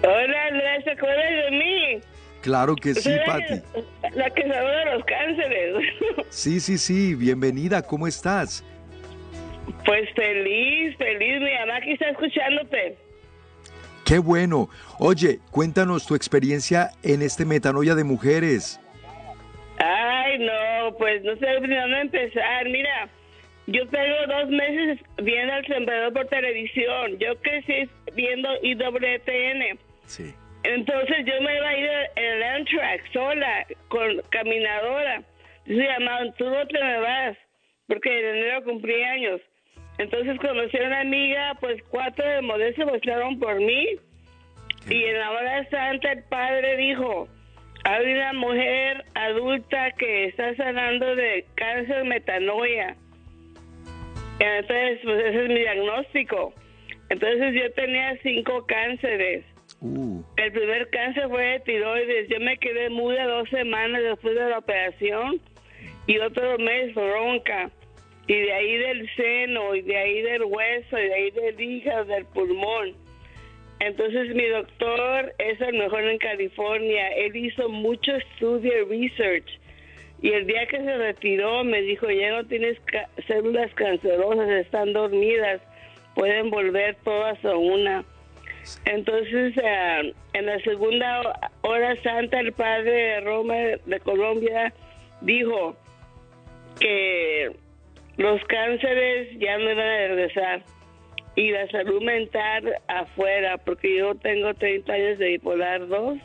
Hola, 0.03 0.47
Andrés, 0.51 0.85
¿te 0.87 0.91
acuerdas 0.91 1.25
de 1.45 1.57
mí? 1.57 2.15
Claro 2.45 2.77
que 2.77 2.93
sí, 2.95 3.11
Patti. 3.25 3.55
que- 3.73 4.11
La 4.15 4.29
que 4.29 4.43
sabe 4.43 4.71
de 4.77 4.85
los 4.95 5.05
cánceres. 5.07 5.75
Sí, 6.29 6.61
sí, 6.61 6.77
sí, 6.77 7.15
bienvenida, 7.15 7.81
¿cómo 7.81 8.07
estás? 8.07 8.63
Pues 9.87 10.11
feliz, 10.15 10.95
feliz. 10.99 11.41
Mi 11.41 11.51
mamá 11.61 11.77
aquí 11.79 11.93
está 11.93 12.11
escuchándote. 12.11 12.99
Qué 14.05 14.19
bueno. 14.19 14.69
Oye, 14.99 15.39
cuéntanos 15.51 16.07
tu 16.07 16.15
experiencia 16.15 16.91
en 17.03 17.23
este 17.23 17.47
metanoia 17.47 17.95
de 17.95 18.05
mujeres. 18.05 18.79
Ay, 19.79 20.39
no, 20.41 20.95
pues 20.99 21.25
no 21.25 21.35
sé 21.37 21.47
dónde 21.55 22.01
empezar. 22.03 22.69
Mira, 22.69 23.09
Yo 23.67 23.89
tengo 23.89 24.15
dos 24.29 24.51
meses 24.51 24.99
viendo 25.23 25.55
al 25.55 25.67
sembrador 25.67 26.13
por 26.13 26.27
televisión. 26.27 27.17
Yo 27.19 27.35
crecí 27.41 27.89
viendo 28.15 28.51
IWTN. 28.63 29.79
Sí. 30.05 30.35
Entonces 30.65 31.27
yo 31.27 31.41
me 31.43 31.57
iba 31.57 31.69
a 31.69 31.79
ir 31.79 31.91
en 32.17 32.25
el 32.25 32.43
Amtrak 32.43 33.12
sola, 33.12 33.67
con 33.89 34.21
caminadora. 34.31 35.23
Dice, 35.67 35.85
llamado, 35.85 36.33
tú 36.33 36.45
no 36.49 36.67
te 36.67 36.83
me 36.83 36.99
vas, 37.01 37.37
porque 37.87 38.19
en 38.19 38.37
enero 38.37 38.65
cumplí 38.65 39.03
años. 39.03 39.41
Entonces 39.99 40.39
conocí 40.41 40.77
a 40.79 40.87
una 40.87 41.01
amiga, 41.01 41.55
pues 41.61 41.83
cuatro 41.91 42.27
de 42.27 42.41
Modesto 42.43 42.87
votaron 42.87 43.39
por 43.39 43.61
mí. 43.61 43.89
Y 44.89 45.05
en 45.05 45.19
la 45.19 45.31
hora 45.31 45.71
santa 45.71 46.12
el 46.12 46.25
padre 46.25 46.77
dijo, 46.77 47.29
hay 47.85 48.12
una 48.12 48.33
mujer 48.33 49.05
adulta 49.15 49.93
que 49.93 50.25
está 50.27 50.55
sanando 50.57 51.15
de 51.15 51.45
cáncer 51.55 52.05
metanoia. 52.05 52.97
Entonces, 54.41 55.01
pues 55.05 55.25
ese 55.25 55.43
es 55.45 55.49
mi 55.49 55.61
diagnóstico. 55.61 56.55
Entonces 57.11 57.55
yo 57.55 57.73
tenía 57.75 58.17
cinco 58.23 58.67
cánceres. 58.67 59.45
El 59.85 60.53
primer 60.53 60.89
cáncer 60.89 61.28
fue 61.28 61.45
de 61.45 61.61
tiroides. 61.61 62.28
Yo 62.28 62.41
me 62.41 62.57
quedé 62.57 62.89
muda 62.89 63.26
dos 63.26 63.49
semanas 63.51 64.03
después 64.03 64.35
de 64.35 64.49
la 64.49 64.59
operación 64.59 65.41
y 66.07 66.18
otro 66.18 66.59
mes 66.59 66.95
bronca. 66.95 67.70
Y 68.26 68.35
de 68.35 68.53
ahí 68.55 68.76
del 68.78 69.11
seno, 69.16 69.74
y 69.74 69.82
de 69.82 69.99
ahí 69.99 70.22
del 70.22 70.45
hueso, 70.45 70.99
y 70.99 71.09
de 71.09 71.14
ahí 71.14 71.30
del 71.32 71.61
hígado, 71.61 72.07
del 72.07 72.24
pulmón. 72.24 72.95
Entonces 73.80 74.35
mi 74.35 74.47
doctor 74.47 75.35
es 75.37 75.61
el 75.61 75.74
mejor 75.76 76.05
en 76.05 76.16
California. 76.16 77.09
Él 77.16 77.37
hizo 77.37 77.68
mucho 77.68 78.16
estudio 78.16 78.72
y 78.72 79.09
research. 79.09 79.61
Y 80.22 80.30
el 80.30 80.47
día 80.47 80.66
que 80.66 80.78
se 80.78 80.97
retiró 80.97 81.62
me 81.64 81.82
dijo, 81.82 82.11
ya 82.11 82.30
no 82.30 82.47
tienes 82.47 82.78
células 83.26 83.70
cancerosas, 83.74 84.49
están 84.49 84.95
dormidas, 84.95 85.61
pueden 86.14 86.49
volver 86.49 86.97
todas 87.05 87.45
a 87.45 87.55
una. 87.57 88.07
Entonces, 88.85 89.55
eh, 89.57 90.15
en 90.33 90.47
la 90.47 90.59
segunda 90.61 91.39
hora 91.62 92.03
santa, 92.03 92.41
el 92.41 92.53
padre 92.53 92.91
de 92.91 93.21
Roma, 93.21 93.55
de 93.85 94.01
Colombia, 94.03 94.73
dijo 95.21 95.77
que 96.79 97.57
los 98.17 98.41
cánceres 98.45 99.39
ya 99.39 99.59
no 99.59 99.71
iban 99.71 99.87
a 99.87 99.99
regresar 100.09 100.62
y 101.37 101.51
la 101.51 101.69
salud 101.69 102.03
mental 102.03 102.75
afuera, 102.89 103.59
porque 103.59 103.99
yo 103.99 104.15
tengo 104.15 104.55
30 104.55 104.93
años 104.93 105.19
de 105.19 105.29
bipolar 105.31 105.87
2. 105.89 106.19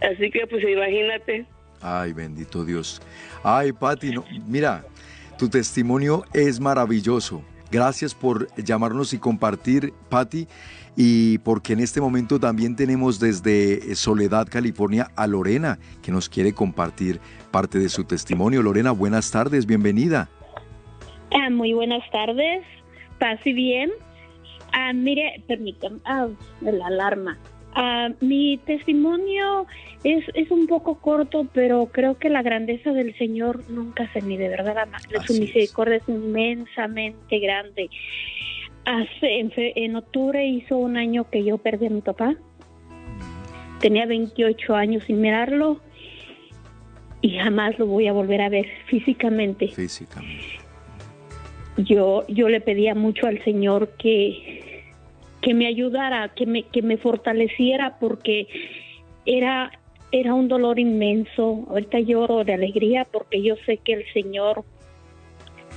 Así 0.00 0.30
que, 0.30 0.46
pues, 0.46 0.62
imagínate. 0.62 1.44
Ay, 1.80 2.12
bendito 2.12 2.64
Dios. 2.64 3.02
Ay, 3.42 3.72
Pati, 3.72 4.12
no, 4.12 4.24
mira, 4.46 4.84
tu 5.36 5.48
testimonio 5.48 6.24
es 6.32 6.60
maravilloso. 6.60 7.42
Gracias 7.70 8.14
por 8.14 8.48
llamarnos 8.56 9.12
y 9.12 9.18
compartir, 9.18 9.92
Pati, 10.08 10.48
y 10.96 11.38
porque 11.38 11.74
en 11.74 11.80
este 11.80 12.00
momento 12.00 12.40
también 12.40 12.76
tenemos 12.76 13.20
desde 13.20 13.94
Soledad, 13.94 14.48
California, 14.50 15.10
a 15.16 15.26
Lorena, 15.26 15.78
que 16.02 16.10
nos 16.10 16.28
quiere 16.28 16.54
compartir 16.54 17.20
parte 17.50 17.78
de 17.78 17.88
su 17.88 18.04
testimonio. 18.04 18.62
Lorena, 18.62 18.92
buenas 18.92 19.30
tardes, 19.30 19.66
bienvenida. 19.66 20.30
Ah, 21.32 21.50
muy 21.50 21.74
buenas 21.74 22.02
tardes, 22.10 22.64
paz 23.18 23.38
bien. 23.44 23.90
Ah, 24.72 24.92
mire, 24.94 25.44
permítame, 25.46 25.98
ah, 26.06 26.28
la 26.62 26.86
alarma. 26.86 27.38
Ah, 27.74 28.08
mi 28.20 28.58
testimonio 28.64 29.66
es, 30.02 30.24
es 30.34 30.50
un 30.50 30.66
poco 30.66 30.96
corto, 31.00 31.46
pero 31.52 31.86
creo 31.92 32.18
que 32.18 32.28
la 32.28 32.42
grandeza 32.42 32.92
del 32.92 33.16
Señor 33.18 33.62
nunca 33.70 34.10
se 34.12 34.22
mide, 34.22 34.48
¿verdad? 34.48 34.88
Su 35.26 35.34
misericordia 35.34 35.96
es 35.96 36.08
inmensamente 36.08 37.38
grande. 37.38 37.88
Hace, 38.84 39.38
en, 39.40 39.50
fe- 39.52 39.72
en 39.84 39.96
octubre 39.96 40.46
hizo 40.46 40.78
un 40.78 40.96
año 40.96 41.28
que 41.30 41.44
yo 41.44 41.58
perdí 41.58 41.86
a 41.86 41.90
mi 41.90 42.00
papá. 42.00 42.34
Tenía 43.80 44.06
28 44.06 44.74
años 44.74 45.04
sin 45.06 45.20
mirarlo 45.20 45.80
y 47.20 47.36
jamás 47.38 47.78
lo 47.78 47.86
voy 47.86 48.06
a 48.08 48.12
volver 48.12 48.40
a 48.40 48.48
ver 48.48 48.66
físicamente 48.86 49.68
Físicamente. 49.68 50.44
yo 51.76 52.24
yo 52.28 52.48
le 52.48 52.60
pedía 52.60 52.94
mucho 52.94 53.26
al 53.26 53.42
Señor 53.44 53.90
que 53.98 54.67
que 55.40 55.54
me 55.54 55.66
ayudara, 55.66 56.28
que 56.34 56.46
me 56.46 56.62
que 56.64 56.82
me 56.82 56.96
fortaleciera 56.96 57.98
porque 57.98 58.48
era 59.26 59.72
era 60.10 60.34
un 60.34 60.48
dolor 60.48 60.78
inmenso. 60.78 61.66
Ahorita 61.68 62.00
lloro 62.00 62.44
de 62.44 62.54
alegría 62.54 63.06
porque 63.10 63.42
yo 63.42 63.56
sé 63.66 63.78
que 63.78 63.94
el 63.94 64.04
Señor 64.12 64.64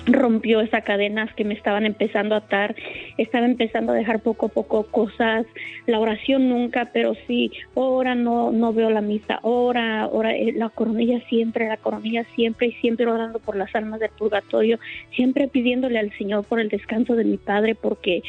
rompió 0.06 0.62
esas 0.62 0.84
cadenas 0.84 1.34
que 1.36 1.44
me 1.44 1.54
estaban 1.54 1.86
empezando 1.86 2.36
a 2.36 2.40
atar, 2.40 2.76
estaba 3.18 3.46
empezando 3.46 3.92
a 3.92 3.96
dejar 3.96 4.20
poco 4.20 4.48
a 4.48 4.50
poco 4.50 4.84
cosas, 4.84 5.46
la 5.86 6.00
oración 6.00 6.50
nunca, 6.50 6.90
pero 6.94 7.14
sí, 7.28 7.52
ahora 7.76 8.16
no, 8.16 8.52
no 8.52 8.74
veo 8.74 8.90
la 8.90 9.02
misa, 9.02 9.40
ahora, 9.44 10.04
ahora 10.04 10.36
eh, 10.36 10.54
la 10.54 10.70
coronilla 10.70 11.20
siempre, 11.30 11.68
la 11.68 11.78
coronilla 11.78 12.26
siempre 12.36 12.68
y 12.68 12.72
siempre 12.74 13.06
orando 13.06 13.40
por 13.40 13.56
las 13.56 13.74
almas 13.76 14.00
del 14.00 14.12
purgatorio, 14.18 14.80
siempre 15.16 15.48
pidiéndole 15.48 16.00
al 16.00 16.12
Señor 16.18 16.46
por 16.46 16.60
el 16.60 16.70
descanso 16.70 17.16
de 17.16 17.26
mi 17.26 17.38
padre 17.38 17.76
porque 17.76 18.24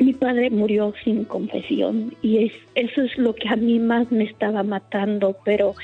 mi 0.00 0.14
padre 0.14 0.50
murió 0.50 0.94
sin 1.04 1.24
confesión 1.24 2.14
y 2.22 2.44
es, 2.44 2.52
eso 2.74 3.02
es 3.02 3.16
lo 3.18 3.34
que 3.34 3.48
a 3.48 3.56
mí 3.56 3.78
más 3.78 4.10
me 4.10 4.24
estaba 4.24 4.62
matando, 4.62 5.36
pero 5.44 5.74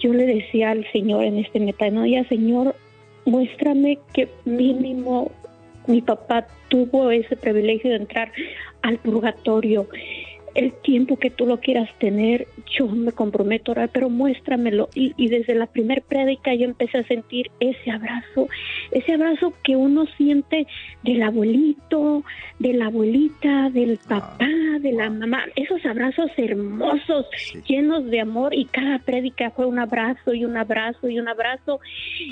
yo 0.00 0.14
le 0.14 0.24
decía 0.24 0.70
al 0.70 0.90
Señor 0.92 1.24
en 1.24 1.38
este 1.38 1.60
metanoia, 1.60 2.26
Señor, 2.28 2.74
muéstrame 3.26 3.98
que 4.14 4.28
mínimo 4.46 5.30
mi 5.86 6.00
papá 6.00 6.46
tuvo 6.68 7.10
ese 7.10 7.36
privilegio 7.36 7.90
de 7.90 7.96
entrar 7.96 8.32
al 8.82 8.98
purgatorio. 8.98 9.86
El 10.56 10.72
tiempo 10.72 11.18
que 11.18 11.28
tú 11.28 11.44
lo 11.44 11.60
quieras 11.60 11.90
tener, 11.98 12.48
yo 12.78 12.88
me 12.88 13.12
comprometo 13.12 13.70
a 13.70 13.72
orar, 13.72 13.90
pero 13.92 14.08
muéstramelo. 14.08 14.88
Y, 14.94 15.12
y 15.18 15.28
desde 15.28 15.54
la 15.54 15.66
primer 15.66 16.00
prédica 16.00 16.54
yo 16.54 16.64
empecé 16.64 16.96
a 16.96 17.06
sentir 17.06 17.50
ese 17.60 17.90
abrazo, 17.90 18.48
ese 18.90 19.12
abrazo 19.12 19.52
que 19.62 19.76
uno 19.76 20.06
siente 20.16 20.66
del 21.02 21.22
abuelito, 21.22 22.24
de 22.58 22.72
la 22.72 22.86
abuelita, 22.86 23.68
del 23.68 23.98
papá, 23.98 24.48
de 24.80 24.92
la 24.92 25.10
mamá. 25.10 25.44
Esos 25.56 25.84
abrazos 25.84 26.30
hermosos, 26.38 27.26
llenos 27.66 28.06
de 28.06 28.20
amor. 28.20 28.54
Y 28.54 28.64
cada 28.64 28.98
prédica 29.00 29.50
fue 29.50 29.66
un 29.66 29.78
abrazo 29.78 30.32
y 30.32 30.46
un 30.46 30.56
abrazo 30.56 31.10
y 31.10 31.18
un 31.18 31.28
abrazo. 31.28 31.80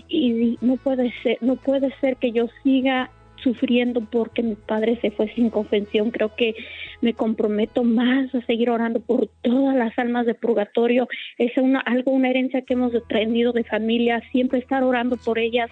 Y 0.09 0.57
no 0.62 0.77
puede 0.77 1.12
ser, 1.22 1.37
no 1.43 1.57
puede 1.57 1.95
ser 2.01 2.16
que 2.16 2.33
yo 2.33 2.49
siga 2.62 3.11
sufriendo 3.45 4.01
porque 4.01 4.42
mi 4.42 4.57
padre 4.57 4.99
se 5.01 5.12
fue 5.12 5.32
sin 5.34 5.51
confesión. 5.51 6.11
Creo 6.11 6.34
que 6.34 6.57
me 7.01 7.14
comprometo 7.14 7.84
más 7.84 8.34
a 8.34 8.40
seguir 8.47 8.70
orando 8.70 9.01
por 9.01 9.28
todas 9.42 9.76
las 9.76 9.97
almas 9.99 10.26
de 10.26 10.34
purgatorio. 10.34 11.07
Es 11.38 11.53
algo, 11.84 12.11
una 12.11 12.30
herencia 12.30 12.62
que 12.62 12.74
hemos 12.74 12.95
aprendido 12.95 13.53
de 13.53 13.62
familia, 13.62 14.22
siempre 14.32 14.59
estar 14.59 14.82
orando 14.82 15.16
por 15.16 15.38
ellas 15.38 15.70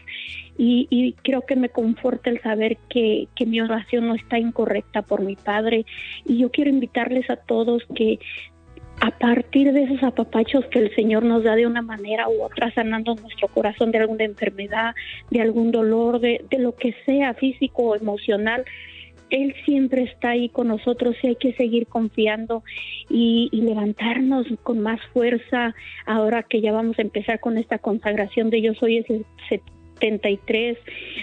y, 0.59 1.14
creo 1.23 1.43
que 1.43 1.57
me 1.57 1.70
conforta 1.70 2.31
el 2.31 2.41
saber 2.43 2.77
que 2.89 3.27
mi 3.47 3.61
oración 3.61 4.07
no 4.07 4.14
está 4.14 4.39
incorrecta 4.39 5.03
por 5.03 5.23
mi 5.23 5.35
padre. 5.35 5.87
Y 6.27 6.39
yo 6.39 6.51
quiero 6.51 6.70
invitarles 6.70 7.29
a 7.31 7.37
todos 7.37 7.83
que 7.95 8.20
a 9.03 9.11
partir 9.11 9.73
de 9.73 9.83
esos 9.83 10.01
apapachos 10.05 10.65
que 10.67 10.79
el 10.79 10.95
Señor 10.95 11.25
nos 11.25 11.43
da 11.43 11.57
de 11.57 11.67
una 11.67 11.83
manera 11.83 12.29
u 12.29 12.41
otra, 12.41 12.73
sanando 12.73 13.17
nuestro 13.17 13.49
corazón 13.49 13.91
de 13.91 13.99
alguna 13.99 14.23
enfermedad, 14.23 14.95
de 15.29 15.41
algún 15.41 15.73
dolor, 15.73 16.21
de, 16.21 16.45
de 16.49 16.59
lo 16.61 16.77
que 16.77 16.95
sea 17.05 17.35
físico 17.35 17.83
o 17.83 17.97
emocional, 17.97 18.65
Él 19.29 19.57
siempre 19.65 20.05
está 20.05 20.31
ahí 20.31 20.49
con 20.51 20.69
nosotros 20.69 21.17
y 21.21 21.27
hay 21.27 21.35
que 21.35 21.53
seguir 21.55 21.89
confiando 21.89 22.63
y, 23.11 23.51
levantarnos 23.53 24.47
con 24.63 24.79
más 24.79 25.01
fuerza. 25.13 25.75
Ahora 26.07 26.45
que 26.45 26.61
ya 26.61 26.71
vamos 26.71 26.97
a 27.01 27.03
empezar 27.03 27.41
con 27.41 27.59
esta 27.59 27.79
consagración 27.79 28.51
de 28.51 28.63
Yo 28.63 28.75
Soy 28.75 28.99
ese 28.99 29.25
73. 30.03 30.79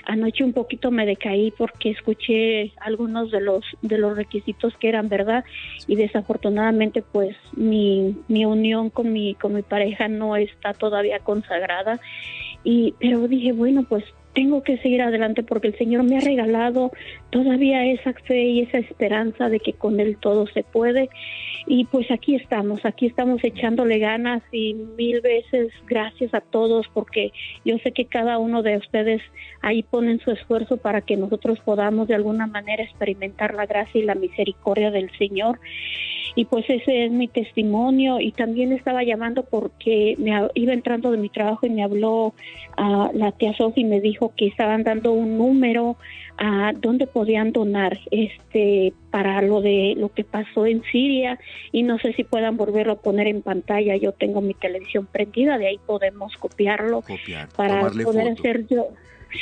Anoche 0.06 0.44
un 0.44 0.54
poquito 0.54 0.90
me 0.90 1.06
decaí 1.06 1.52
porque 1.52 1.92
escuché 1.92 2.72
algunos 2.80 3.30
de 3.30 3.42
los 3.42 3.66
de 3.82 3.98
los 3.98 4.16
requisitos 4.16 4.76
que 4.78 4.88
eran 4.88 5.10
verdad 5.10 5.44
y 5.86 5.96
desafortunadamente 5.96 7.02
pues 7.02 7.36
mi, 7.56 8.16
mi 8.28 8.46
unión 8.46 8.90
con 8.90 9.12
mi 9.12 9.36
con 9.36 9.54
mi 9.54 9.62
pareja 9.62 10.08
no 10.08 10.36
está 10.38 10.74
todavía 10.74 11.20
consagrada 11.20 12.00
y 12.64 12.94
pero 13.00 13.28
dije 13.28 13.52
bueno 13.52 13.84
pues 13.84 14.04
tengo 14.34 14.64
que 14.64 14.78
seguir 14.78 15.02
adelante 15.02 15.44
porque 15.44 15.68
el 15.68 15.78
Señor 15.78 16.04
me 16.04 16.18
ha 16.18 16.22
regalado 16.22 16.92
todavía 17.30 17.86
esa 17.86 18.14
fe 18.14 18.44
y 18.44 18.62
esa 18.62 18.78
esperanza 18.78 19.50
de 19.50 19.60
que 19.60 19.74
con 19.74 20.00
Él 20.00 20.18
todo 20.20 20.48
se 20.48 20.64
puede. 20.64 21.10
Y 21.68 21.86
pues 21.86 22.10
aquí 22.10 22.36
estamos, 22.36 22.86
aquí 22.86 23.06
estamos 23.06 23.44
echándole 23.44 24.00
ganas 24.00 24.42
y 24.52 24.74
mil 24.74 25.22
veces 25.22 25.72
gracias 25.88 26.34
a 26.34 26.42
todos 26.42 26.88
porque 26.94 27.32
yo 27.66 27.78
sé 27.80 27.92
que 27.92 28.06
cada 28.06 28.38
uno 28.38 28.64
de 28.64 28.78
ustedes 28.78 29.22
ahí 29.62 29.84
ponen 29.84 30.20
su 30.20 30.32
esfuerzo 30.32 30.78
para 30.78 31.02
que 31.02 31.18
nosotros 31.18 31.60
podamos 31.60 32.08
de 32.08 32.16
alguna 32.16 32.48
manera 32.48 32.84
experimentar 32.84 33.54
la 33.54 33.66
gracia 33.66 34.02
y 34.02 34.06
la 34.06 34.16
misericordia 34.16 34.92
del 34.92 35.12
Señor. 35.18 35.60
Y 36.36 36.46
pues 36.46 36.66
ese 36.70 37.06
es 37.06 37.12
mi 37.12 37.28
testimonio 37.28 38.20
y 38.20 38.32
también 38.32 38.72
estaba 38.72 39.04
llamando 39.04 39.44
porque 39.44 40.16
me 40.18 40.32
iba 40.54 40.74
entrando 40.74 41.12
de 41.12 41.18
mi 41.18 41.30
trabajo 41.30 41.66
y 41.66 41.70
me 41.70 41.84
habló 41.84 42.34
a 42.78 43.12
la 43.14 43.32
tía 43.32 43.54
Sofi 43.54 43.82
y 43.82 43.86
me 43.86 44.00
dijo 44.00 44.19
que 44.28 44.48
estaban 44.48 44.84
dando 44.84 45.14
un 45.14 45.38
número 45.38 45.96
a 46.38 46.74
donde 46.74 47.08
podían 47.08 47.52
donar 47.52 48.00
este 48.12 48.94
para 49.12 49.42
lo 49.42 49.62
de 49.62 49.96
lo 49.98 50.10
que 50.10 50.24
pasó 50.24 50.66
en 50.66 50.84
Siria 50.92 51.40
y 51.72 51.84
no 51.84 51.98
sé 52.00 52.14
si 52.14 52.24
puedan 52.24 52.58
volverlo 52.58 52.94
a 52.94 53.02
poner 53.02 53.28
en 53.28 53.42
pantalla. 53.42 53.96
Yo 53.96 54.12
tengo 54.12 54.42
mi 54.42 54.54
televisión 54.54 55.08
prendida, 55.12 55.58
de 55.58 55.68
ahí 55.68 55.80
podemos 55.86 56.34
copiarlo 56.38 57.04
para 57.56 57.82
poder 57.82 58.04
foto. 58.04 58.20
hacer 58.20 58.68
yo 58.68 58.90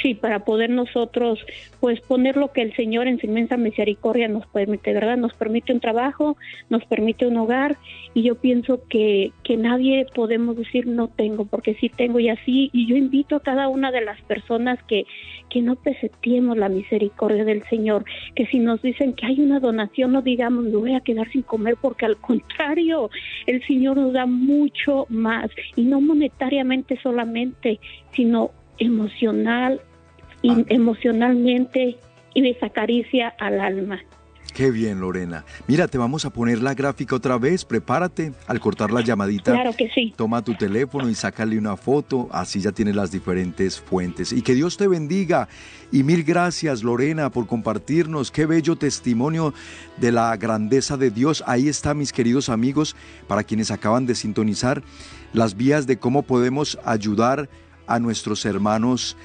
sí 0.02 0.14
para 0.14 0.40
poder 0.40 0.70
nosotros 0.70 1.40
pues 1.80 2.02
poner 2.02 2.38
lo 2.38 2.52
que 2.52 2.62
el 2.62 2.76
Señor 2.76 3.08
en 3.08 3.20
su 3.20 3.26
inmensa 3.28 3.58
misericordia 3.58 4.28
nos 4.28 4.46
permite 4.48 4.94
verdad 4.94 5.18
nos 5.18 5.34
permite 5.34 5.74
un 5.74 5.80
trabajo 5.80 6.38
nos 6.70 6.84
permite 6.86 7.26
un 7.28 7.38
hogar 7.38 7.78
y 8.14 8.24
yo 8.24 8.36
pienso 8.36 8.82
que 8.90 9.32
que 9.44 9.58
nadie 9.58 10.06
podemos 10.14 10.58
decir 10.58 10.88
no 10.88 11.08
tengo 11.08 11.46
porque 11.46 11.76
sí 11.76 11.90
tengo 11.90 12.20
y 12.20 12.30
así 12.30 12.70
y 12.74 12.88
yo 12.88 12.96
invito 12.96 13.36
a 13.38 13.42
cada 13.42 13.68
una 13.70 13.92
de 13.92 14.02
las 14.02 14.22
personas 14.22 14.82
que 14.84 15.06
que 15.50 15.62
no 15.62 15.76
pesetemos 15.76 16.58
la 16.58 16.70
misericordia 16.70 17.46
del 17.46 17.64
Señor 17.70 18.04
que 18.36 18.46
si 18.48 18.60
nos 18.60 18.82
dicen 18.82 19.14
que 19.14 19.26
hay 19.26 19.40
una 19.40 19.60
donación 19.60 20.12
no 20.12 20.22
digamos 20.22 20.66
me 20.66 20.76
voy 20.76 20.94
a 20.94 21.02
quedar 21.02 21.30
sin 21.32 21.44
comer 21.44 21.78
porque 21.82 22.06
al 22.06 22.18
contrario 22.18 23.10
el 23.46 23.66
Señor 23.66 23.98
nos 23.98 24.14
da 24.14 24.26
mucho 24.26 25.06
más 25.10 25.50
y 25.76 25.84
no 25.84 26.02
monetariamente 26.02 27.00
solamente 27.02 27.80
sino 28.14 28.52
emocional 28.80 29.82
y 30.41 30.65
emocionalmente 30.73 31.97
y 32.34 32.49
esa 32.49 32.69
caricia 32.69 33.30
al 33.39 33.59
alma. 33.59 33.99
Qué 34.57 34.71
bien, 34.71 34.99
Lorena. 35.01 35.45
Mira, 35.67 35.88
te 35.88 35.99
vamos 35.99 36.25
a 36.25 36.32
poner 36.32 36.63
la 36.63 36.73
gráfica 36.73 37.15
otra 37.15 37.38
vez. 37.38 37.63
Prepárate 37.63 38.34
al 38.47 38.59
cortar 38.59 38.91
la 38.91 39.01
llamadita. 39.01 39.53
Claro 39.53 39.71
que 39.78 39.88
sí. 39.89 40.15
Toma 40.15 40.43
tu 40.43 40.55
teléfono 40.55 41.07
y 41.09 41.13
sácale 41.13 41.59
una 41.59 41.78
foto. 41.78 42.28
Así 42.32 42.59
ya 42.59 42.71
tienes 42.71 42.95
las 42.95 43.11
diferentes 43.11 43.80
fuentes. 43.80 44.34
Y 44.34 44.41
que 44.41 44.55
Dios 44.55 44.75
te 44.75 44.88
bendiga. 44.88 45.47
Y 45.91 46.01
mil 46.01 46.23
gracias, 46.23 46.82
Lorena, 46.82 47.30
por 47.30 47.45
compartirnos. 47.45 48.32
Qué 48.32 48.47
bello 48.47 48.75
testimonio 48.75 49.53
de 49.97 50.11
la 50.11 50.36
grandeza 50.38 50.97
de 50.97 51.11
Dios. 51.11 51.43
Ahí 51.45 51.67
está, 51.67 51.93
mis 51.93 52.11
queridos 52.11 52.49
amigos, 52.49 52.95
para 53.28 53.43
quienes 53.43 53.69
acaban 53.69 54.07
de 54.07 54.15
sintonizar, 54.15 54.82
las 55.34 55.55
vías 55.55 55.86
de 55.86 55.99
cómo 55.99 56.23
podemos 56.23 56.80
ayudar 56.84 57.47
a 57.88 58.00
nuestros 58.00 58.46
hermanos 58.46 59.18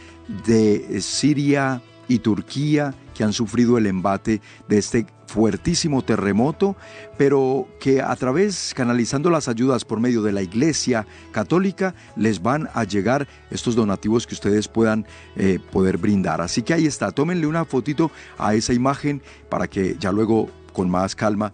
de 0.47 1.01
Siria 1.01 1.83
y 2.09 2.19
Turquía 2.19 2.95
que 3.15 3.25
han 3.25 3.33
sufrido 3.33 3.79
el 3.79 3.87
embate 3.87 4.41
de 4.69 4.79
este 4.79 5.07
fuertísimo 5.27 6.03
terremoto, 6.03 6.77
pero 7.17 7.69
que 7.81 8.03
a 8.03 8.15
través, 8.17 8.75
canalizando 8.75 9.31
las 9.31 9.49
ayudas 9.49 9.85
por 9.85 9.99
medio 9.99 10.23
de 10.23 10.33
la 10.33 10.43
Iglesia 10.43 11.07
Católica, 11.31 11.95
les 12.17 12.43
van 12.43 12.69
a 12.75 12.85
llegar 12.85 13.27
estos 13.51 13.75
donativos 13.75 14.27
que 14.27 14.35
ustedes 14.35 14.69
puedan 14.69 15.07
eh, 15.37 15.59
poder 15.73 15.97
brindar. 15.97 16.41
Así 16.41 16.63
que 16.63 16.75
ahí 16.75 16.87
está, 16.87 17.11
tómenle 17.13 17.47
una 17.47 17.65
fotito 17.65 18.11
a 18.37 18.55
esa 18.55 18.75
imagen 18.75 19.23
para 19.49 19.69
que 19.69 19.97
ya 19.99 20.13
luego 20.13 20.51
con 20.73 20.91
más 20.91 21.15
calma 21.15 21.53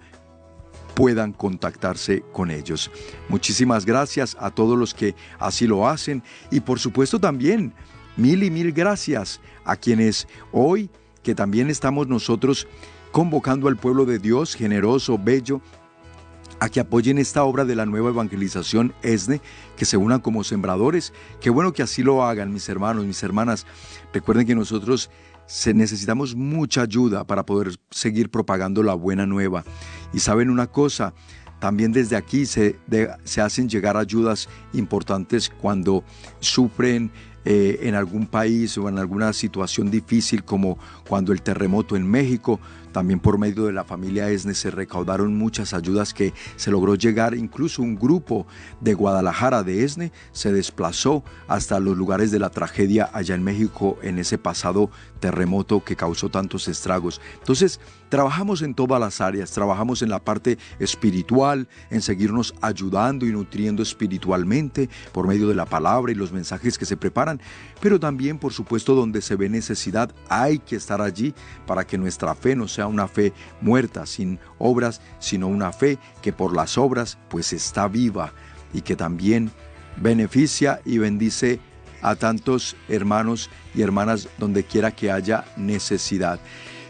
puedan 0.99 1.33
contactarse 1.33 2.25
con 2.33 2.51
ellos. 2.51 2.91
Muchísimas 3.29 3.87
gracias 3.87 4.37
a 4.41 4.51
todos 4.51 4.77
los 4.77 4.95
que 4.95 5.15
así 5.39 5.65
lo 5.65 5.87
hacen 5.87 6.25
y 6.51 6.59
por 6.59 6.81
supuesto 6.81 7.21
también 7.21 7.73
mil 8.17 8.43
y 8.43 8.51
mil 8.51 8.73
gracias 8.73 9.41
a 9.65 9.77
quienes 9.77 10.27
hoy 10.51 10.91
que 11.23 11.37
también 11.37 11.71
estamos 11.71 12.09
nosotros 12.09 12.67
convocando 13.13 13.69
al 13.69 13.77
pueblo 13.77 14.07
de 14.07 14.19
Dios 14.19 14.57
generoso, 14.57 15.21
bello, 15.23 15.61
a 16.59 16.69
que 16.69 16.81
apoyen 16.81 17.19
esta 17.19 17.45
obra 17.45 17.65
de 17.65 17.77
la 17.77 17.87
nueva 17.87 18.11
evangelización 18.11 18.93
ESNE, 19.03 19.41
que 19.77 19.85
se 19.85 19.97
unan 19.97 20.19
como 20.19 20.43
sembradores. 20.43 21.13
Qué 21.41 21.51
bueno 21.51 21.73
que 21.73 21.85
así 21.85 22.03
lo 22.03 22.25
hagan, 22.25 22.53
mis 22.53 22.69
hermanos, 22.69 23.05
mis 23.05 23.23
hermanas. 23.23 23.67
Recuerden 24.13 24.49
que 24.49 24.57
nosotros 24.57 25.11
se 25.49 25.73
necesitamos 25.73 26.37
mucha 26.37 26.83
ayuda 26.83 27.25
para 27.25 27.45
poder 27.45 27.73
seguir 27.91 28.31
propagando 28.31 28.83
la 28.83 28.95
buena 28.95 29.27
nueva. 29.27 29.65
Y 30.13 30.21
saben 30.21 30.51
una 30.51 30.67
cosa, 30.67 31.15
también 31.59 31.91
desde 31.91 32.17
aquí 32.17 32.45
se, 32.45 32.77
se 33.25 33.41
hacen 33.41 33.69
llegar 33.69 33.97
ayudas 33.97 34.49
importantes 34.75 35.49
cuando 35.49 36.05
sufren 36.39 37.11
eh, 37.51 37.89
en 37.89 37.95
algún 37.95 38.27
país 38.27 38.77
o 38.77 38.91
en 38.91 38.99
alguna 38.99 39.33
situación 39.33 39.91
difícil 39.91 40.45
como 40.45 40.77
cuando 41.09 41.33
el 41.33 41.41
terremoto 41.41 41.97
en 41.97 42.07
México. 42.07 42.61
También 42.93 43.21
por 43.21 43.39
medio 43.39 43.65
de 43.65 43.73
la 43.73 43.85
familia 43.85 44.29
ESNE 44.29 44.55
se 44.55 44.71
recaudaron 44.71 45.35
muchas 45.35 45.73
ayudas 45.73 46.13
que 46.13 46.35
se 46.57 46.71
logró 46.71 46.95
llegar. 46.95 47.35
Incluso 47.35 47.81
un 47.81 47.95
grupo 47.95 48.47
de 48.81 48.93
Guadalajara 48.93 49.63
de 49.63 49.83
ESNE 49.83 50.13
se 50.33 50.53
desplazó 50.53 51.25
hasta 51.47 51.81
los 51.81 51.97
lugares 51.97 52.31
de 52.31 52.39
la 52.39 52.51
tragedia 52.51 53.09
allá 53.15 53.35
en 53.35 53.45
México 53.45 53.99
en 54.03 54.19
ese 54.19 54.37
pasado 54.37 54.91
terremoto 55.19 55.85
que 55.85 55.97
causó 55.97 56.29
tantos 56.29 56.69
estragos. 56.69 57.21
Entonces, 57.39 57.81
trabajamos 58.09 58.63
en 58.63 58.75
todas 58.75 59.01
las 59.01 59.21
áreas, 59.21 59.51
trabajamos 59.51 60.03
en 60.03 60.11
la 60.11 60.19
parte 60.19 60.59
espiritual, 60.79 61.69
en 61.91 62.01
seguirnos 62.01 62.55
ayudando 62.61 63.27
y 63.27 63.33
nutriendo 63.33 63.83
espiritualmente 63.83 64.89
por 65.13 65.27
medio 65.27 65.49
de 65.49 65.55
la 65.55 65.67
palabra 65.67 66.13
y 66.13 66.15
los 66.15 66.33
mensajes 66.33 66.79
que 66.79 66.87
se 66.87 66.97
preparan, 66.97 67.41
pero 67.81 68.01
también, 68.01 68.39
por 68.39 68.53
supuesto, 68.53 68.95
donde 68.95 69.23
se 69.23 69.37
ve 69.37 69.49
necesidad, 69.49 70.15
hay 70.29 70.59
que 70.59 70.77
estar 70.77 71.01
allí 71.01 71.35
para 71.67 71.87
que 71.87 71.99
nuestra 71.99 72.35
fe 72.35 72.57
no 72.57 72.69
sea 72.69 72.87
una 72.87 73.09
fe 73.09 73.33
muerta, 73.61 74.07
sin 74.07 74.39
obras, 74.59 75.01
sino 75.19 75.49
una 75.49 75.73
fe 75.73 75.99
que 76.23 76.33
por 76.33 76.55
las 76.55 76.79
obras 76.79 77.19
pues 77.29 77.53
está 77.53 77.89
viva 77.89 78.33
y 78.73 78.83
que 78.83 78.97
también 78.97 79.51
beneficia 79.97 80.81
y 80.85 80.99
bendice 80.99 81.61
a 82.03 82.17
tantos 82.17 82.77
hermanos 82.89 83.51
y 83.75 83.83
hermanas 83.83 84.29
donde 84.39 84.65
quiera 84.65 84.91
que 84.91 85.11
haya 85.11 85.45
necesidad. 85.57 86.41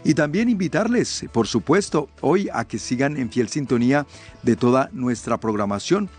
Y 0.03 0.13
también 0.13 0.49
invitarles, 0.49 1.25
por 1.33 1.47
supuesto, 1.47 2.09
hoy 2.21 2.49
a 2.53 2.65
que 2.65 2.79
sigan 2.79 3.17
en 3.17 3.29
fiel 3.29 3.49
sintonía 3.49 4.05
de 4.43 4.55
toda 4.55 4.89
nuestra 4.93 5.37
programación. 5.39 6.09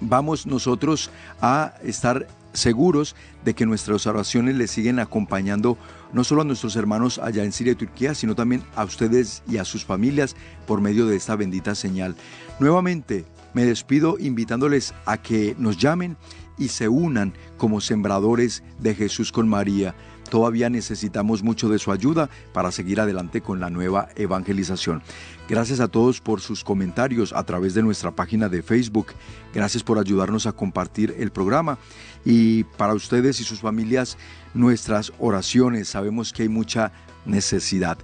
Vamos 0.00 0.46
nosotros 0.46 1.10
a 1.40 1.74
estar 1.84 2.26
seguros 2.52 3.14
de 3.44 3.54
que 3.54 3.66
nuestras 3.66 4.06
oraciones 4.06 4.56
les 4.56 4.70
siguen 4.70 4.98
acompañando 4.98 5.78
no 6.12 6.24
solo 6.24 6.42
a 6.42 6.44
nuestros 6.44 6.74
hermanos 6.74 7.18
allá 7.18 7.44
en 7.44 7.52
Siria 7.52 7.72
y 7.72 7.76
Turquía, 7.76 8.14
sino 8.14 8.34
también 8.34 8.64
a 8.74 8.84
ustedes 8.84 9.42
y 9.48 9.58
a 9.58 9.64
sus 9.64 9.84
familias 9.84 10.34
por 10.66 10.80
medio 10.80 11.06
de 11.06 11.16
esta 11.16 11.36
bendita 11.36 11.74
señal. 11.74 12.16
Nuevamente, 12.58 13.24
me 13.54 13.64
despido 13.64 14.16
invitándoles 14.18 14.94
a 15.06 15.18
que 15.18 15.54
nos 15.58 15.76
llamen 15.76 16.16
y 16.60 16.68
se 16.68 16.88
unan 16.88 17.32
como 17.56 17.80
sembradores 17.80 18.62
de 18.78 18.94
Jesús 18.94 19.32
con 19.32 19.48
María. 19.48 19.96
Todavía 20.30 20.70
necesitamos 20.70 21.42
mucho 21.42 21.68
de 21.68 21.80
su 21.80 21.90
ayuda 21.90 22.30
para 22.52 22.70
seguir 22.70 23.00
adelante 23.00 23.40
con 23.40 23.58
la 23.58 23.68
nueva 23.68 24.10
evangelización. 24.14 25.02
Gracias 25.48 25.80
a 25.80 25.88
todos 25.88 26.20
por 26.20 26.40
sus 26.40 26.62
comentarios 26.62 27.32
a 27.32 27.42
través 27.42 27.74
de 27.74 27.82
nuestra 27.82 28.12
página 28.12 28.48
de 28.48 28.62
Facebook. 28.62 29.08
Gracias 29.52 29.82
por 29.82 29.98
ayudarnos 29.98 30.46
a 30.46 30.52
compartir 30.52 31.16
el 31.18 31.32
programa. 31.32 31.78
Y 32.24 32.62
para 32.62 32.94
ustedes 32.94 33.40
y 33.40 33.44
sus 33.44 33.58
familias, 33.58 34.18
nuestras 34.54 35.12
oraciones. 35.18 35.88
Sabemos 35.88 36.32
que 36.32 36.42
hay 36.42 36.48
mucha 36.48 36.92
necesidad. 37.24 37.98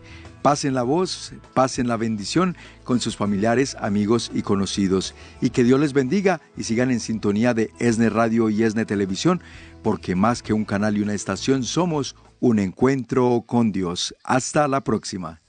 Pasen 0.47 0.75
la 0.75 0.85
voz, 0.85 1.33
pasen 1.55 1.89
la 1.89 1.97
bendición 1.97 2.57
con 2.85 3.01
sus 3.01 3.17
familiares, 3.17 3.77
amigos 3.81 4.31
y 4.33 4.43
conocidos. 4.43 5.13
Y 5.41 5.51
que 5.51 5.65
Dios 5.65 5.81
les 5.81 5.93
bendiga 5.93 6.41
y 6.57 6.63
sigan 6.63 6.93
en 6.93 7.01
sintonía 7.01 7.53
de 7.53 7.73
ESNE 7.81 8.11
Radio 8.11 8.49
y 8.49 8.63
ESNE 8.63 8.85
Televisión, 8.85 9.43
porque 9.83 10.15
más 10.15 10.45
que 10.45 10.53
un 10.53 10.65
canal 10.65 10.97
y 10.97 11.03
una 11.03 11.15
estación, 11.15 11.65
somos 11.65 12.15
un 12.39 12.61
encuentro 12.61 13.43
con 13.45 13.73
Dios. 13.73 14.15
Hasta 14.23 14.69
la 14.69 14.83
próxima. 14.83 15.41